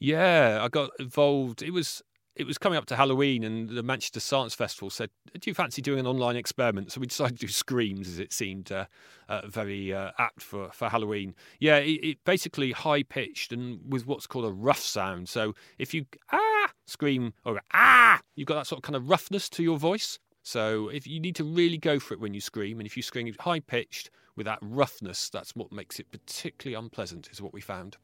Yeah, 0.02 0.60
I 0.64 0.68
got 0.68 0.90
involved. 1.00 1.62
It 1.62 1.70
was 1.70 2.02
it 2.36 2.48
was 2.48 2.58
coming 2.58 2.76
up 2.76 2.88
to 2.88 2.96
Halloween, 2.96 3.44
and 3.44 3.70
the 3.70 3.84
Manchester 3.84 4.20
Science 4.20 4.56
Festival 4.56 4.90
said, 4.90 5.12
"Do 5.32 5.48
you 5.48 5.54
fancy 5.54 5.80
doing 5.80 6.00
an 6.00 6.08
online 6.08 6.36
experiment?" 6.36 6.92
So 6.92 7.00
we 7.00 7.06
decided 7.06 7.40
to 7.40 7.46
do 7.46 7.52
screams, 7.52 8.08
as 8.08 8.18
it 8.18 8.34
seemed 8.34 8.72
uh, 8.72 8.86
uh, 9.30 9.46
very 9.48 9.94
uh, 9.94 10.10
apt 10.18 10.42
for, 10.42 10.72
for 10.72 10.90
Halloween. 10.90 11.36
Yeah, 11.60 11.78
it, 11.78 12.04
it 12.04 12.18
basically 12.26 12.72
high 12.72 13.04
pitched 13.04 13.54
and 13.54 13.80
with 13.94 14.08
what's 14.08 14.26
called 14.26 14.46
a 14.46 14.52
rough 14.52 14.80
sound. 14.80 15.30
So 15.30 15.54
if 15.78 15.94
you 15.94 16.08
ah 16.32 16.72
scream 16.88 17.34
or 17.46 17.62
ah, 17.72 18.20
you've 18.36 18.48
got 18.48 18.56
that 18.56 18.66
sort 18.66 18.80
of 18.80 18.84
kind 18.84 18.96
of 18.96 19.08
roughness 19.08 19.50
to 19.52 19.62
your 19.62 19.78
voice. 19.78 20.18
So 20.42 20.90
if 20.90 21.06
you 21.06 21.20
need 21.20 21.36
to 21.36 21.44
really 21.44 21.78
go 21.78 22.00
for 22.00 22.16
it 22.16 22.20
when 22.20 22.34
you 22.34 22.42
scream, 22.42 22.80
and 22.80 22.88
if 22.88 22.98
you 22.98 23.04
scream 23.04 23.32
high 23.40 23.60
pitched 23.60 24.10
with 24.36 24.48
that 24.48 24.58
roughness, 24.64 25.30
that's 25.30 25.56
what 25.56 25.72
makes 25.72 26.00
it 26.00 26.10
particularly 26.12 26.74
unpleasant. 26.84 27.30
Is 27.32 27.40
what 27.40 27.54
we 27.54 27.62
found. 27.62 27.98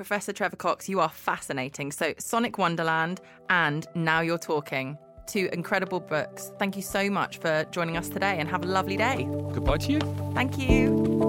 Professor 0.00 0.32
Trevor 0.32 0.56
Cox, 0.56 0.88
you 0.88 0.98
are 0.98 1.10
fascinating. 1.10 1.92
So, 1.92 2.14
Sonic 2.16 2.56
Wonderland 2.56 3.20
and 3.50 3.86
Now 3.94 4.22
You're 4.22 4.38
Talking. 4.38 4.96
Two 5.26 5.50
incredible 5.52 6.00
books. 6.00 6.52
Thank 6.58 6.74
you 6.74 6.80
so 6.80 7.10
much 7.10 7.36
for 7.36 7.66
joining 7.70 7.98
us 7.98 8.08
today 8.08 8.38
and 8.38 8.48
have 8.48 8.64
a 8.64 8.66
lovely 8.66 8.96
day. 8.96 9.28
Goodbye 9.52 9.76
to 9.76 9.92
you. 9.92 9.98
Thank 10.32 10.56
you. 10.56 11.20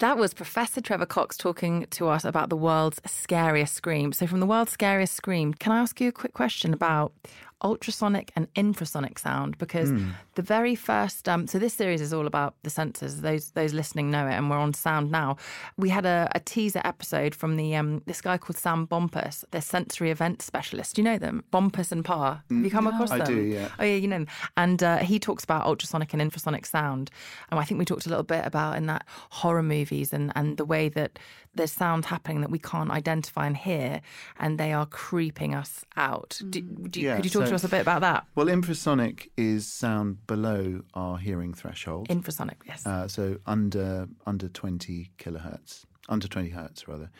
That 0.00 0.18
was 0.18 0.34
Professor 0.34 0.82
Trevor 0.82 1.06
Cox 1.06 1.38
talking 1.38 1.86
to 1.92 2.08
us 2.08 2.26
about 2.26 2.50
the 2.50 2.56
world's 2.56 3.00
scariest 3.06 3.74
scream. 3.74 4.12
So, 4.12 4.26
from 4.26 4.40
the 4.40 4.46
world's 4.46 4.72
scariest 4.72 5.14
scream, 5.14 5.54
can 5.54 5.72
I 5.72 5.78
ask 5.80 6.02
you 6.02 6.08
a 6.08 6.12
quick 6.12 6.34
question 6.34 6.74
about 6.74 7.14
ultrasonic 7.62 8.32
and 8.36 8.52
infrasonic 8.54 9.18
sound 9.18 9.58
because 9.58 9.90
mm. 9.90 10.12
the 10.34 10.42
very 10.42 10.74
first 10.74 11.28
um, 11.28 11.46
so 11.46 11.58
this 11.58 11.74
series 11.74 12.00
is 12.00 12.12
all 12.12 12.26
about 12.26 12.54
the 12.62 12.70
sensors. 12.70 13.20
Those 13.20 13.50
those 13.52 13.72
listening 13.72 14.10
know 14.10 14.26
it 14.26 14.32
and 14.32 14.50
we're 14.50 14.58
on 14.58 14.74
sound 14.74 15.10
now. 15.10 15.36
We 15.76 15.88
had 15.90 16.06
a, 16.06 16.30
a 16.34 16.40
teaser 16.40 16.80
episode 16.84 17.34
from 17.34 17.56
the 17.56 17.76
um, 17.76 18.02
this 18.06 18.20
guy 18.20 18.38
called 18.38 18.56
Sam 18.56 18.86
Bompas 18.86 19.44
the 19.50 19.60
sensory 19.60 20.10
event 20.10 20.42
specialist. 20.42 20.96
Do 20.96 21.02
you 21.02 21.04
know 21.04 21.18
them? 21.18 21.44
Bompas 21.52 21.92
and 21.92 22.04
Parr 22.04 22.42
have 22.50 22.64
you 22.64 22.70
come 22.70 22.84
no. 22.84 22.90
across 22.90 23.10
them? 23.10 23.22
I 23.22 23.24
do 23.24 23.40
yeah. 23.40 23.68
Oh 23.78 23.84
yeah 23.84 23.96
you 23.96 24.08
know 24.08 24.18
them. 24.18 24.28
And 24.56 24.82
uh, 24.82 24.98
he 24.98 25.18
talks 25.18 25.44
about 25.44 25.66
ultrasonic 25.66 26.12
and 26.12 26.22
infrasonic 26.22 26.66
sound. 26.66 27.10
And 27.50 27.60
I 27.60 27.64
think 27.64 27.78
we 27.78 27.84
talked 27.84 28.06
a 28.06 28.08
little 28.08 28.24
bit 28.24 28.46
about 28.46 28.76
in 28.76 28.86
that 28.86 29.06
horror 29.30 29.62
movies 29.62 30.12
and 30.12 30.32
and 30.34 30.56
the 30.56 30.64
way 30.64 30.88
that 30.88 31.18
there's 31.54 31.72
sound 31.72 32.04
happening 32.04 32.40
that 32.42 32.50
we 32.50 32.58
can't 32.58 32.90
identify 32.90 33.46
and 33.46 33.56
hear, 33.56 34.00
and 34.38 34.58
they 34.58 34.72
are 34.72 34.86
creeping 34.86 35.54
us 35.54 35.84
out. 35.96 36.40
Do, 36.48 36.60
do, 36.60 37.00
yeah, 37.00 37.16
could 37.16 37.24
you 37.24 37.30
talk 37.30 37.46
so, 37.46 37.49
to 37.50 37.54
us 37.56 37.64
a 37.64 37.68
bit 37.68 37.80
about 37.80 38.00
that? 38.00 38.26
Well, 38.34 38.46
infrasonic 38.46 39.28
is 39.36 39.66
sound 39.66 40.26
below 40.26 40.82
our 40.94 41.18
hearing 41.18 41.54
threshold. 41.54 42.08
Infrasonic, 42.08 42.56
yes. 42.66 42.86
Uh, 42.86 43.08
so 43.08 43.36
under 43.46 44.08
under 44.26 44.48
20 44.48 45.10
kilohertz, 45.18 45.84
under 46.08 46.28
20 46.28 46.50
hertz 46.50 46.88
rather, 46.88 47.10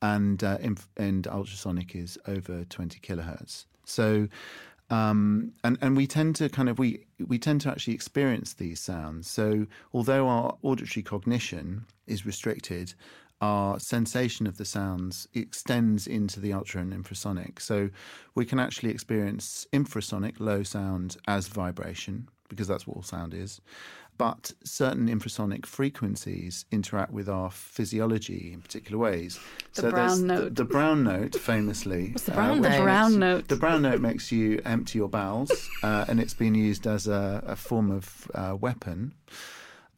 and 0.00 0.42
uh, 0.42 0.58
inf- 0.60 0.88
and 0.96 1.26
ultrasonic 1.26 1.94
is 1.94 2.18
over 2.26 2.64
20 2.64 2.98
kilohertz. 3.00 3.66
So. 3.84 4.28
Um, 4.90 5.52
and 5.64 5.78
and 5.80 5.96
we 5.96 6.06
tend 6.06 6.36
to 6.36 6.50
kind 6.50 6.68
of 6.68 6.78
we 6.78 7.06
we 7.18 7.38
tend 7.38 7.62
to 7.62 7.70
actually 7.70 7.94
experience 7.94 8.52
these 8.52 8.78
sounds. 8.78 9.26
So 9.26 9.66
although 9.94 10.28
our 10.28 10.58
auditory 10.60 11.02
cognition 11.02 11.86
is 12.06 12.26
restricted, 12.26 12.92
our 13.42 13.78
sensation 13.80 14.46
of 14.46 14.56
the 14.56 14.64
sounds 14.64 15.26
extends 15.34 16.06
into 16.06 16.38
the 16.38 16.52
ultra 16.52 16.80
and 16.80 16.92
infrasonic. 16.92 17.60
So 17.60 17.90
we 18.36 18.46
can 18.46 18.60
actually 18.60 18.90
experience 18.90 19.66
infrasonic 19.72 20.38
low 20.38 20.62
sound 20.62 21.16
as 21.26 21.48
vibration 21.48 22.28
because 22.48 22.68
that's 22.68 22.86
what 22.86 22.96
all 22.96 23.02
sound 23.02 23.34
is. 23.34 23.60
But 24.18 24.52
certain 24.62 25.08
infrasonic 25.08 25.66
frequencies 25.66 26.66
interact 26.70 27.12
with 27.12 27.28
our 27.28 27.50
physiology 27.50 28.52
in 28.52 28.60
particular 28.60 28.98
ways. 28.98 29.40
The 29.74 29.80
so 29.80 29.90
brown 29.90 30.26
note. 30.26 30.44
The, 30.44 30.50
the 30.50 30.64
brown 30.64 31.02
note, 31.02 31.34
famously. 31.34 32.08
What's 32.12 32.24
the 32.24 32.32
brown 32.32 32.60
which 32.60 32.70
note? 32.70 32.76
The 32.76 32.82
brown 32.82 33.18
note. 33.18 33.48
The 33.48 33.56
brown 33.56 33.82
note 33.82 34.00
makes 34.00 34.30
you 34.30 34.60
empty 34.64 34.98
your 34.98 35.08
bowels, 35.08 35.50
uh, 35.82 36.04
and 36.08 36.20
it's 36.20 36.34
been 36.34 36.54
used 36.54 36.86
as 36.86 37.08
a, 37.08 37.42
a 37.46 37.56
form 37.56 37.90
of 37.90 38.30
uh, 38.34 38.54
weapon. 38.54 39.14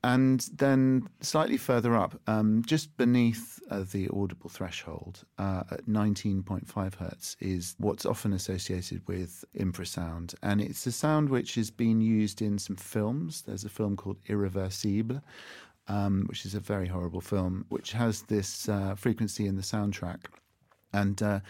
And 0.04 0.46
then 0.52 1.08
slightly 1.22 1.56
further 1.56 1.96
up, 1.96 2.20
um, 2.26 2.62
just 2.66 2.94
beneath 2.98 3.58
uh, 3.70 3.84
the 3.90 4.10
audible 4.10 4.50
threshold, 4.50 5.24
uh, 5.38 5.62
at 5.70 5.86
19.5 5.86 6.94
hertz, 6.96 7.38
is 7.40 7.74
what's 7.78 8.04
often 8.04 8.34
associated 8.34 9.00
with 9.08 9.46
infrasound. 9.58 10.34
And 10.42 10.60
it's 10.60 10.86
a 10.86 10.92
sound 10.92 11.30
which 11.30 11.54
has 11.54 11.70
been 11.70 12.02
used 12.02 12.42
in 12.42 12.58
some 12.58 12.76
films. 12.76 13.44
There's 13.46 13.64
a 13.64 13.70
film 13.70 13.96
called 13.96 14.18
Irreversible, 14.28 15.22
um, 15.88 16.24
which 16.26 16.44
is 16.44 16.54
a 16.54 16.60
very 16.60 16.86
horrible 16.86 17.22
film, 17.22 17.64
which 17.70 17.92
has 17.92 18.24
this 18.24 18.68
uh, 18.68 18.96
frequency 18.96 19.46
in 19.46 19.56
the 19.56 19.62
soundtrack. 19.62 20.26
And 20.92 21.22
uh, 21.22 21.40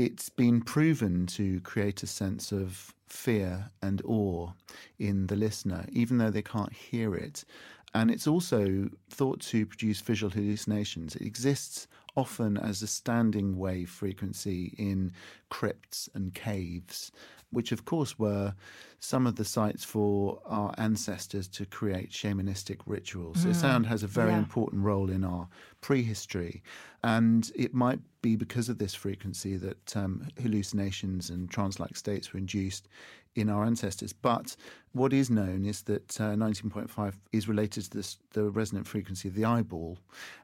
it's 0.00 0.30
been 0.30 0.62
proven 0.62 1.26
to 1.26 1.60
create 1.60 2.02
a 2.02 2.06
sense 2.06 2.52
of 2.52 2.94
fear 3.06 3.70
and 3.82 4.00
awe 4.06 4.50
in 4.98 5.26
the 5.26 5.36
listener, 5.36 5.84
even 5.92 6.16
though 6.16 6.30
they 6.30 6.40
can't 6.40 6.72
hear 6.72 7.14
it. 7.14 7.44
And 7.92 8.10
it's 8.10 8.26
also 8.26 8.88
thought 9.10 9.42
to 9.42 9.66
produce 9.66 10.00
visual 10.00 10.30
hallucinations. 10.30 11.16
It 11.16 11.26
exists 11.26 11.86
often 12.16 12.56
as 12.56 12.80
a 12.80 12.86
standing 12.86 13.58
wave 13.58 13.90
frequency 13.90 14.74
in 14.78 15.12
crypts 15.50 16.08
and 16.14 16.32
caves, 16.32 17.12
which, 17.50 17.72
of 17.72 17.84
course, 17.84 18.18
were 18.18 18.54
some 19.00 19.26
of 19.26 19.36
the 19.36 19.44
sites 19.44 19.84
for 19.84 20.40
our 20.44 20.74
ancestors 20.78 21.48
to 21.48 21.66
create 21.66 22.10
shamanistic 22.10 22.80
rituals. 22.86 23.40
So, 23.40 23.52
sound 23.52 23.86
has 23.86 24.02
a 24.02 24.06
very 24.06 24.34
Yeah. 24.34 24.36
important 24.36 24.82
role 24.84 25.10
in 25.10 25.24
our 25.24 25.48
prehistory. 25.80 26.62
And 27.02 27.50
it 27.54 27.72
might 27.74 28.00
be 28.22 28.36
because 28.36 28.68
of 28.68 28.78
this 28.78 28.94
frequency 28.94 29.56
that 29.56 29.96
um, 29.96 30.28
hallucinations 30.40 31.30
and 31.30 31.50
trance 31.50 31.80
like 31.80 31.96
states 31.96 32.32
were 32.32 32.38
induced 32.38 32.88
in 33.34 33.48
our 33.48 33.64
ancestors. 33.64 34.12
But 34.12 34.56
what 34.92 35.12
is 35.12 35.30
known 35.30 35.64
is 35.64 35.82
that 35.82 36.20
uh, 36.20 36.34
19.5 36.34 37.14
is 37.32 37.48
related 37.48 37.84
to 37.84 37.90
this, 37.90 38.18
the 38.32 38.50
resonant 38.50 38.86
frequency 38.86 39.28
of 39.28 39.34
the 39.34 39.44
eyeball. 39.44 39.98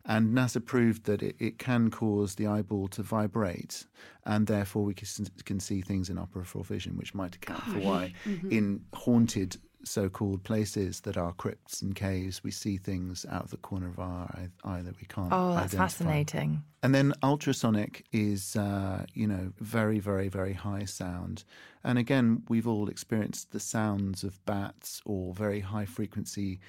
And 0.04 0.36
NASA 0.36 0.64
proved 0.64 1.04
that 1.04 1.22
it, 1.22 1.36
it 1.38 1.58
can 1.58 1.90
cause 1.90 2.36
the 2.36 2.46
eyeball 2.46 2.88
to 2.88 3.02
vibrate. 3.02 3.86
And 4.24 4.46
therefore, 4.46 4.84
we 4.84 4.94
can, 4.94 5.06
can 5.44 5.60
see 5.60 5.80
things 5.80 6.08
in 6.10 6.18
our 6.18 6.26
peripheral 6.26 6.64
vision, 6.64 6.96
which 6.96 7.14
might 7.14 7.34
account 7.34 7.62
for 7.64 7.78
why 7.80 8.14
in 8.50 8.82
haunted 8.94 9.56
so 9.86 10.08
called 10.08 10.42
places 10.42 11.00
that 11.00 11.16
are 11.16 11.32
crypts 11.32 11.82
and 11.82 11.94
caves, 11.94 12.42
we 12.42 12.50
see 12.50 12.76
things 12.76 13.24
out 13.30 13.44
of 13.44 13.50
the 13.50 13.56
corner 13.58 13.88
of 13.88 13.98
our 13.98 14.24
eye, 14.24 14.48
eye 14.64 14.82
that 14.82 14.96
we 15.00 15.06
can't. 15.08 15.28
Oh, 15.32 15.54
that's 15.54 15.74
identify. 15.74 15.84
fascinating. 15.84 16.62
And 16.82 16.94
then 16.94 17.12
ultrasonic 17.22 18.04
is, 18.12 18.56
uh, 18.56 19.04
you 19.14 19.26
know, 19.26 19.52
very, 19.58 19.98
very, 19.98 20.28
very 20.28 20.52
high 20.52 20.84
sound. 20.84 21.44
And 21.82 21.98
again, 21.98 22.42
we've 22.48 22.66
all 22.68 22.88
experienced 22.88 23.52
the 23.52 23.60
sounds 23.60 24.24
of 24.24 24.44
bats 24.44 25.00
or 25.04 25.34
very 25.34 25.60
high 25.60 25.86
frequency 25.86 26.60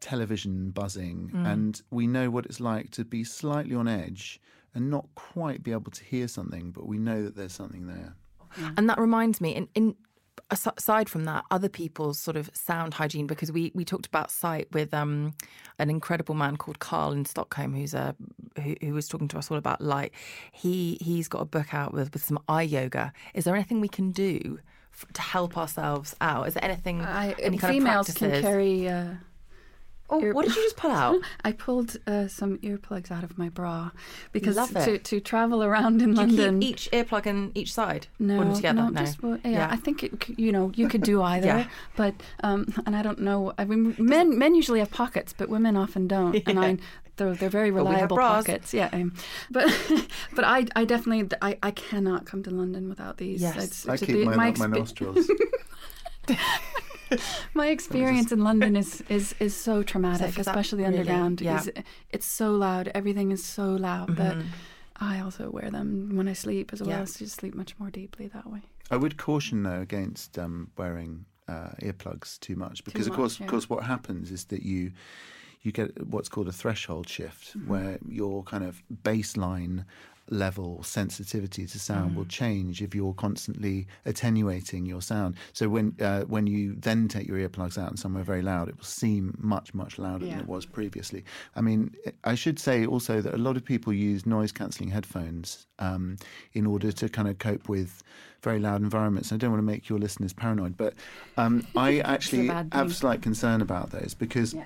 television 0.00 0.70
buzzing. 0.70 1.30
And 1.34 1.80
we 1.90 2.06
know 2.06 2.30
what 2.30 2.46
it's 2.46 2.60
like 2.60 2.90
to 2.92 3.04
be 3.04 3.24
slightly 3.24 3.74
on 3.74 3.88
edge 3.88 4.40
and 4.74 4.90
not 4.90 5.06
quite 5.14 5.62
be 5.62 5.72
able 5.72 5.90
to 5.92 6.04
hear 6.04 6.28
something, 6.28 6.70
but 6.70 6.86
we 6.86 6.98
know 6.98 7.22
that 7.24 7.36
there's 7.36 7.52
something 7.52 7.86
there. 7.86 8.14
And 8.76 8.88
that 8.88 8.98
reminds 8.98 9.40
me, 9.40 9.54
in, 9.54 9.68
in 9.74 9.94
aside 10.50 11.08
from 11.08 11.24
that, 11.24 11.44
other 11.50 11.68
people's 11.68 12.18
sort 12.18 12.36
of 12.36 12.50
sound 12.54 12.94
hygiene, 12.94 13.26
because 13.26 13.50
we, 13.50 13.72
we 13.74 13.84
talked 13.84 14.06
about 14.06 14.30
sight 14.30 14.68
with 14.72 14.94
um, 14.94 15.34
an 15.78 15.90
incredible 15.90 16.34
man 16.34 16.56
called 16.56 16.78
Carl 16.78 17.12
in 17.12 17.24
Stockholm, 17.24 17.74
who's 17.74 17.94
a 17.94 18.14
who, 18.62 18.74
who 18.80 18.94
was 18.94 19.08
talking 19.08 19.28
to 19.28 19.38
us 19.38 19.50
all 19.50 19.58
about 19.58 19.80
light. 19.80 20.12
He 20.52 20.98
he's 21.00 21.28
got 21.28 21.40
a 21.42 21.46
book 21.46 21.74
out 21.74 21.92
with, 21.92 22.12
with 22.12 22.24
some 22.24 22.38
eye 22.48 22.62
yoga. 22.62 23.12
Is 23.34 23.44
there 23.44 23.54
anything 23.54 23.80
we 23.80 23.88
can 23.88 24.12
do 24.12 24.58
f- 24.92 25.06
to 25.14 25.22
help 25.22 25.56
ourselves 25.56 26.14
out? 26.20 26.46
Is 26.48 26.54
there 26.54 26.64
anything 26.64 27.02
I, 27.02 27.34
any 27.40 27.58
kind 27.58 27.74
females 27.74 28.12
can 28.12 28.40
carry. 28.40 28.88
Uh, 28.88 29.14
oh, 30.10 30.20
ear- 30.22 30.32
what 30.34 30.46
did 30.46 30.56
you 30.56 30.62
just 30.62 30.76
pull 30.76 30.90
out? 30.90 31.20
I 31.44 31.52
pulled 31.52 31.96
uh, 32.06 32.28
some 32.28 32.58
earplugs 32.58 33.10
out 33.10 33.24
of 33.24 33.36
my 33.38 33.48
bra 33.48 33.90
because 34.32 34.56
Love 34.56 34.70
to, 34.72 34.94
it. 34.94 35.04
to 35.04 35.20
travel 35.20 35.62
around 35.64 36.02
in 36.02 36.14
Do 36.14 36.20
you 36.22 36.26
London. 36.26 36.60
keep 36.60 36.70
each 36.70 36.90
earplug 36.92 37.26
in 37.26 37.52
each 37.54 37.72
side? 37.72 38.06
no, 38.18 38.54
together? 38.54 38.90
no, 38.90 38.90
just 38.92 39.22
well, 39.22 39.38
yeah, 39.44 39.50
Yeah. 39.50 39.68
I 39.70 39.76
think 39.76 40.02
it, 40.04 40.12
you 40.38 40.52
know 40.52 40.72
you 40.74 40.88
could 40.88 41.02
do 41.02 41.22
either, 41.34 41.46
Yeah. 41.46 41.66
but 41.96 42.14
um, 42.42 42.66
and 42.86 42.94
I 42.96 43.02
don't 43.02 43.20
know. 43.20 43.52
I 43.58 43.64
mean, 43.64 43.94
men 43.98 44.38
men 44.38 44.54
usually 44.54 44.78
have 44.80 44.90
pockets, 44.90 45.32
but 45.36 45.48
women 45.48 45.76
often 45.76 46.06
don't, 46.08 46.42
and 46.46 46.58
I. 46.60 46.76
They're, 47.18 47.32
they're 47.32 47.48
very 47.48 47.70
But 47.70 47.84
we 47.84 47.92
have 47.92 48.10
reliable 48.10 48.16
bras. 48.16 48.44
pockets, 48.44 48.74
yeah. 48.74 48.90
Um, 48.92 49.14
but 49.50 49.64
but 50.34 50.44
I 50.44 50.66
I 50.76 50.84
definitely 50.84 51.26
I, 51.40 51.56
I 51.62 51.70
cannot 51.70 52.26
come 52.26 52.42
to 52.42 52.50
London 52.50 52.90
without 52.90 53.16
these. 53.16 53.40
Yes. 53.40 53.56
It's- 53.56 53.88
I 53.88 53.94
it's 53.94 54.02
keep 54.02 54.16
the- 54.16 54.24
mine 54.26 54.36
my 54.36 54.48
up 54.50 54.58
my 54.58 54.66
nostrils. 54.66 55.26
My 57.54 57.68
experience 57.68 58.32
in 58.32 58.40
London 58.42 58.74
is, 58.76 59.00
is, 59.08 59.34
is 59.38 59.54
so 59.54 59.82
traumatic, 59.82 60.34
So 60.34 60.40
is 60.40 60.46
that 60.46 60.48
especially 60.48 60.82
really- 60.82 60.98
underground. 60.98 61.40
yeah. 61.40 61.60
Is 61.60 61.70
it's 62.10 62.26
so 62.26 62.50
loud. 62.52 62.90
Everything 62.94 63.30
is 63.30 63.44
so 63.44 63.66
loud 63.76 64.16
that 64.16 64.36
Mhm. 64.36 64.46
I 64.98 65.20
also 65.20 65.50
wear 65.50 65.70
them 65.70 66.16
when 66.16 66.26
I 66.26 66.32
sleep 66.32 66.72
as 66.72 66.80
well. 66.80 66.90
Yeah. 67.00 67.04
So 67.04 67.20
you 67.24 67.28
sleep 67.28 67.54
much 67.54 67.78
more 67.78 67.90
deeply 67.90 68.26
that 68.28 68.50
way. 68.50 68.62
I 68.90 68.96
would 68.96 69.16
caution 69.18 69.62
though 69.62 69.80
against 69.80 70.38
um, 70.38 70.70
wearing 70.76 71.26
uh, 71.48 71.70
earplugs 71.80 72.40
too 72.40 72.56
much 72.56 72.82
because 72.84 73.06
of 73.06 73.10
much, 73.12 73.16
course, 73.18 73.38
yeah. 73.40 73.46
of 73.46 73.50
course, 73.50 73.68
what 73.70 73.84
happens 73.84 74.30
is 74.32 74.46
that 74.46 74.62
you 74.62 74.92
you 75.62 75.72
get 75.72 76.06
what's 76.06 76.28
called 76.28 76.48
a 76.48 76.52
threshold 76.52 77.08
shift, 77.08 77.56
Mm-hmm. 77.56 77.68
where 77.68 77.98
your 78.08 78.42
kind 78.44 78.64
of 78.64 78.82
baseline 79.04 79.84
level 80.30 80.82
sensitivity 80.82 81.66
to 81.66 81.78
sound 81.78 82.12
Mm. 82.12 82.14
will 82.16 82.24
change 82.26 82.82
if 82.82 82.94
you're 82.94 83.14
constantly 83.14 83.86
attenuating 84.04 84.84
your 84.86 85.00
sound. 85.00 85.36
So 85.52 85.68
when 85.68 85.94
uh, 86.00 86.22
when 86.22 86.46
you 86.46 86.74
then 86.74 87.08
take 87.08 87.26
your 87.28 87.38
earplugs 87.38 87.78
out 87.78 87.90
and 87.90 87.98
somewhere 87.98 88.24
very 88.24 88.42
loud, 88.42 88.68
it 88.68 88.76
will 88.76 88.84
seem 88.84 89.36
much 89.38 89.74
much 89.74 89.98
louder 89.98 90.26
than 90.26 90.40
it 90.40 90.48
was 90.48 90.66
previously. 90.66 91.24
I 91.54 91.60
mean, 91.60 91.94
I 92.24 92.34
should 92.34 92.58
say 92.58 92.84
also 92.86 93.20
that 93.20 93.34
a 93.34 93.38
lot 93.38 93.56
of 93.56 93.64
people 93.64 93.92
use 93.92 94.26
noise 94.26 94.52
cancelling 94.52 94.90
headphones 94.90 95.66
um, 95.78 96.16
in 96.52 96.66
order 96.66 96.90
to 96.92 97.08
kind 97.08 97.28
of 97.28 97.38
cope 97.38 97.68
with 97.68 98.02
very 98.42 98.58
loud 98.58 98.82
environments. 98.82 99.32
I 99.32 99.36
don't 99.36 99.50
want 99.50 99.60
to 99.60 99.66
make 99.66 99.88
your 99.88 99.98
listeners 99.98 100.32
paranoid, 100.32 100.76
but 100.76 100.94
um, 101.36 101.62
I 101.76 102.00
actually 102.00 102.48
have 102.72 102.94
slight 102.94 103.22
concern 103.22 103.60
about 103.60 103.90
those 103.90 104.14
because 104.14 104.54
Yeah. 104.54 104.64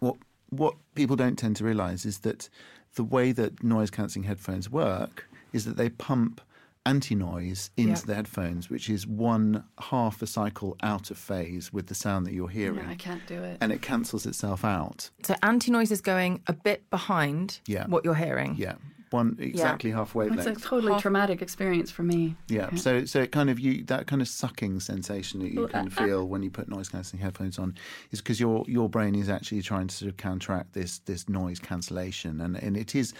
what 0.00 0.16
what 0.50 0.74
people 0.94 1.16
don't 1.16 1.36
tend 1.36 1.56
to 1.56 1.64
realise 1.64 2.04
is 2.04 2.18
that 2.18 2.48
the 2.94 3.04
way 3.04 3.32
that 3.32 3.62
noise 3.62 3.90
cancelling 3.90 4.24
headphones 4.24 4.70
work 4.70 5.28
is 5.52 5.64
that 5.64 5.76
they 5.76 5.88
pump 5.90 6.40
anti-noise 6.86 7.70
into 7.76 7.90
Yeah. 8.00 8.06
the 8.06 8.14
headphones, 8.14 8.68
which 8.68 8.90
is 8.90 9.06
one 9.06 9.64
half 9.80 10.20
a 10.20 10.26
cycle 10.26 10.76
out 10.82 11.10
of 11.10 11.16
phase 11.16 11.72
with 11.72 11.86
the 11.86 11.94
sound 11.94 12.26
that 12.26 12.34
you're 12.34 12.48
hearing, 12.50 12.84
Yeah, 12.84 12.90
I 12.90 12.94
can't 12.94 13.26
do 13.26 13.42
it. 13.42 13.56
and 13.60 13.72
it 13.72 13.80
cancels 13.80 14.26
itself 14.26 14.64
out. 14.64 15.08
So 15.22 15.34
anti 15.42 15.70
noise 15.70 15.90
is 15.90 16.02
going 16.02 16.42
a 16.46 16.52
bit 16.52 16.88
behind 16.90 17.60
Yeah. 17.66 17.86
what 17.86 18.04
you're 18.04 18.14
hearing. 18.14 18.56
Yeah, 18.58 18.74
one 19.14 19.36
exactly 19.38 19.90
half 19.90 20.14
it's 20.16 20.46
a 20.46 20.54
totally 20.54 20.92
half- 20.92 21.02
traumatic 21.02 21.40
experience 21.40 21.90
for 21.90 22.02
me. 22.02 22.36
Yeah, 22.48 22.74
so 22.74 23.04
so 23.04 23.20
it 23.20 23.32
kind 23.32 23.48
of 23.48 23.58
you 23.58 23.84
that 23.84 24.06
kind 24.06 24.20
of 24.20 24.28
sucking 24.28 24.80
sensation 24.80 25.40
that 25.40 25.52
you 25.52 25.66
can 25.68 25.86
uh, 25.86 25.86
uh, 25.86 26.04
feel 26.04 26.28
when 26.28 26.42
you 26.42 26.50
put 26.50 26.68
noise 26.68 26.88
cancelling 26.88 27.22
headphones 27.22 27.58
on 27.58 27.74
is 28.10 28.20
because 28.20 28.38
your 28.40 28.64
your 28.68 28.88
brain 28.88 29.14
is 29.14 29.30
actually 29.30 29.62
trying 29.62 29.86
to 29.86 29.94
sort 29.94 30.10
of 30.10 30.16
counteract 30.16 30.74
this 30.74 30.98
this 31.00 31.28
noise 31.28 31.58
cancellation, 31.58 32.40
and 32.40 32.56
and 32.56 32.76
it 32.76 32.94
is 32.94 33.14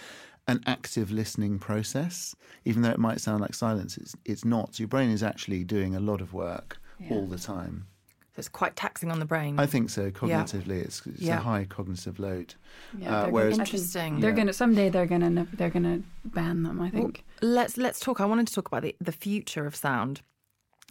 an 0.47 0.61
active 0.67 1.11
listening 1.11 1.57
process, 1.57 2.35
even 2.65 2.83
though 2.83 2.91
it 2.91 2.99
might 2.99 3.19
sound 3.19 3.41
like 3.41 3.55
silence. 3.55 3.97
It's 3.97 4.15
it's 4.25 4.45
not. 4.45 4.75
So 4.75 4.81
your 4.81 4.87
brain 4.89 5.09
is 5.09 5.23
actually 5.23 5.63
doing 5.63 5.95
a 5.95 5.99
lot 5.99 6.21
of 6.21 6.33
work 6.33 6.77
all 7.09 7.27
the 7.27 7.39
time. 7.39 7.87
So 8.35 8.39
it's 8.41 8.49
quite 8.49 8.75
taxing 8.75 9.11
on 9.11 9.19
the 9.19 9.25
brain. 9.25 9.57
I 9.57 9.65
think 9.65 9.89
so. 9.89 10.11
Cognitively, 10.11 10.81
it's, 10.83 11.01
it's 11.07 11.21
Yeah. 11.21 11.37
a 11.37 11.41
high 11.41 11.63
cognitive 11.63 12.19
load. 12.19 12.55
Yeah, 12.97 13.21
Uh, 13.23 13.29
whereas- 13.29 13.51
gonna- 13.53 13.63
Interesting. 13.63 14.19
They're 14.19 14.31
Yeah. 14.31 14.35
gonna 14.35 14.51
someday. 14.53 14.89
They're 14.89 15.05
gonna 15.05 15.47
they're 15.53 15.69
gonna 15.69 16.01
ban 16.25 16.63
them. 16.63 16.81
I 16.81 16.89
think. 16.89 17.23
let's 17.41 17.77
let's 17.77 17.99
talk. 18.01 18.19
I 18.19 18.25
wanted 18.25 18.47
to 18.47 18.53
talk 18.53 18.67
about 18.67 18.81
the, 18.83 18.93
the 18.99 19.13
future 19.13 19.65
of 19.65 19.73
sound. 19.75 20.21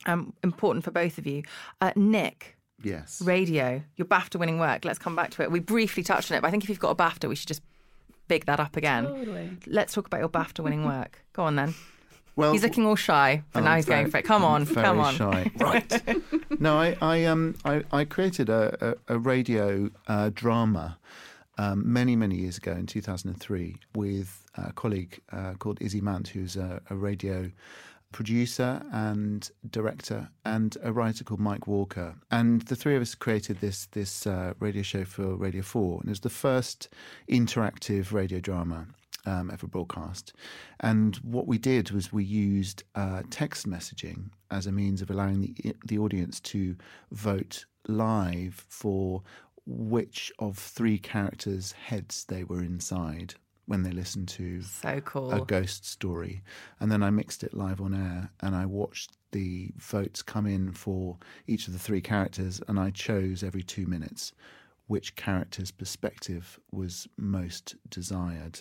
Um, 0.06 0.32
important 0.42 0.84
for 0.84 0.90
both 0.90 1.18
of 1.18 1.26
you. 1.26 1.42
Uh, 1.82 1.92
Nick, 1.96 2.56
Yes. 2.82 3.20
radio, 3.22 3.82
your 3.96 4.06
BAFTA 4.06 4.38
winning 4.38 4.58
work. 4.58 4.84
Let's 4.86 4.98
come 4.98 5.14
back 5.14 5.30
to 5.32 5.42
it. 5.42 5.50
We 5.50 5.60
briefly 5.60 6.02
touched 6.02 6.30
on 6.32 6.38
it, 6.38 6.40
but 6.40 6.48
I 6.48 6.50
think 6.50 6.62
if 6.64 6.68
you've 6.70 6.78
got 6.80 6.90
a 6.90 6.94
BAFTA, 6.96 7.28
we 7.28 7.34
should 7.36 7.48
just 7.48 7.62
big 8.26 8.46
that 8.46 8.58
up 8.58 8.74
again. 8.76 9.04
Totally. 9.04 9.58
Let's 9.66 9.92
talk 9.92 10.06
about 10.06 10.20
your 10.20 10.28
BAFTA 10.30 10.64
winning 10.64 10.84
work. 10.86 11.24
Go 11.34 11.42
on 11.44 11.56
then. 11.56 11.74
Well, 12.36 12.52
He's 12.52 12.62
looking 12.62 12.84
all 12.86 12.96
shy, 12.96 13.42
but 13.52 13.62
Oh, 13.62 13.64
now 13.66 13.76
he's 13.76 13.84
very- 13.86 14.00
going 14.02 14.10
for 14.10 14.18
it. 14.18 14.24
Come 14.24 14.44
on, 14.44 14.64
very 14.64 14.84
come 14.84 14.98
on. 15.00 15.14
Shy. 15.14 15.50
Right. 15.58 16.60
no, 16.60 16.76
I, 16.78 16.96
I 17.00 17.24
um 17.24 17.54
I, 17.64 17.82
I 17.92 18.04
created 18.04 18.48
a, 18.48 18.96
a, 19.08 19.14
a 19.14 19.18
radio 19.18 19.90
uh, 20.08 20.30
drama 20.34 20.98
um, 21.58 21.90
many, 21.92 22.16
many 22.16 22.34
years 22.36 22.56
ago 22.58 22.72
in 22.72 22.86
2003 22.86 23.76
with 23.94 24.42
a 24.56 24.72
colleague 24.72 25.20
uh, 25.32 25.54
called 25.54 25.78
Izzy 25.80 26.00
Mant, 26.00 26.26
who's 26.28 26.56
a, 26.56 26.80
a 26.90 26.96
radio 26.96 27.50
producer 28.10 28.82
and 28.92 29.50
director, 29.70 30.28
and 30.44 30.76
a 30.82 30.92
writer 30.92 31.24
called 31.24 31.40
Mike 31.40 31.66
Walker. 31.66 32.14
And 32.30 32.62
the 32.62 32.76
three 32.76 32.94
of 32.96 33.02
us 33.02 33.14
created 33.14 33.60
this 33.60 33.86
this 33.92 34.26
uh, 34.26 34.54
radio 34.60 34.82
show 34.82 35.04
for 35.04 35.34
Radio 35.36 35.62
Four, 35.62 36.00
and 36.00 36.08
it 36.08 36.10
was 36.10 36.20
the 36.20 36.30
first 36.30 36.88
interactive 37.28 38.12
radio 38.12 38.40
drama. 38.40 38.86
Um, 39.26 39.50
ever 39.50 39.66
broadcast. 39.66 40.34
And 40.80 41.16
what 41.16 41.46
we 41.46 41.56
did 41.56 41.90
was 41.92 42.12
we 42.12 42.24
used 42.24 42.84
uh, 42.94 43.22
text 43.30 43.66
messaging 43.66 44.28
as 44.50 44.66
a 44.66 44.72
means 44.72 45.00
of 45.00 45.10
allowing 45.10 45.40
the, 45.40 45.74
the 45.86 45.98
audience 45.98 46.40
to 46.40 46.76
vote 47.10 47.64
live 47.88 48.64
for 48.68 49.22
which 49.66 50.30
of 50.38 50.58
three 50.58 50.98
characters' 50.98 51.72
heads 51.72 52.24
they 52.26 52.44
were 52.44 52.62
inside 52.62 53.34
when 53.66 53.82
they 53.82 53.90
listened 53.90 54.28
to 54.28 54.60
So 54.62 55.00
cool. 55.00 55.32
a 55.32 55.40
ghost 55.44 55.86
story. 55.86 56.42
And 56.80 56.92
then 56.92 57.02
I 57.02 57.10
mixed 57.10 57.42
it 57.42 57.54
live 57.54 57.80
on 57.80 57.94
air 57.94 58.30
and 58.40 58.54
I 58.54 58.66
watched 58.66 59.12
the 59.32 59.72
votes 59.78 60.22
come 60.22 60.46
in 60.46 60.72
for 60.72 61.16
each 61.46 61.66
of 61.66 61.72
the 61.72 61.78
three 61.78 62.00
characters 62.00 62.60
and 62.68 62.78
I 62.78 62.90
chose 62.90 63.42
every 63.42 63.62
two 63.62 63.86
minutes 63.86 64.32
which 64.86 65.16
character's 65.16 65.70
perspective 65.70 66.60
was 66.70 67.08
most 67.16 67.74
desired. 67.88 68.60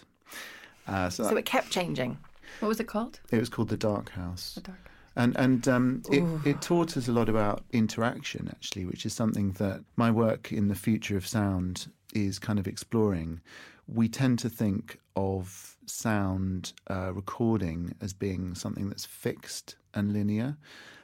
Uh, 0.87 1.09
so 1.09 1.23
So 1.29 1.37
it 1.37 1.45
kept 1.45 1.69
changing. 1.69 2.17
What 2.59 2.67
was 2.69 2.79
it 2.79 2.87
called? 2.87 3.19
it 3.31 3.39
was 3.39 3.49
called 3.49 3.69
The 3.69 3.77
Dark 3.77 4.09
House. 4.09 4.53
The 4.55 4.61
Dark. 4.61 4.77
And 5.15 5.37
and 5.37 5.67
um, 5.67 6.01
it, 6.11 6.23
it 6.45 6.61
taught 6.61 6.97
us 6.97 7.07
a 7.07 7.11
lot 7.11 7.29
about 7.29 7.63
interaction, 7.71 8.47
actually, 8.49 8.85
which 8.85 9.05
is 9.05 9.13
something 9.13 9.51
that 9.53 9.83
my 9.95 10.09
work 10.09 10.51
in 10.51 10.67
the 10.69 10.75
future 10.75 11.15
of 11.17 11.27
sound 11.27 11.87
is 12.13 12.39
kind 12.39 12.59
of 12.59 12.67
exploring. 12.67 13.41
We 13.87 14.07
tend 14.07 14.39
to 14.39 14.49
think 14.49 14.99
of 15.15 15.75
sound 15.85 16.73
uh, 16.89 17.11
recording 17.13 17.95
as 18.01 18.13
being 18.13 18.55
something 18.55 18.87
that's 18.89 19.05
fixed 19.05 19.75
and 19.93 20.13
linear. 20.13 20.57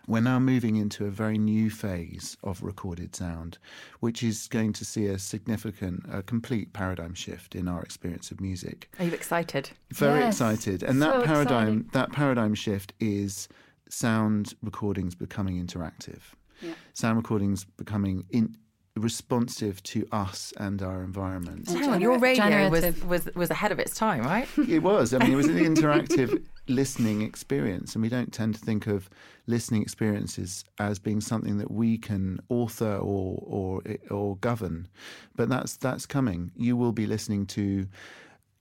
We're 0.07 0.21
now 0.21 0.39
moving 0.39 0.75
into 0.77 1.05
a 1.05 1.11
very 1.11 1.37
new 1.37 1.69
phase 1.69 2.35
of 2.43 2.63
recorded 2.63 3.15
sound, 3.15 3.59
which 3.99 4.23
is 4.23 4.47
going 4.47 4.73
to 4.73 4.85
see 4.85 5.05
a 5.05 5.19
significant, 5.19 6.03
a 6.11 6.23
complete 6.23 6.73
paradigm 6.73 7.13
shift 7.13 7.53
in 7.53 7.67
our 7.67 7.83
experience 7.83 8.31
of 8.31 8.41
music. 8.41 8.89
Are 8.97 9.05
you 9.05 9.11
excited? 9.11 9.69
Very 9.93 10.21
Yes, 10.21 10.35
excited. 10.35 10.81
And 10.81 10.99
that 11.03 11.25
paradigm 11.25 11.67
exciting. 11.67 11.89
that 11.93 12.11
paradigm 12.11 12.55
shift 12.55 12.93
is 12.99 13.49
sound 13.89 14.53
recordings 14.63 15.13
becoming 15.13 15.63
interactive. 15.63 16.21
Yeah. 16.61 16.73
Sound 16.93 17.17
recordings 17.17 17.65
becoming 17.65 18.25
in, 18.31 18.55
responsive 19.01 19.81
to 19.83 20.07
us 20.11 20.53
and 20.57 20.81
our 20.81 21.03
environment. 21.03 21.67
And 21.67 21.79
Hang 21.79 21.89
on, 21.89 22.01
your 22.01 22.19
radio 22.19 22.69
was, 22.69 23.03
was 23.03 23.29
was 23.35 23.49
ahead 23.49 23.71
of 23.71 23.79
its 23.79 23.95
time, 23.95 24.23
right? 24.23 24.47
it 24.57 24.79
was. 24.79 25.13
I 25.13 25.19
mean, 25.19 25.33
it 25.33 25.35
was 25.35 25.47
an 25.47 25.57
interactive 25.57 26.43
listening 26.67 27.21
experience, 27.21 27.95
and 27.95 28.01
we 28.01 28.09
don't 28.09 28.31
tend 28.31 28.55
to 28.55 28.61
think 28.61 28.87
of 28.87 29.09
listening 29.47 29.81
experiences 29.81 30.65
as 30.79 30.99
being 30.99 31.21
something 31.21 31.57
that 31.57 31.71
we 31.71 31.97
can 31.97 32.39
author 32.49 32.95
or 32.97 33.43
or 33.45 33.81
or 34.09 34.37
govern. 34.37 34.87
But 35.35 35.49
that's 35.49 35.77
that's 35.77 36.05
coming. 36.05 36.51
You 36.55 36.77
will 36.77 36.91
be 36.91 37.07
listening 37.07 37.45
to 37.47 37.87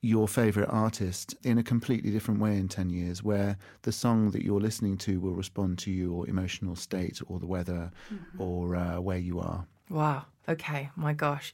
your 0.00 0.28
favorite 0.28 0.68
artist 0.70 1.34
in 1.42 1.58
a 1.58 1.62
completely 1.62 2.10
different 2.10 2.38
way 2.40 2.56
in 2.56 2.68
10 2.68 2.88
years 2.88 3.24
where 3.24 3.56
the 3.82 3.90
song 3.90 4.30
that 4.30 4.44
you're 4.44 4.60
listening 4.60 4.96
to 4.96 5.18
will 5.18 5.34
respond 5.34 5.76
to 5.76 5.90
your 5.90 6.28
emotional 6.28 6.76
state 6.76 7.20
or 7.26 7.40
the 7.40 7.46
weather 7.46 7.90
or 8.38 8.76
uh, 8.76 9.00
where 9.00 9.18
you 9.18 9.40
are 9.40 9.66
Wow. 9.90 10.24
Okay. 10.48 10.90
My 10.96 11.12
gosh. 11.12 11.52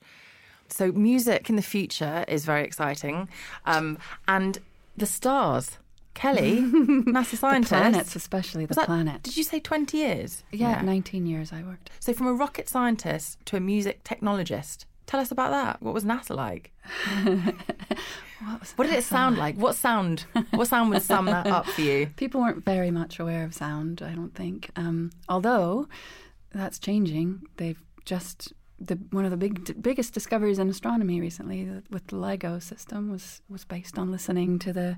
So 0.68 0.92
music 0.92 1.48
in 1.50 1.56
the 1.56 1.62
future 1.62 2.24
is 2.26 2.44
very 2.44 2.64
exciting, 2.64 3.28
um, 3.66 3.98
and 4.26 4.58
the 4.96 5.06
stars. 5.06 5.78
Kelly, 6.14 6.58
NASA 6.62 7.32
The 7.32 7.66
planets, 7.66 8.14
especially 8.14 8.66
the 8.66 8.74
that- 8.74 8.86
planets. 8.86 9.22
Did 9.24 9.36
you 9.36 9.42
say 9.42 9.58
twenty 9.58 9.98
years? 9.98 10.44
yeah, 10.52 10.80
19 10.80 11.26
years 11.26 11.52
I 11.52 11.64
worked. 11.64 11.90
So 11.98 12.12
from 12.12 12.28
a 12.28 12.32
rocket 12.32 12.68
scientist 12.68 13.44
to 13.46 13.56
a 13.56 13.60
music 13.60 14.04
technologist, 14.04 14.84
tell 15.06 15.18
us 15.18 15.32
about 15.32 15.50
that. 15.50 15.82
What 15.82 15.92
was 15.92 16.04
NASA 16.04 16.36
like? 16.36 16.70
What, 18.44 18.60
was 18.60 18.72
What 18.76 18.86
did 18.86 18.94
it 18.96 19.04
sound 19.04 19.38
like? 19.38 19.56
What 19.56 19.74
sound? 19.74 20.26
What 20.50 20.68
sound 20.68 20.90
would 20.90 21.02
sum 21.02 21.26
that 21.26 21.46
up 21.46 21.66
for 21.66 21.80
you? 21.80 22.06
People 22.16 22.40
weren't 22.42 22.64
very 22.64 22.90
much 22.90 23.18
aware 23.18 23.42
of 23.44 23.54
sound, 23.54 24.02
I 24.02 24.12
don't 24.12 24.34
think. 24.34 24.70
Um, 24.76 25.10
although 25.28 25.88
that's 26.52 26.78
changing. 26.78 27.42
They've 27.56 27.80
just 28.04 28.52
the 28.78 28.96
one 29.10 29.24
of 29.24 29.30
the 29.30 29.36
big 29.36 29.80
biggest 29.80 30.12
discoveries 30.12 30.58
in 30.58 30.68
astronomy 30.68 31.20
recently 31.20 31.68
uh, 31.68 31.80
with 31.90 32.06
the 32.08 32.16
LIGO 32.16 32.62
system 32.62 33.10
was 33.10 33.42
was 33.48 33.64
based 33.64 33.98
on 33.98 34.10
listening 34.10 34.58
to 34.60 34.72
the 34.72 34.96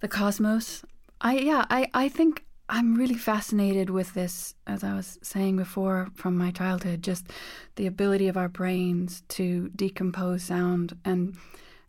the 0.00 0.08
cosmos. 0.08 0.84
I 1.20 1.38
yeah, 1.38 1.64
I 1.70 1.88
I 1.94 2.08
think 2.08 2.44
I'm 2.68 2.94
really 2.94 3.16
fascinated 3.16 3.90
with 3.90 4.14
this 4.14 4.54
as 4.66 4.84
I 4.84 4.94
was 4.94 5.18
saying 5.22 5.56
before 5.56 6.08
from 6.14 6.38
my 6.38 6.50
childhood 6.50 7.02
just 7.02 7.26
the 7.76 7.86
ability 7.86 8.28
of 8.28 8.36
our 8.36 8.48
brains 8.48 9.22
to 9.28 9.70
decompose 9.74 10.44
sound 10.44 10.96
and 11.04 11.36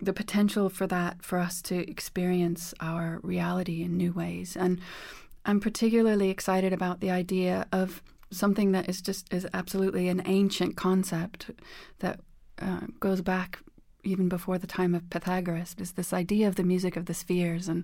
the 0.01 0.13
potential 0.13 0.69
for 0.69 0.87
that 0.87 1.23
for 1.23 1.37
us 1.37 1.61
to 1.61 1.89
experience 1.89 2.73
our 2.79 3.19
reality 3.21 3.83
in 3.83 3.95
new 3.95 4.11
ways 4.11 4.57
and 4.57 4.79
i'm 5.45 5.59
particularly 5.59 6.29
excited 6.29 6.73
about 6.73 6.99
the 6.99 7.11
idea 7.11 7.67
of 7.71 8.01
something 8.31 8.71
that 8.71 8.89
is 8.89 9.01
just 9.01 9.31
is 9.33 9.47
absolutely 9.53 10.07
an 10.07 10.21
ancient 10.25 10.75
concept 10.75 11.51
that 11.99 12.19
uh, 12.61 12.81
goes 12.99 13.21
back 13.21 13.59
even 14.03 14.27
before 14.27 14.57
the 14.57 14.67
time 14.67 14.95
of 14.95 15.09
Pythagoras 15.09 15.75
is 15.77 15.91
this 15.91 16.13
idea 16.13 16.47
of 16.47 16.55
the 16.55 16.63
music 16.63 16.95
of 16.95 17.05
the 17.05 17.13
spheres 17.13 17.67
and 17.67 17.83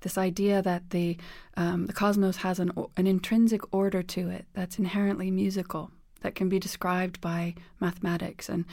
this 0.00 0.16
idea 0.16 0.62
that 0.62 0.90
the 0.90 1.16
um, 1.56 1.86
the 1.86 1.92
cosmos 1.92 2.38
has 2.38 2.58
an 2.58 2.72
an 2.96 3.06
intrinsic 3.06 3.62
order 3.74 4.02
to 4.02 4.30
it 4.30 4.46
that's 4.54 4.78
inherently 4.78 5.30
musical 5.30 5.90
that 6.22 6.34
can 6.34 6.48
be 6.48 6.58
described 6.58 7.18
by 7.20 7.54
mathematics. 7.80 8.48
And 8.48 8.66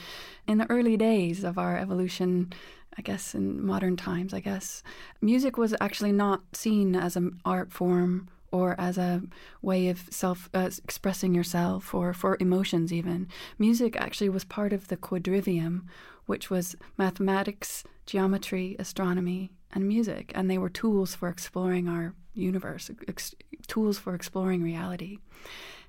in 0.46 0.58
the 0.58 0.70
early 0.70 0.96
days 0.96 1.44
of 1.44 1.58
our 1.58 1.76
evolution 1.76 2.52
I 2.96 3.02
guess 3.02 3.34
in 3.34 3.64
modern 3.64 3.96
times 3.96 4.32
I 4.34 4.40
guess 4.40 4.82
music 5.20 5.56
was 5.56 5.74
actually 5.80 6.12
not 6.12 6.40
seen 6.52 6.96
as 6.96 7.16
an 7.16 7.40
art 7.44 7.72
form 7.72 8.28
or 8.50 8.74
as 8.78 8.98
a 8.98 9.22
way 9.62 9.88
of 9.88 10.04
self 10.10 10.48
uh, 10.54 10.70
expressing 10.84 11.34
yourself 11.34 11.94
or 11.94 12.12
for 12.12 12.36
emotions 12.40 12.92
even. 12.92 13.28
Music 13.58 13.96
actually 13.96 14.28
was 14.28 14.44
part 14.44 14.72
of 14.72 14.88
the 14.88 14.96
quadrivium 14.96 15.82
which 16.26 16.50
was 16.50 16.76
mathematics 16.98 17.84
geometry 18.04 18.76
astronomy 18.78 19.50
and 19.72 19.88
music 19.88 20.30
and 20.34 20.50
they 20.50 20.58
were 20.58 20.68
tools 20.68 21.14
for 21.14 21.28
exploring 21.28 21.88
our 21.88 22.14
universe 22.34 22.90
ex- 23.08 23.34
tools 23.66 23.98
for 23.98 24.14
exploring 24.14 24.62
reality. 24.62 25.18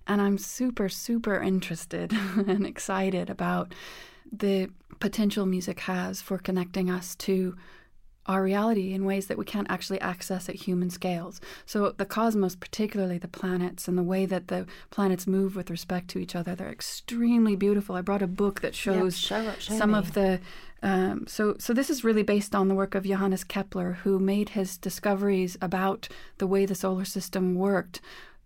And 0.07 0.21
i'm 0.21 0.37
super 0.37 0.89
super 0.89 1.39
interested 1.41 2.11
and 2.47 2.65
excited 2.65 3.29
about 3.29 3.73
the 4.31 4.69
potential 4.99 5.45
music 5.45 5.81
has 5.81 6.21
for 6.21 6.37
connecting 6.37 6.89
us 6.89 7.15
to 7.15 7.55
our 8.29 8.43
reality 8.43 8.93
in 8.93 9.03
ways 9.05 9.25
that 9.27 9.37
we 9.37 9.43
can't 9.43 9.69
actually 9.69 9.99
access 9.99 10.47
at 10.47 10.55
human 10.55 10.89
scales. 10.91 11.41
So, 11.65 11.93
the 11.97 12.05
cosmos, 12.05 12.55
particularly 12.55 13.17
the 13.17 13.27
planets 13.27 13.87
and 13.87 13.97
the 13.97 14.03
way 14.03 14.25
that 14.27 14.47
the 14.49 14.67
planets 14.91 15.25
move 15.25 15.55
with 15.55 15.69
respect 15.71 16.07
to 16.09 16.19
each 16.19 16.35
other, 16.35 16.53
they're 16.55 16.71
extremely 16.71 17.55
beautiful. 17.55 17.95
I 17.95 18.01
brought 18.01 18.21
a 18.21 18.27
book 18.27 18.61
that 18.61 18.75
shows 18.75 19.17
show 19.17 19.41
it- 19.41 19.61
show 19.61 19.77
some 19.77 19.91
me. 19.91 19.97
of 19.97 20.13
the. 20.13 20.39
Um, 20.81 21.25
so, 21.27 21.55
so 21.59 21.73
this 21.73 21.89
is 21.89 22.05
really 22.05 22.23
based 22.23 22.55
on 22.55 22.69
the 22.69 22.75
work 22.75 22.95
of 22.95 23.03
Johannes 23.03 23.43
Kepler, 23.43 23.93
who 24.03 24.17
made 24.17 24.49
his 24.49 24.77
discoveries 24.77 25.57
about 25.61 26.07
the 26.37 26.47
way 26.47 26.65
the 26.65 26.75
solar 26.75 27.03
system 27.03 27.55
worked 27.55 27.99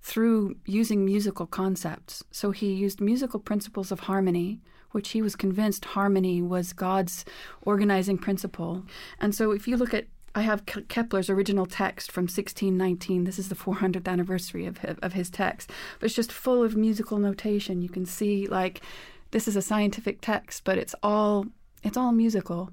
through 0.04 0.56
using 0.66 1.06
musical 1.06 1.47
concepts. 1.47 2.24
So 2.30 2.51
he 2.51 2.74
used 2.74 2.99
musical 2.99 3.39
principles 3.39 3.91
of 3.91 4.01
harmony, 4.01 4.60
which 4.91 5.12
he 5.12 5.22
was 5.22 5.36
convinced 5.36 5.86
harmony 5.86 6.41
was 6.41 6.74
God's 6.74 7.24
organizing 7.62 8.18
principle. 8.18 8.84
And 9.20 9.34
so 9.34 9.51
if 9.51 9.68
you 9.68 9.78
look 9.78 9.93
at 9.93 10.06
I 10.36 10.41
have 10.41 10.66
Kepler's 10.66 11.30
original 11.30 11.68
text 11.68 12.12
from 12.12 12.24
1619. 12.24 13.26
This 13.26 13.38
is 13.38 13.49
the 13.49 13.56
400th 13.56 14.08
anniversary 14.08 14.66
of 14.66 14.80
hi- 14.80 14.95
of 15.04 15.14
his 15.14 15.30
text, 15.30 15.70
but 15.99 16.08
it's 16.08 16.16
just 16.16 16.32
full 16.32 16.64
of 16.64 16.76
musical 16.76 17.20
notation. 17.20 17.84
You 17.84 17.89
can 17.89 18.08
see 18.08 18.47
like 18.47 18.82
this 19.30 19.47
is 19.47 19.56
a 19.56 19.62
scientific 19.62 20.22
text, 20.22 20.64
but 20.64 20.80
it's 20.80 20.95
all 21.04 21.45
it's 21.84 21.97
all 21.97 22.12
musical. 22.12 22.72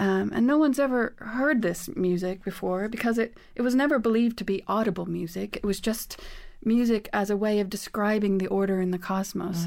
Um, 0.00 0.32
and 0.34 0.44
no 0.44 0.58
one's 0.58 0.80
ever 0.80 1.14
heard 1.18 1.62
this 1.62 1.88
music 1.94 2.42
before 2.44 2.88
because 2.88 3.16
it, 3.16 3.36
it 3.54 3.62
was 3.62 3.74
never 3.76 4.00
believed 4.00 4.36
to 4.38 4.44
be 4.44 4.62
audible 4.66 5.06
music. 5.06 5.56
It 5.56 5.64
was 5.64 5.80
just 5.80 6.20
music 6.64 7.08
as 7.12 7.30
a 7.30 7.36
way 7.36 7.60
of 7.60 7.70
describing 7.70 8.38
the 8.38 8.46
order 8.48 8.80
in 8.80 8.90
the 8.90 8.98
cosmos. 8.98 9.66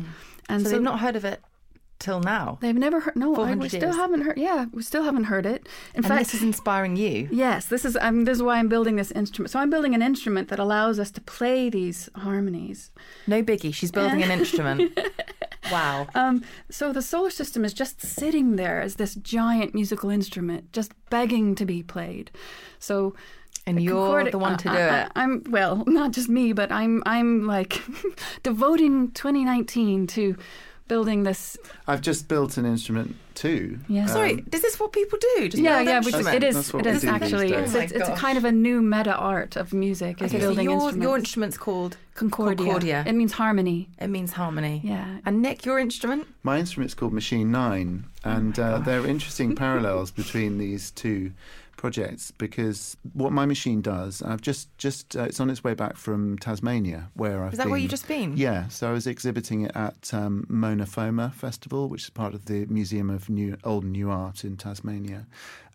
And 0.50 0.64
So, 0.64 0.70
they've 0.70 0.82
not 0.82 1.00
heard 1.00 1.16
of 1.16 1.24
it 1.26 1.42
till 2.00 2.20
now. 2.20 2.58
They've 2.62 2.76
never 2.76 3.00
heard. 3.00 3.16
No, 3.16 3.32
I, 3.34 3.36
400 3.36 3.62
we 3.62 3.70
still 3.70 3.82
years. 3.82 3.96
haven't 3.96 4.22
heard. 4.22 4.38
Yeah, 4.38 4.66
we 4.74 4.82
still 4.82 5.04
haven't 5.04 5.26
heard 5.26 5.46
it. 5.46 5.68
In 5.94 5.98
and 5.98 6.08
fact, 6.08 6.20
this 6.26 6.34
is 6.34 6.42
inspiring 6.44 6.96
you. 6.98 7.30
yes, 7.32 7.66
this 7.68 7.86
is. 7.86 7.96
Um, 8.02 8.26
this 8.26 8.38
is 8.38 8.44
why 8.44 8.58
I'm 8.58 8.68
building 8.68 8.96
this 8.96 9.12
instrument. 9.12 9.52
So 9.52 9.60
I'm 9.60 9.70
building 9.70 9.94
an 9.96 10.02
instrument 10.02 10.50
that 10.50 10.60
allows 10.60 11.00
us 11.00 11.12
to 11.12 11.22
play 11.22 11.70
these 11.70 12.10
harmonies. 12.16 12.92
No 13.28 13.44
biggie. 13.44 13.74
She's 13.74 13.92
building 13.92 14.24
an 14.24 14.32
instrument. 14.32 15.00
Wow. 15.72 16.08
Um, 16.16 16.44
so 16.70 16.92
the 16.92 17.04
solar 17.04 17.30
system 17.30 17.64
is 17.64 17.72
just 17.72 18.02
sitting 18.02 18.56
there 18.56 18.82
as 18.82 18.96
this 18.96 19.14
giant 19.16 19.74
musical 19.74 20.10
instrument, 20.10 20.74
just 20.74 20.92
begging 21.10 21.56
to 21.56 21.66
be 21.66 21.82
played. 21.84 22.32
So. 22.80 23.14
And 23.78 23.84
you're 23.86 23.96
Concordi- 24.24 24.32
the 24.32 24.38
one 24.40 24.58
to 24.58 24.64
do 24.70 24.74
I- 24.76 25.02
it. 25.04 25.12
I, 25.16 25.24
am 25.24 25.44
well, 25.50 25.84
not 25.88 26.12
just 26.12 26.30
me, 26.30 26.54
but 26.54 26.72
I'm 26.72 27.02
I'm 27.06 27.46
like 27.48 27.82
devoting 28.44 29.12
2019 29.12 30.08
to 30.08 30.36
building 30.88 31.24
this. 31.24 31.58
I've 31.88 32.02
just 32.02 32.28
built 32.28 32.58
an 32.58 32.66
instrument 32.66 33.16
too. 33.34 33.80
Yeah. 33.88 34.08
Sorry, 34.08 34.34
Um, 34.34 34.48
is 34.52 34.62
this 34.62 34.78
what 34.78 34.92
people 34.92 35.18
do? 35.38 35.48
Just 35.48 35.64
yeah, 35.64 35.80
yeah, 35.80 36.00
which 36.00 36.14
instruments? 36.14 36.36
it 36.36 36.44
is. 36.44 36.56
That's 36.56 36.74
what 36.74 36.86
It 36.86 36.90
we 36.90 36.96
is 36.96 37.02
do 37.02 37.08
these 37.12 37.22
actually. 37.22 37.54
It's, 37.54 37.76
Oh 37.76 37.80
it's, 37.80 37.92
it's 37.94 38.10
a 38.10 38.16
kind 38.16 38.38
of 38.38 38.44
a 38.44 38.52
new 38.52 38.82
meta 38.82 39.16
art 39.16 39.56
of 39.56 39.72
music. 39.74 40.22
Is 40.22 40.32
Okay, 40.34 40.42
so 40.42 40.48
building 40.48 40.66
your, 40.66 40.74
instruments. 40.74 41.04
your 41.04 41.18
instrument's 41.18 41.58
called 41.58 41.96
Concordia. 42.14 42.66
Concordia. 42.66 43.04
It 43.08 43.14
means 43.14 43.32
harmony. 43.32 43.88
It 44.00 44.08
means 44.10 44.34
harmony. 44.34 44.82
Yeah. 44.84 45.20
And 45.26 45.42
Nick, 45.42 45.66
your 45.66 45.80
instrument? 45.80 46.28
My 46.44 46.58
instrument's 46.60 46.94
called 46.94 47.14
Machine 47.14 47.52
Nine, 47.52 48.04
and 48.26 48.60
uh, 48.60 48.80
there 48.80 49.00
are 49.02 49.08
interesting 49.08 49.56
parallels 49.66 50.12
between 50.12 50.58
these 50.58 50.92
two 50.92 51.32
projects 51.78 52.32
because 52.32 52.96
what 53.14 53.32
my 53.32 53.46
machine 53.46 53.82
does, 53.82 54.22
I've 54.22 54.42
just 54.42 54.76
just 54.78 55.16
uh, 55.16 55.24
it's 55.24 55.40
on 55.40 55.50
its 55.50 55.64
way 55.64 55.74
back 55.74 55.98
from 55.98 56.38
Tasmania, 56.38 57.10
where 57.14 57.44
I've 57.44 57.54
Is 57.54 57.58
that 57.58 57.66
been. 57.66 57.72
where 57.72 57.80
you've 57.80 57.92
just 57.92 58.08
been? 58.08 58.38
Yeah, 58.38 58.68
so 58.68 58.90
I 58.90 58.92
was 58.94 59.08
exhibiting 59.08 59.62
it 59.62 59.72
at 59.76 60.14
um, 60.14 60.46
Mona 60.48 60.86
Foma 60.86 61.34
Festival, 61.34 61.90
which 61.90 62.04
is 62.04 62.10
part 62.10 62.34
of 62.34 62.46
the 62.46 62.66
Museum 62.68 63.10
of 63.10 63.30
New 63.30 63.58
Old 63.64 63.84
and 63.84 63.94
New 63.94 64.10
Art 64.12 64.44
in 64.44 64.58
Tasmania. 64.58 65.26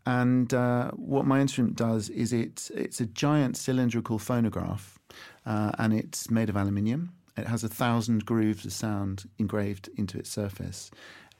And 0.04 0.54
uh, 0.54 0.92
what 0.92 1.26
my 1.26 1.40
instrument 1.40 1.74
does 1.76 2.08
is 2.10 2.32
it 2.32 2.70
it's 2.74 3.00
a 3.00 3.06
giant 3.06 3.56
cylindrical 3.56 4.18
phonograph, 4.18 4.98
uh, 5.44 5.72
and 5.78 5.92
it's 5.92 6.30
made 6.30 6.48
of 6.48 6.56
aluminium. 6.56 7.12
It 7.36 7.48
has 7.48 7.64
a 7.64 7.68
thousand 7.68 8.24
grooves 8.24 8.64
of 8.64 8.72
sound 8.72 9.28
engraved 9.38 9.90
into 9.96 10.16
its 10.18 10.30
surface, 10.30 10.90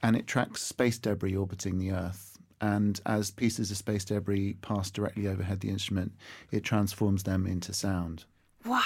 and 0.03 0.15
it 0.15 0.27
tracks 0.27 0.61
space 0.61 0.99
debris 0.99 1.35
orbiting 1.35 1.79
the 1.79 1.91
Earth. 1.91 2.36
And 2.59 2.99
as 3.05 3.29
pieces 3.31 3.69
of 3.71 3.77
space 3.77 4.03
debris 4.05 4.53
pass 4.61 4.89
directly 4.89 5.27
overhead 5.27 5.59
the 5.59 5.69
instrument, 5.69 6.13
it 6.51 6.63
transforms 6.63 7.23
them 7.23 7.45
into 7.45 7.71
sound. 7.73 8.25
Wow. 8.65 8.81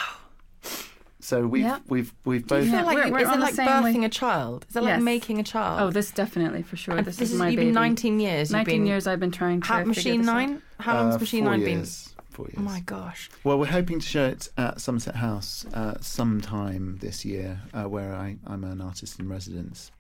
So 1.24 1.46
we've 1.46 1.64
Yeah. 1.64 1.80
we've 1.88 2.14
we've 2.26 2.48
both. 2.48 2.66
Do 2.66 2.72
both. 2.72 2.72
you 2.72 2.72
feel 2.72 2.86
like 2.86 2.96
We're- 2.96 3.08
you- 3.08 3.14
we're 3.14 3.20
is 3.20 3.30
it 3.30 3.40
like 3.40 3.54
same 3.54 3.68
birthing 3.68 4.00
way. 4.00 4.06
a 4.06 4.10
child? 4.10 4.66
Is 4.70 4.76
it 4.76 4.82
like 4.82 4.90
Yes. 4.96 5.02
making 5.04 5.40
a 5.40 5.44
child? 5.44 5.80
Oh, 5.82 5.92
this 5.92 6.10
definitely 6.12 6.64
for 6.64 6.76
sure. 6.78 6.96
This, 7.04 7.18
this 7.18 7.30
is 7.30 7.34
is- 7.34 7.40
my 7.40 7.50
you've 7.50 7.58
baby. 7.58 7.68
been 7.68 7.76
19 7.76 8.20
years. 8.20 8.50
You've 8.50 8.58
19 8.58 8.82
been- 8.82 8.88
years 8.88 9.06
I've 9.08 9.20
been 9.20 9.32
trying 9.32 9.62
to 9.62 9.68
How 9.68 9.84
Machine 9.84 10.22
this 10.22 10.28
out. 10.30 10.34
Nine? 10.36 10.62
How 10.80 10.96
long's 11.04 11.16
uh, 11.16 11.20
Machine 11.20 11.44
four 11.44 11.52
Nine 11.52 11.60
been? 11.64 11.78
years, 11.78 12.16
Four 12.32 12.46
years. 12.48 12.56
Oh 12.58 12.62
my 12.62 12.80
gosh. 12.82 13.30
Well, 13.44 13.60
we're 13.60 13.68
hoping 13.68 14.00
to 14.00 14.06
show 14.06 14.26
it 14.26 14.50
at 14.58 14.82
Somerset 14.82 15.16
House 15.18 15.66
uh, 15.74 15.96
sometime 16.02 16.98
this 17.02 17.24
year, 17.24 17.62
uh, 17.74 17.84
where 17.84 18.16
I, 18.16 18.38
I'm 18.48 18.64
an 18.64 18.82
artist 18.82 19.20
in 19.20 19.30
residence. 19.30 19.92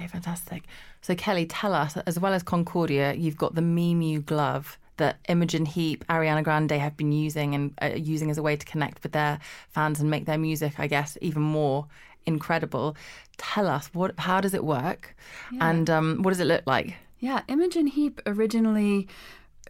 Okay, 0.00 0.08
fantastic. 0.08 0.62
So, 1.02 1.14
Kelly, 1.14 1.44
tell 1.44 1.74
us, 1.74 1.94
as 1.98 2.18
well 2.18 2.32
as 2.32 2.42
Concordia, 2.42 3.12
you've 3.12 3.36
got 3.36 3.54
the 3.54 3.60
Mimu 3.60 4.24
glove 4.24 4.78
that 4.96 5.18
Imogen 5.28 5.66
Heap, 5.66 6.06
Ariana 6.08 6.42
Grande 6.42 6.70
have 6.72 6.96
been 6.96 7.12
using 7.12 7.54
and 7.54 7.74
uh, 7.82 7.90
using 7.94 8.30
as 8.30 8.38
a 8.38 8.42
way 8.42 8.56
to 8.56 8.64
connect 8.64 9.02
with 9.02 9.12
their 9.12 9.38
fans 9.68 10.00
and 10.00 10.10
make 10.10 10.24
their 10.24 10.38
music, 10.38 10.80
I 10.80 10.86
guess, 10.86 11.18
even 11.20 11.42
more 11.42 11.86
incredible. 12.24 12.96
Tell 13.36 13.66
us, 13.66 13.90
what? 13.92 14.18
how 14.18 14.40
does 14.40 14.54
it 14.54 14.64
work? 14.64 15.14
And 15.60 15.90
um, 15.90 16.22
what 16.22 16.30
does 16.30 16.40
it 16.40 16.46
look 16.46 16.62
like? 16.66 16.94
Yeah, 17.18 17.42
Imogen 17.46 17.86
Heap 17.86 18.22
originally 18.24 19.06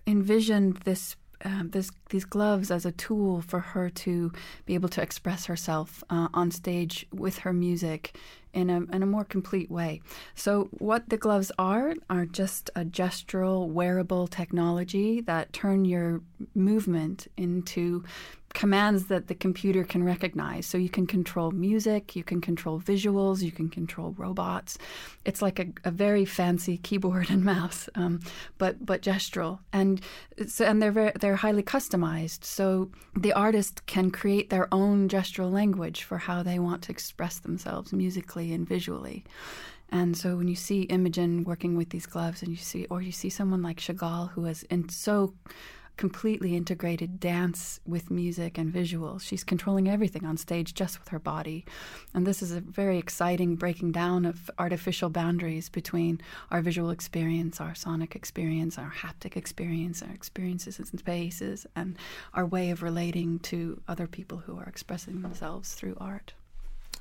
envisioned 0.07 0.77
this. 0.79 1.17
Um, 1.43 1.71
this, 1.71 1.91
these 2.11 2.27
gloves 2.27 2.71
as 2.71 2.85
a 2.85 2.93
tool 2.93 3.41
for 3.41 3.61
her 3.61 3.89
to 3.89 4.31
be 4.67 4.75
able 4.75 4.91
to 4.91 5.01
express 5.01 5.47
herself 5.47 6.05
uh, 6.11 6.29
on 6.35 6.51
stage 6.51 7.07
with 7.15 7.39
her 7.39 7.55
music 7.55 8.15
in 8.53 8.71
a, 8.71 8.81
in 8.95 9.03
a 9.03 9.07
more 9.07 9.25
complete 9.25 9.71
way. 9.71 10.01
So, 10.35 10.69
what 10.73 11.09
the 11.09 11.17
gloves 11.17 11.53
are 11.59 11.95
are 12.09 12.27
just 12.27 12.71
a 12.75 12.85
gestural, 12.85 13.69
wearable 13.69 14.27
technology 14.27 15.21
that 15.23 15.53
turn 15.53 15.85
your 15.85 16.21
movement 16.55 17.29
into 17.37 18.05
commands 18.55 19.07
that 19.07 19.29
the 19.29 19.35
computer 19.35 19.85
can 19.85 20.03
recognize. 20.03 20.67
So 20.67 20.77
you 20.77 20.89
can 20.89 21.07
control 21.07 21.51
music, 21.53 22.17
you 22.17 22.25
can 22.25 22.41
control 22.41 22.81
visuals, 22.81 23.43
you 23.43 23.53
can 23.53 23.69
control 23.69 24.15
robots. 24.19 24.79
It's 25.25 25.41
like 25.41 25.59
a, 25.59 25.67
a 25.85 25.91
very 25.91 26.25
fancy 26.25 26.77
keyboard 26.79 27.31
and 27.31 27.45
mouse, 27.45 27.89
um, 27.95 28.21
but 28.59 28.85
but 28.85 29.03
gestural, 29.03 29.61
and 29.73 30.01
it's, 30.37 30.61
and 30.61 30.83
they're 30.83 30.93
very, 30.93 31.13
they're 31.21 31.37
highly 31.37 31.63
customized. 31.63 32.45
So 32.45 32.91
the 33.17 33.33
artist 33.33 33.87
can 33.87 34.11
create 34.11 34.51
their 34.51 34.69
own 34.73 35.09
gestural 35.09 35.53
language 35.53 36.03
for 36.03 36.19
how 36.19 36.43
they 36.43 36.59
want 36.59 36.83
to 36.83 36.93
express 36.93 37.39
themselves 37.39 37.93
musically 37.93 38.53
and 38.53 38.69
visually. 38.69 39.25
And 39.93 40.17
so 40.17 40.37
when 40.37 40.47
you 40.47 40.55
see 40.55 40.83
Imogen 40.83 41.45
working 41.45 41.77
with 41.77 41.91
these 41.91 42.07
gloves, 42.07 42.43
and 42.43 42.51
you 42.51 42.57
see, 42.57 42.87
or 42.91 43.03
you 43.03 43.13
see 43.13 43.29
someone 43.29 43.63
like 43.63 43.81
Chagall 43.81 44.31
who 44.31 44.45
has 44.45 44.63
in 44.65 44.89
so 44.89 45.35
completely 46.01 46.57
integrated 46.57 47.21
dance 47.21 47.79
with 47.85 48.11
music 48.11 48.57
and 48.57 48.73
visuals. 48.73 49.21
She's 49.21 49.45
controlling 49.45 49.87
everything 49.87 50.25
on 50.25 50.39
stage 50.39 50.73
just 50.73 50.99
with 50.99 51.09
her 51.09 51.19
body. 51.19 51.67
And 52.15 52.27
this 52.27 52.41
is 52.41 52.53
a 52.53 52.61
very 52.63 52.97
exciting 52.97 53.55
breaking 53.55 53.93
down 53.93 54.25
of 54.25 54.51
artificial 54.59 55.11
boundaries 55.11 55.69
between 55.69 56.19
our 56.51 56.63
visual 56.63 56.89
experience, 56.89 57.61
our 57.61 57.75
sonic 57.75 58.17
experience, 58.17 58.79
our 58.79 58.91
haptic 58.91 59.37
experience, 59.37 60.03
our 60.03 60.15
experiences 60.15 60.81
in 60.81 60.87
spaces, 60.87 61.67
and 61.77 61.99
our 62.33 62.47
way 62.47 62.71
of 62.71 62.83
relating 62.83 63.39
to 63.41 63.83
other 63.87 64.07
people 64.07 64.39
who 64.39 64.57
are 64.57 64.65
expressing 64.65 65.21
themselves 65.21 65.75
through 65.75 65.99
art. 66.01 66.33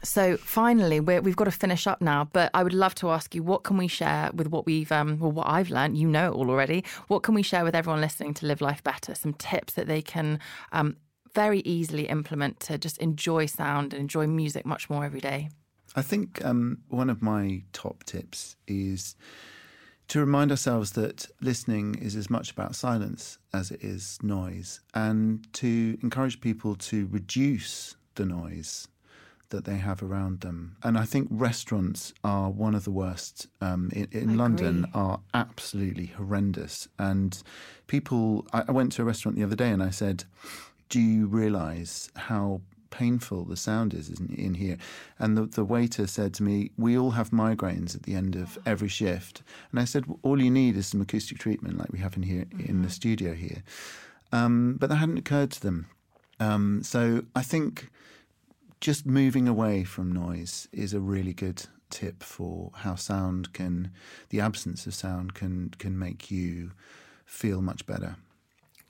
So 0.04 0.38
finally, 0.38 1.00
we're, 1.00 1.22
we've 1.22 1.36
got 1.36 1.46
to 1.46 1.52
finish 1.52 1.88
up 1.88 2.02
now. 2.02 2.30
But 2.32 2.52
I 2.54 2.64
would 2.64 2.74
love 2.74 2.96
to 2.96 3.10
ask 3.10 3.36
you, 3.36 3.44
what 3.44 3.64
can 3.64 3.78
we 3.78 3.88
share 3.88 4.30
with 4.34 4.48
what 4.48 4.66
we've, 4.66 4.92
um, 4.92 5.20
well, 5.20 5.32
what 5.32 5.48
I've 5.48 5.70
learned? 5.70 5.98
You 5.98 6.08
know 6.08 6.32
it 6.32 6.36
all 6.36 6.50
already. 6.50 6.84
What 7.08 7.24
can 7.24 7.36
we 7.36 7.44
share 7.44 7.64
with 7.64 7.76
everyone 7.76 8.02
listening 8.02 8.34
to 8.36 8.46
live 8.46 8.62
life 8.62 8.84
better? 8.84 9.16
Some 9.16 9.34
tips 9.34 9.74
that 9.74 9.88
they 9.88 10.02
can 10.02 10.40
um, 10.72 10.98
very 11.34 11.60
easily 11.60 12.08
implement 12.08 12.60
to 12.62 12.78
just 12.78 12.98
enjoy 13.00 13.46
sound 13.46 13.94
and 13.94 14.02
enjoy 14.02 14.28
music 14.28 14.66
much 14.66 14.90
more 14.90 15.06
every 15.06 15.22
day. 15.22 15.50
I 15.96 16.02
think 16.02 16.44
um, 16.46 16.80
one 16.90 17.10
of 17.10 17.22
my 17.22 17.64
top 17.74 18.04
tips 18.04 18.56
is 18.68 19.16
to 20.10 20.20
remind 20.20 20.52
ourselves 20.52 20.92
that 20.94 21.28
listening 21.42 21.96
is 21.96 22.16
as 22.16 22.30
much 22.30 22.52
about 22.52 22.76
silence 22.76 23.38
as 23.54 23.70
it 23.72 23.84
is 23.84 24.18
noise, 24.24 24.82
and 24.94 25.52
to 25.54 25.98
encourage 26.02 26.42
people 26.42 26.76
to 26.76 27.08
reduce 27.12 27.96
the 28.16 28.26
noise 28.26 28.88
that 29.50 29.66
they 29.66 29.78
have 29.78 30.02
around 30.02 30.42
them. 30.42 30.76
And 30.84 30.98
I 30.98 31.06
think 31.06 31.28
restaurants 31.32 32.14
are 32.24 32.50
one 32.50 32.76
of 32.76 32.84
the 32.84 32.92
worst 32.92 33.48
um, 33.62 33.90
in, 33.94 34.08
in 34.12 34.38
London 34.38 34.86
agree. 34.86 34.92
are 34.94 35.20
absolutely 35.34 36.08
horrendous. 36.08 36.88
And 36.98 37.42
people, 37.88 38.46
I, 38.54 38.66
I 38.68 38.72
went 38.72 38.92
to 38.94 39.02
a 39.02 39.06
restaurant 39.06 39.38
the 39.38 39.44
other 39.44 39.56
day 39.56 39.70
and 39.70 39.84
I 39.84 39.90
said, 39.90 40.24
"Do 40.90 41.00
you 41.00 41.28
realise 41.28 42.10
how?" 42.16 42.62
painful 42.92 43.46
the 43.46 43.56
sound 43.56 43.94
is 43.94 44.10
in, 44.10 44.34
in 44.36 44.56
here 44.56 44.76
and 45.20 45.38
the, 45.38 45.46
the 45.46 45.64
waiter 45.64 46.08
said 46.08 46.34
to 46.34 46.42
me 46.42 46.72
we 46.76 46.98
all 46.98 47.12
have 47.12 47.30
migraines 47.30 47.96
at 47.96 48.02
the 48.02 48.16
end 48.16 48.36
of 48.36 48.58
every 48.66 48.88
shift 48.88 49.44
and 49.70 49.80
i 49.80 49.86
said 49.86 50.06
all 50.24 50.42
you 50.42 50.50
need 50.50 50.76
is 50.76 50.88
some 50.88 51.00
acoustic 51.00 51.38
treatment 51.38 51.78
like 51.78 51.92
we 51.92 52.00
have 52.00 52.18
in 52.18 52.24
here 52.24 52.48
in 52.58 52.82
the 52.82 52.90
studio 52.90 53.36
here 53.36 53.62
um, 54.32 54.76
but 54.80 54.90
that 54.90 54.96
hadn't 54.96 55.20
occurred 55.20 55.52
to 55.52 55.62
them 55.62 55.86
um, 56.40 56.82
so 56.82 57.24
i 57.36 57.44
think 57.44 57.92
just 58.80 59.06
moving 59.06 59.48
away 59.48 59.84
from 59.84 60.12
noise 60.12 60.68
is 60.72 60.94
a 60.94 61.00
really 61.00 61.34
good 61.34 61.66
tip 61.90 62.24
for 62.24 62.72
how 62.76 62.96
sound 62.96 63.52
can 63.54 63.92
the 64.30 64.40
absence 64.40 64.86
of 64.86 64.94
sound 64.94 65.34
can 65.34 65.70
can 65.80 65.98
make 65.98 66.30
you 66.30 66.72
feel 67.26 67.62
much 67.62 67.86
better 67.86 68.16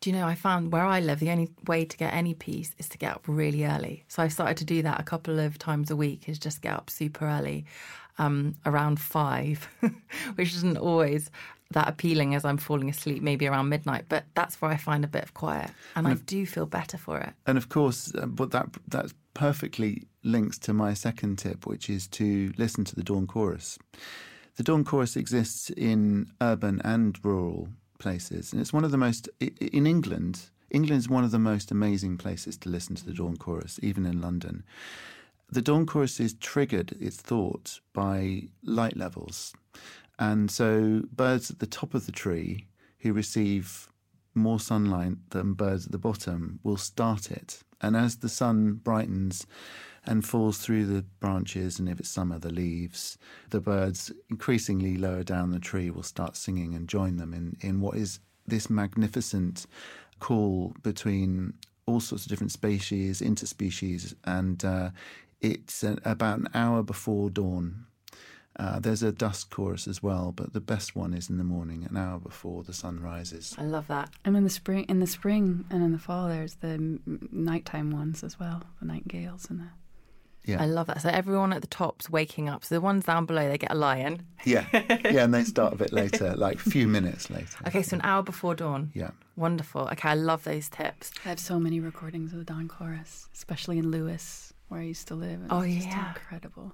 Do 0.02 0.10
you 0.10 0.16
know, 0.16 0.28
I 0.28 0.36
found 0.36 0.72
where 0.72 0.86
I 0.86 1.00
live, 1.02 1.20
the 1.20 1.32
only 1.32 1.50
way 1.68 1.84
to 1.86 1.98
get 1.98 2.14
any 2.14 2.34
peace 2.34 2.74
is 2.78 2.88
to 2.90 2.98
get 2.98 3.16
up 3.16 3.24
really 3.28 3.66
early. 3.66 4.06
So 4.08 4.24
I've 4.24 4.32
started 4.32 4.56
to 4.58 4.66
do 4.66 4.82
that 4.84 4.98
a 5.00 5.04
couple 5.04 5.40
of 5.40 5.58
times 5.58 5.92
a 5.92 5.96
week, 5.96 6.30
is 6.30 6.40
just 6.40 6.62
get 6.62 6.74
up 6.74 6.90
super 6.90 7.26
early, 7.26 7.66
um, 8.18 8.56
around 8.66 9.00
five, 9.00 9.68
which 10.36 10.54
isn't 10.56 10.78
always 10.78 11.30
that 11.72 11.88
appealing 11.88 12.34
as 12.34 12.46
I'm 12.46 12.58
falling 12.58 12.90
asleep, 12.90 13.22
maybe 13.22 13.48
around 13.48 13.70
midnight. 13.70 14.06
But 14.10 14.24
that's 14.36 14.62
where 14.62 14.72
I 14.72 14.78
find 14.78 15.04
a 15.04 15.08
bit 15.08 15.24
of 15.24 15.34
quiet, 15.34 15.72
and 15.96 16.08
I 16.08 16.14
do 16.14 16.46
feel 16.46 16.66
better 16.66 16.98
for 16.98 17.20
it. 17.20 17.34
And 17.46 17.58
of 17.58 17.68
course, 17.70 18.14
uh, 18.16 18.26
but 18.26 18.52
that 18.52 18.68
that 18.88 19.12
perfectly 19.34 20.08
links 20.24 20.58
to 20.60 20.74
my 20.74 20.94
second 20.94 21.38
tip, 21.38 21.66
which 21.66 21.90
is 21.90 22.08
to 22.08 22.54
listen 22.58 22.84
to 22.86 22.96
the 22.96 23.04
dawn 23.04 23.28
chorus. 23.28 23.78
The 24.56 24.64
dawn 24.64 24.84
chorus 24.84 25.16
exists 25.16 25.70
in 25.70 26.28
urban 26.42 26.82
and 26.84 27.18
rural 27.24 27.70
places, 28.00 28.52
and 28.52 28.62
it's 28.62 28.74
one 28.74 28.84
of 28.84 28.92
the 28.92 28.98
most 28.98 29.30
in 29.40 29.88
England. 29.88 30.50
England 30.70 31.00
is 31.00 31.10
one 31.10 31.24
of 31.24 31.32
the 31.32 31.40
most 31.40 31.72
amazing 31.72 32.18
places 32.18 32.58
to 32.58 32.70
listen 32.70 32.96
to 32.96 33.06
the 33.06 33.14
dawn 33.14 33.38
chorus, 33.38 33.80
even 33.82 34.06
in 34.06 34.22
London. 34.22 34.64
The 35.52 35.62
dawn 35.62 35.86
chorus 35.86 36.20
is 36.20 36.34
triggered, 36.34 36.96
its 37.00 37.18
thought, 37.18 37.80
by 37.94 38.50
light 38.64 38.96
levels. 38.96 39.54
And 40.20 40.52
so 40.52 41.04
birds 41.12 41.50
at 41.50 41.60
the 41.60 41.66
top 41.66 41.94
of 41.94 42.06
the 42.06 42.12
tree 42.12 42.68
who 43.00 43.14
receive 43.14 43.90
more 44.36 44.60
sunlight 44.60 45.14
than 45.32 45.54
birds 45.54 45.86
at 45.86 45.92
the 45.92 45.98
bottom 45.98 46.60
will 46.64 46.78
start 46.78 47.32
it. 47.32 47.64
And 47.82 47.96
as 47.96 48.18
the 48.18 48.30
sun 48.30 48.74
brightens 48.74 49.46
and 50.06 50.26
falls 50.26 50.58
through 50.58 50.86
the 50.86 51.04
branches, 51.20 51.80
and 51.80 51.90
if 51.90 52.00
it's 52.00 52.10
summer, 52.10 52.40
the 52.40 52.52
leaves. 52.52 53.18
The 53.50 53.60
birds, 53.60 54.12
increasingly 54.30 54.98
lower 54.98 55.24
down 55.24 55.52
the 55.52 55.60
tree, 55.60 55.90
will 55.90 56.04
start 56.04 56.36
singing 56.36 56.74
and 56.74 56.88
join 56.88 57.18
them 57.18 57.34
in, 57.34 57.58
in 57.62 57.82
what 57.82 57.96
is 57.96 58.20
this 58.48 58.70
magnificent 58.70 59.66
call 60.20 60.74
between 60.84 61.54
all 61.86 62.00
sorts 62.00 62.26
of 62.26 62.30
different 62.30 62.52
species, 62.52 63.22
interspecies, 63.22 64.16
and 64.24 64.64
uh, 64.64 64.90
it's 65.42 65.84
an, 65.84 66.00
about 66.06 66.40
an 66.40 66.50
hour 66.54 66.84
before 66.84 67.30
dawn. 67.30 67.86
Uh, 68.60 68.78
there's 68.80 69.02
a 69.02 69.12
dusk 69.12 69.50
chorus 69.50 69.88
as 69.88 70.04
well, 70.04 70.34
but 70.36 70.52
the 70.54 70.60
best 70.60 70.96
one 70.96 71.14
is 71.14 71.30
in 71.30 71.38
the 71.38 71.44
morning, 71.46 71.88
an 71.90 71.96
hour 71.96 72.20
before 72.20 72.62
the 72.64 72.74
sun 72.74 73.00
rises. 73.02 73.56
I 73.58 73.64
love 73.64 73.88
that. 73.88 74.10
And 74.26 74.36
in 74.36 74.44
the 74.44 74.50
spring, 74.50 74.86
in 74.90 75.00
the 75.00 75.08
spring 75.08 75.64
and 75.70 75.82
in 75.82 75.92
the 75.94 75.98
fall, 75.98 76.28
there's 76.28 76.56
the 76.56 76.68
m- 76.74 77.30
nighttime 77.32 77.90
ones 77.92 78.24
as 78.24 78.38
well, 78.40 78.64
the 78.82 78.86
nightingales 78.86 79.50
and 79.50 79.62
the. 79.62 79.68
Yeah, 80.46 80.62
I 80.62 80.66
love 80.68 80.88
that. 80.88 81.02
So 81.02 81.10
everyone 81.10 81.54
at 81.54 81.62
the 81.62 81.68
top's 81.68 82.10
waking 82.10 82.50
up. 82.50 82.64
So 82.66 82.74
the 82.76 82.82
ones 82.82 83.06
down 83.06 83.26
below, 83.26 83.48
they 83.48 83.58
get 83.58 83.72
a 83.72 83.76
lion. 83.76 84.26
yeah, 84.46 84.66
yeah, 84.74 85.24
and 85.26 85.34
they 85.34 85.44
start 85.44 85.74
a 85.74 85.76
bit 85.76 85.94
later, 85.94 86.34
like 86.36 86.56
a 86.66 86.70
few 86.70 86.88
minutes 86.98 87.30
later. 87.30 87.58
Okay, 87.68 87.84
so 87.84 87.96
an 87.98 88.02
hour 88.04 88.24
before 88.24 88.56
dawn. 88.56 88.92
Yeah. 88.96 89.12
Wonderful. 89.36 89.82
Okay, 89.92 90.10
I 90.10 90.16
love 90.16 90.44
those 90.46 90.68
tips. 90.70 91.12
I 91.26 91.30
have 91.30 91.40
so 91.40 91.60
many 91.60 91.80
recordings 91.80 92.32
of 92.34 92.40
the 92.40 92.46
dawn 92.46 92.68
chorus, 92.68 93.28
especially 93.34 93.78
in 93.78 93.92
Lewis, 93.92 94.52
where 94.70 94.80
I 94.80 94.84
used 94.84 95.08
to 95.10 95.16
live. 95.16 95.42
and 95.42 95.48
Oh, 95.52 95.62
it's 95.62 95.76
just 95.76 95.88
yeah. 95.88 96.10
incredible. 96.10 96.74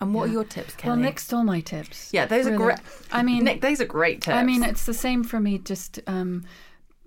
And 0.00 0.12
what 0.12 0.28
are 0.28 0.32
your 0.32 0.44
tips, 0.44 0.74
Kelly? 0.74 0.96
Well, 0.96 1.04
Nick 1.04 1.18
stole 1.18 1.44
my 1.44 1.60
tips. 1.60 2.12
Yeah, 2.12 2.26
those 2.26 2.46
are 2.46 2.56
great. 2.56 2.78
I 3.10 3.22
mean, 3.22 3.44
Nick, 3.44 3.62
those 3.62 3.80
are 3.80 3.86
great 3.86 4.20
tips. 4.22 4.34
I 4.34 4.42
mean, 4.42 4.62
it's 4.62 4.84
the 4.84 4.94
same 4.94 5.24
for 5.24 5.40
me. 5.40 5.58
Just 5.58 6.00
um, 6.06 6.44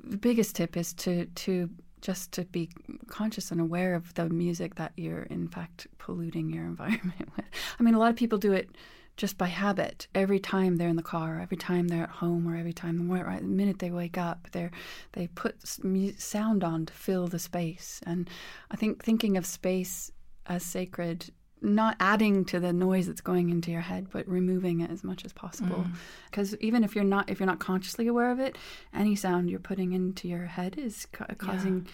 the 0.03 0.17
biggest 0.17 0.55
tip 0.55 0.75
is 0.75 0.93
to 0.93 1.25
to 1.25 1.69
just 2.01 2.31
to 2.31 2.45
be 2.45 2.69
conscious 3.07 3.51
and 3.51 3.59
aware 3.59 3.93
of 3.93 4.13
the 4.15 4.29
music 4.29 4.75
that 4.75 4.93
you're 4.95 5.23
in 5.23 5.47
fact 5.47 5.85
polluting 5.97 6.49
your 6.49 6.65
environment 6.73 7.29
with. 7.35 7.45
I 7.79 7.83
mean, 7.83 7.93
a 7.93 7.99
lot 7.99 8.09
of 8.09 8.15
people 8.15 8.37
do 8.37 8.53
it 8.53 8.69
just 9.17 9.37
by 9.37 9.47
habit. 9.47 10.07
Every 10.15 10.39
time 10.39 10.77
they're 10.77 10.87
in 10.87 10.95
the 10.95 11.03
car, 11.03 11.39
every 11.41 11.57
time 11.57 11.89
they're 11.89 12.03
at 12.03 12.09
home, 12.09 12.47
or 12.47 12.55
every 12.55 12.73
time 12.73 13.11
right 13.11 13.41
the 13.41 13.47
minute 13.47 13.79
they 13.79 13.91
wake 13.91 14.17
up, 14.17 14.49
they 14.51 14.69
they 15.11 15.27
put 15.27 15.57
mu- 15.83 16.13
sound 16.17 16.63
on 16.63 16.87
to 16.87 16.93
fill 16.93 17.27
the 17.27 17.37
space. 17.37 18.01
And 18.05 18.29
I 18.71 18.77
think 18.77 19.03
thinking 19.03 19.37
of 19.37 19.45
space 19.45 20.11
as 20.47 20.63
sacred 20.63 21.31
not 21.61 21.95
adding 21.99 22.45
to 22.45 22.59
the 22.59 22.71
noise 22.71 23.07
that's 23.07 23.21
going 23.21 23.49
into 23.49 23.69
your 23.71 23.81
head 23.81 24.07
but 24.11 24.27
removing 24.27 24.79
it 24.81 24.89
as 24.89 25.03
much 25.03 25.25
as 25.25 25.33
possible. 25.33 25.83
Mm. 25.87 25.91
Because 26.29 26.55
even 26.57 26.83
if 26.83 26.95
you're 26.95 27.03
not 27.03 27.29
if 27.29 27.39
you're 27.39 27.47
not 27.47 27.59
consciously 27.59 28.07
aware 28.07 28.31
of 28.31 28.39
it 28.39 28.57
any 28.93 29.15
sound 29.15 29.49
you're 29.49 29.59
putting 29.59 29.91
into 29.93 30.27
your 30.27 30.45
head 30.45 30.77
is 30.77 31.07
ca- 31.11 31.25
causing 31.37 31.85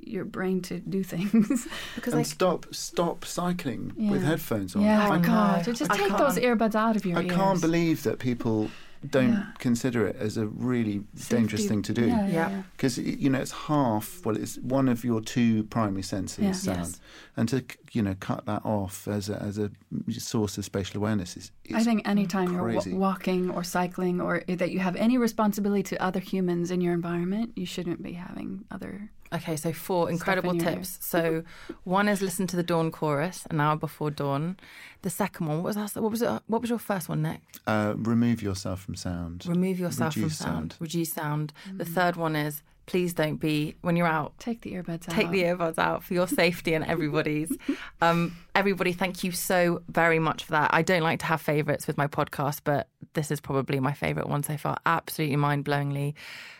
your 0.00 0.24
brain 0.24 0.60
to 0.62 0.78
do 0.78 1.02
things. 1.12 1.66
Because 1.96 2.12
and 2.12 2.20
like, 2.20 2.26
stop 2.26 2.66
stop 2.72 3.24
cycling 3.24 3.92
with 4.10 4.22
headphones 4.22 4.76
on. 4.76 4.82
yeah. 4.82 5.08
Oh, 5.10 5.14
oh, 5.14 5.18
god. 5.18 5.64
so 5.64 5.72
just 5.72 5.90
I 5.90 5.96
take 5.96 6.16
those 6.16 6.38
can't. 6.38 6.58
earbuds 6.58 6.74
out 6.74 6.94
of 6.94 7.04
your 7.04 7.18
I 7.18 7.22
ears. 7.22 7.32
can't 7.32 7.60
believe 7.60 8.02
that 8.04 8.18
people 8.20 8.70
don't 9.08 9.32
Yeah. 9.32 9.46
consider 9.58 10.06
it 10.06 10.16
as 10.16 10.36
a 10.36 10.46
really 10.46 11.04
dangerous 11.28 11.66
thing 11.66 11.82
to 11.82 11.92
do. 11.92 12.06
yeah, 12.06 12.26
Yeah. 12.26 12.32
yeah, 12.32 12.50
yeah. 12.50 12.62
Because 12.76 12.98
you 12.98 13.30
know 13.30 13.38
it's 13.40 13.52
half. 13.52 14.24
Well, 14.24 14.36
it's 14.36 14.56
one 14.58 14.88
of 14.88 15.04
your 15.04 15.20
two 15.20 15.64
primary 15.64 16.02
senses, 16.02 16.44
Yeah. 16.44 16.52
sound, 16.52 16.78
Yes. 16.78 17.00
and 17.36 17.48
to 17.50 17.64
you 17.92 18.02
know 18.02 18.14
cut 18.20 18.46
that 18.46 18.64
off 18.64 19.06
as 19.08 19.28
a, 19.28 19.40
as 19.42 19.58
a 19.58 19.70
source 20.18 20.58
of 20.58 20.64
spatial 20.64 20.98
awareness 20.98 21.36
is. 21.36 21.50
I 21.74 21.78
is 21.78 21.84
think 21.84 22.06
anytime 22.08 22.52
you're 22.52 22.72
w- 22.72 22.96
walking 22.96 23.50
or 23.50 23.62
cycling 23.64 24.20
or 24.20 24.42
that 24.48 24.70
you 24.70 24.78
have 24.80 24.96
any 24.96 25.16
responsibility 25.18 25.82
to 25.84 26.02
other 26.02 26.20
humans 26.20 26.70
in 26.70 26.80
your 26.80 26.94
environment, 26.94 27.52
you 27.56 27.66
shouldn't 27.66 28.02
be 28.02 28.12
having 28.14 28.64
other. 28.70 29.10
Okay, 29.32 29.56
so 29.56 29.72
four 29.72 30.10
incredible 30.10 30.50
in 30.50 30.56
your 30.60 30.70
tips. 30.74 30.98
So 31.00 31.42
one 31.84 32.08
is 32.08 32.22
listen 32.22 32.46
to 32.48 32.56
the 32.56 32.62
dawn 32.62 32.90
chorus 32.90 33.46
an 33.50 33.60
hour 33.60 33.76
before 33.76 34.10
dawn. 34.10 34.56
The 35.02 35.10
second 35.10 35.46
one, 35.46 35.58
what 35.58 35.64
was 35.64 35.76
that? 35.94 36.00
What 36.00 36.10
was 36.10 36.22
it? 36.22 36.30
What 36.46 36.60
was 36.62 36.70
your 36.70 36.78
first 36.78 37.08
one, 37.08 37.22
Nick? 37.22 37.40
Uh, 37.66 37.94
remove 37.96 38.42
yourself 38.42 38.80
from 38.80 38.94
sound. 38.94 39.44
Remove 39.46 39.78
yourself 39.78 40.16
Reduce 40.16 40.38
from 40.38 40.46
sound. 40.46 40.72
sound. 40.72 40.80
Reduce 40.80 41.12
sound. 41.12 41.52
The 41.76 41.84
Mm. 41.84 41.94
third 41.94 42.16
one 42.16 42.36
is 42.36 42.62
please 42.88 43.12
don't 43.12 43.36
be 43.36 43.76
when 43.82 43.96
you're 43.96 44.06
out. 44.06 44.32
Take 44.38 44.62
the 44.62 44.72
earbuds 44.72 45.08
out. 45.08 45.14
Take 45.14 45.30
the 45.30 45.42
earbuds 45.42 45.78
out 45.78 46.02
for 46.02 46.14
your 46.14 46.26
safety 46.26 46.74
and 46.74 46.84
everybody's. 46.84 47.56
Um, 48.00 48.36
everybody, 48.54 48.92
thank 48.92 49.24
you 49.24 49.32
so 49.32 49.82
very 49.88 50.20
much 50.20 50.44
for 50.44 50.52
that. 50.52 50.70
I 50.72 50.82
don't 50.82 51.02
like 51.02 51.18
to 51.20 51.26
have 51.26 51.40
favourites 51.40 51.88
with 51.88 51.98
my 51.98 52.06
podcast, 52.06 52.60
but 52.62 52.88
this 53.14 53.32
is 53.32 53.40
probably 53.40 53.80
my 53.80 53.92
favourite 53.92 54.28
one 54.28 54.44
so 54.44 54.56
far. 54.56 54.78
Absolutely 54.86 55.34
mind 55.36 55.64
blowingly 55.64 56.14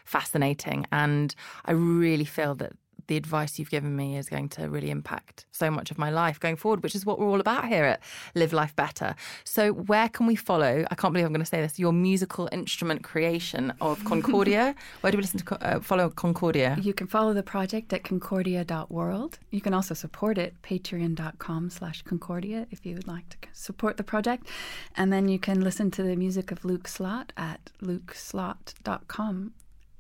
fascinating. 0.05 0.85
And 0.91 1.33
I 1.65 1.73
really 1.73 2.25
feel 2.25 2.57
that 2.57 2.73
the 3.09 3.17
advice 3.17 3.59
you've 3.59 3.71
given 3.71 3.97
me 3.97 4.17
is 4.17 4.29
going 4.29 4.49
to 4.51 4.69
really 4.69 4.91
impact 4.91 5.47
so 5.51 5.71
much 5.71 5.91
of 5.91 5.99
my 5.99 6.11
life 6.11 6.39
going 6.39 6.57
forward, 6.57 6.83
which 6.83 6.95
is 6.95 7.05
what 7.05 7.19
we're 7.19 7.29
all 7.29 7.41
about 7.41 7.67
here 7.67 7.85
at 7.85 8.01
Live 8.35 8.53
Life 8.53 8.77
Better. 8.77 9.17
So, 9.45 9.73
where 9.73 10.09
can 10.09 10.27
we 10.27 10.37
follow? 10.37 10.85
I 10.91 10.95
can't 10.95 11.13
believe 11.13 11.27
I'm 11.27 11.33
going 11.33 11.41
to 11.41 11.47
say 11.47 11.61
this. 11.61 11.79
Your 11.79 11.93
musical 11.93 12.49
instrument 12.53 13.03
creation 13.03 13.73
of 13.81 14.05
Concordia. 14.05 14.75
where 15.01 15.11
do 15.11 15.19
we 15.19 15.23
listen 15.23 15.41
to 15.41 15.67
uh, 15.67 15.81
follow 15.81 16.11
Concordia? 16.11 16.79
You 16.81 16.95
can 16.95 17.07
follow 17.07 17.33
the 17.33 17.43
project 17.43 17.93
at 17.93 18.05
concordia.world. 18.05 19.39
You 19.51 19.61
can 19.61 19.75
also 19.75 19.95
support 19.95 20.39
it, 20.39 20.55
patreon.com 20.63 21.71
slash 21.71 22.03
concordia, 22.03 22.67
if 22.71 22.85
you 22.85 22.95
would 22.95 23.09
like 23.09 23.29
to 23.31 23.49
support 23.53 23.97
the 23.97 24.05
project. 24.05 24.47
And 24.97 25.13
then 25.13 25.29
you 25.29 25.39
can 25.39 25.63
listen 25.63 25.91
to 25.93 26.03
the 26.03 26.15
music 26.15 26.51
of 26.51 26.65
Luke 26.65 26.87
Slott 26.87 27.33
at 27.37 27.73
lukeslott.com, 27.83 29.53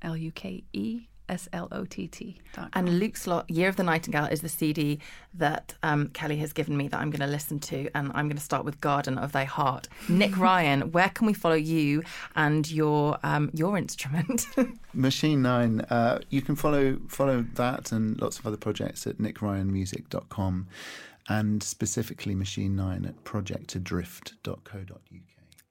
L 0.03 0.17
U 0.17 0.31
K 0.31 0.65
E 0.73 1.09
S 1.29 1.49
L 1.53 1.69
O 1.73 1.85
T 1.85 2.09
T. 2.09 2.39
And 2.73 2.99
Luke 2.99 3.17
Slott, 3.17 3.49
Year 3.51 3.69
of 3.69 3.77
the 3.77 3.83
Nightingale, 3.83 4.27
is 4.27 4.41
the 4.41 4.49
CD 4.49 4.99
that 5.35 5.75
um, 5.83 6.09
Kelly 6.09 6.37
has 6.39 6.53
given 6.53 6.77
me 6.77 6.89
that 6.89 6.99
I'm 6.99 7.11
going 7.11 7.21
to 7.21 7.27
listen 7.27 7.59
to, 7.61 7.89
and 7.95 8.11
I'm 8.15 8.27
going 8.27 8.37
to 8.37 8.43
start 8.43 8.65
with 8.65 8.81
Garden 8.81 9.19
of 9.19 9.33
Thy 9.33 9.45
Heart. 9.45 9.89
Nick 10.09 10.37
Ryan, 10.39 10.93
where 10.93 11.09
can 11.09 11.27
we 11.27 11.35
follow 11.35 11.55
you 11.55 12.03
and 12.37 12.71
your 12.71 13.19
um, 13.23 13.51
your 13.55 13.79
instrument? 13.79 14.47
Machine 14.95 15.43
Nine. 15.43 15.81
Uh, 15.83 16.21
you 16.31 16.43
can 16.43 16.57
follow 16.57 16.99
follow 17.09 17.45
that 17.55 17.93
and 17.93 18.21
lots 18.21 18.39
of 18.39 18.47
other 18.47 18.57
projects 18.57 19.07
at 19.07 19.19
nickryanmusic.com, 19.19 20.67
and 21.29 21.63
specifically 21.63 22.35
Machine 22.35 22.77
Nine 22.77 23.05
at 23.05 23.25
projectadrift.co.uk. 23.25 25.28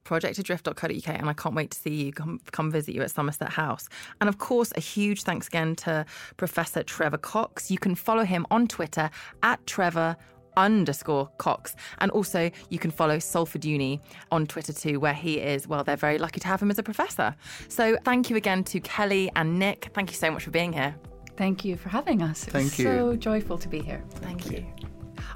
projectadrift.co.uk 0.08 1.20
and 1.20 1.30
I 1.30 1.34
can't 1.34 1.56
wait 1.56 1.72
to 1.72 1.78
see 1.78 1.94
you 1.94 2.14
come 2.14 2.40
come 2.52 2.72
visit 2.72 2.96
you 2.96 3.02
at 3.02 3.12
Somerset 3.12 3.50
House. 3.50 3.90
And 4.22 4.30
of 4.30 4.38
course, 4.38 4.72
a 4.76 4.80
huge 4.80 5.24
thanks 5.24 5.48
again 5.48 5.76
to 5.78 6.06
Professor 6.38 6.84
Trevor 6.84 7.18
Cox. 7.18 7.70
You 7.70 7.78
can 7.78 7.96
follow 7.96 8.24
him 8.24 8.46
on 8.50 8.68
Twitter 8.68 9.10
at 9.44 9.66
Trevor 9.68 10.16
underscore 10.56 11.30
Cox. 11.38 11.76
And 12.00 12.10
also 12.12 12.50
you 12.70 12.80
can 12.80 12.92
follow 12.92 13.20
Salford 13.20 13.64
Uni 13.64 14.02
on 14.32 14.48
Twitter 14.48 14.74
too, 14.74 15.00
where 15.00 15.14
he 15.14 15.40
is, 15.40 15.68
well, 15.68 15.84
they're 15.84 15.96
very 15.96 16.18
lucky 16.18 16.40
to 16.40 16.48
have 16.48 16.62
him 16.62 16.72
as 16.72 16.80
a 16.80 16.84
professor. 16.84 17.36
So 17.68 17.98
thank 18.04 18.30
you 18.30 18.36
again 18.36 18.64
to 18.66 18.80
Kelly 18.80 19.32
and 19.36 19.60
Nick. 19.60 19.92
Thank 19.94 20.10
you 20.10 20.18
so 20.18 20.32
much 20.32 20.44
for 20.44 20.52
being 20.52 20.74
here. 20.74 20.96
Thank 21.38 21.64
you 21.64 21.78
for 21.78 21.90
having 21.90 22.24
us. 22.24 22.48
It 22.48 22.54
was 22.54 22.64
Thank 22.64 22.80
you. 22.80 22.86
so 22.86 23.16
joyful 23.16 23.60
to 23.60 23.70
be 23.70 23.80
here. 23.80 24.04
Thank 24.16 24.52
you. 24.52 24.66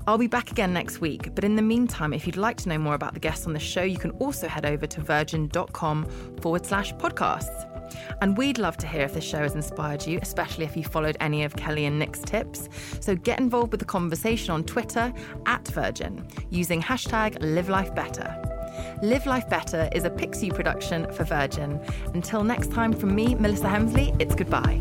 I'll 0.08 0.18
be 0.18 0.28
back 0.28 0.52
again 0.52 0.74
next 0.74 1.00
week, 1.00 1.34
but 1.36 1.44
in 1.44 1.56
the 1.56 1.62
meantime, 1.62 2.14
if 2.14 2.26
you'd 2.26 2.38
like 2.38 2.58
to 2.58 2.70
know 2.70 2.78
more 2.78 2.96
about 2.96 3.14
the 3.14 3.20
guests 3.20 3.46
on 3.46 3.54
the 3.54 3.60
show, 3.60 3.84
you 3.84 3.98
can 3.98 4.12
also 4.12 4.48
head 4.48 4.66
over 4.66 4.88
to 4.88 5.02
virgin.com 5.02 6.06
forward 6.42 6.66
slash 6.66 6.94
podcasts. 6.96 7.68
And 8.22 8.38
we'd 8.38 8.58
love 8.58 8.78
to 8.78 8.88
hear 8.88 9.02
if 9.02 9.14
this 9.14 9.24
show 9.24 9.40
has 9.40 9.54
inspired 9.54 10.06
you, 10.08 10.20
especially 10.22 10.66
if 10.66 10.78
you 10.78 10.84
followed 10.84 11.18
any 11.20 11.44
of 11.44 11.56
Kelly 11.56 11.86
and 11.86 12.00
Nick's 12.00 12.22
tips. 12.22 12.70
So 13.00 13.16
get 13.16 13.40
involved 13.40 13.72
with 13.72 13.80
the 13.80 13.86
conversation 13.86 14.52
on 14.52 14.64
Twitter 14.64 15.14
at 15.46 15.68
Virgin 15.68 16.26
using 16.50 16.82
hashtag 16.82 17.38
LiveLifeBetter. 17.40 19.04
Live 19.04 19.26
Life 19.26 19.50
Better 19.50 19.90
is 19.94 20.06
a 20.06 20.10
Pixie 20.10 20.50
production 20.50 21.12
for 21.12 21.26
Virgin. 21.26 21.80
Until 22.14 22.44
next 22.44 22.72
time, 22.72 22.94
from 22.94 23.14
me, 23.14 23.36
Melissa 23.36 23.66
Hemsley, 23.66 24.16
it's 24.22 24.36
goodbye. 24.36 24.80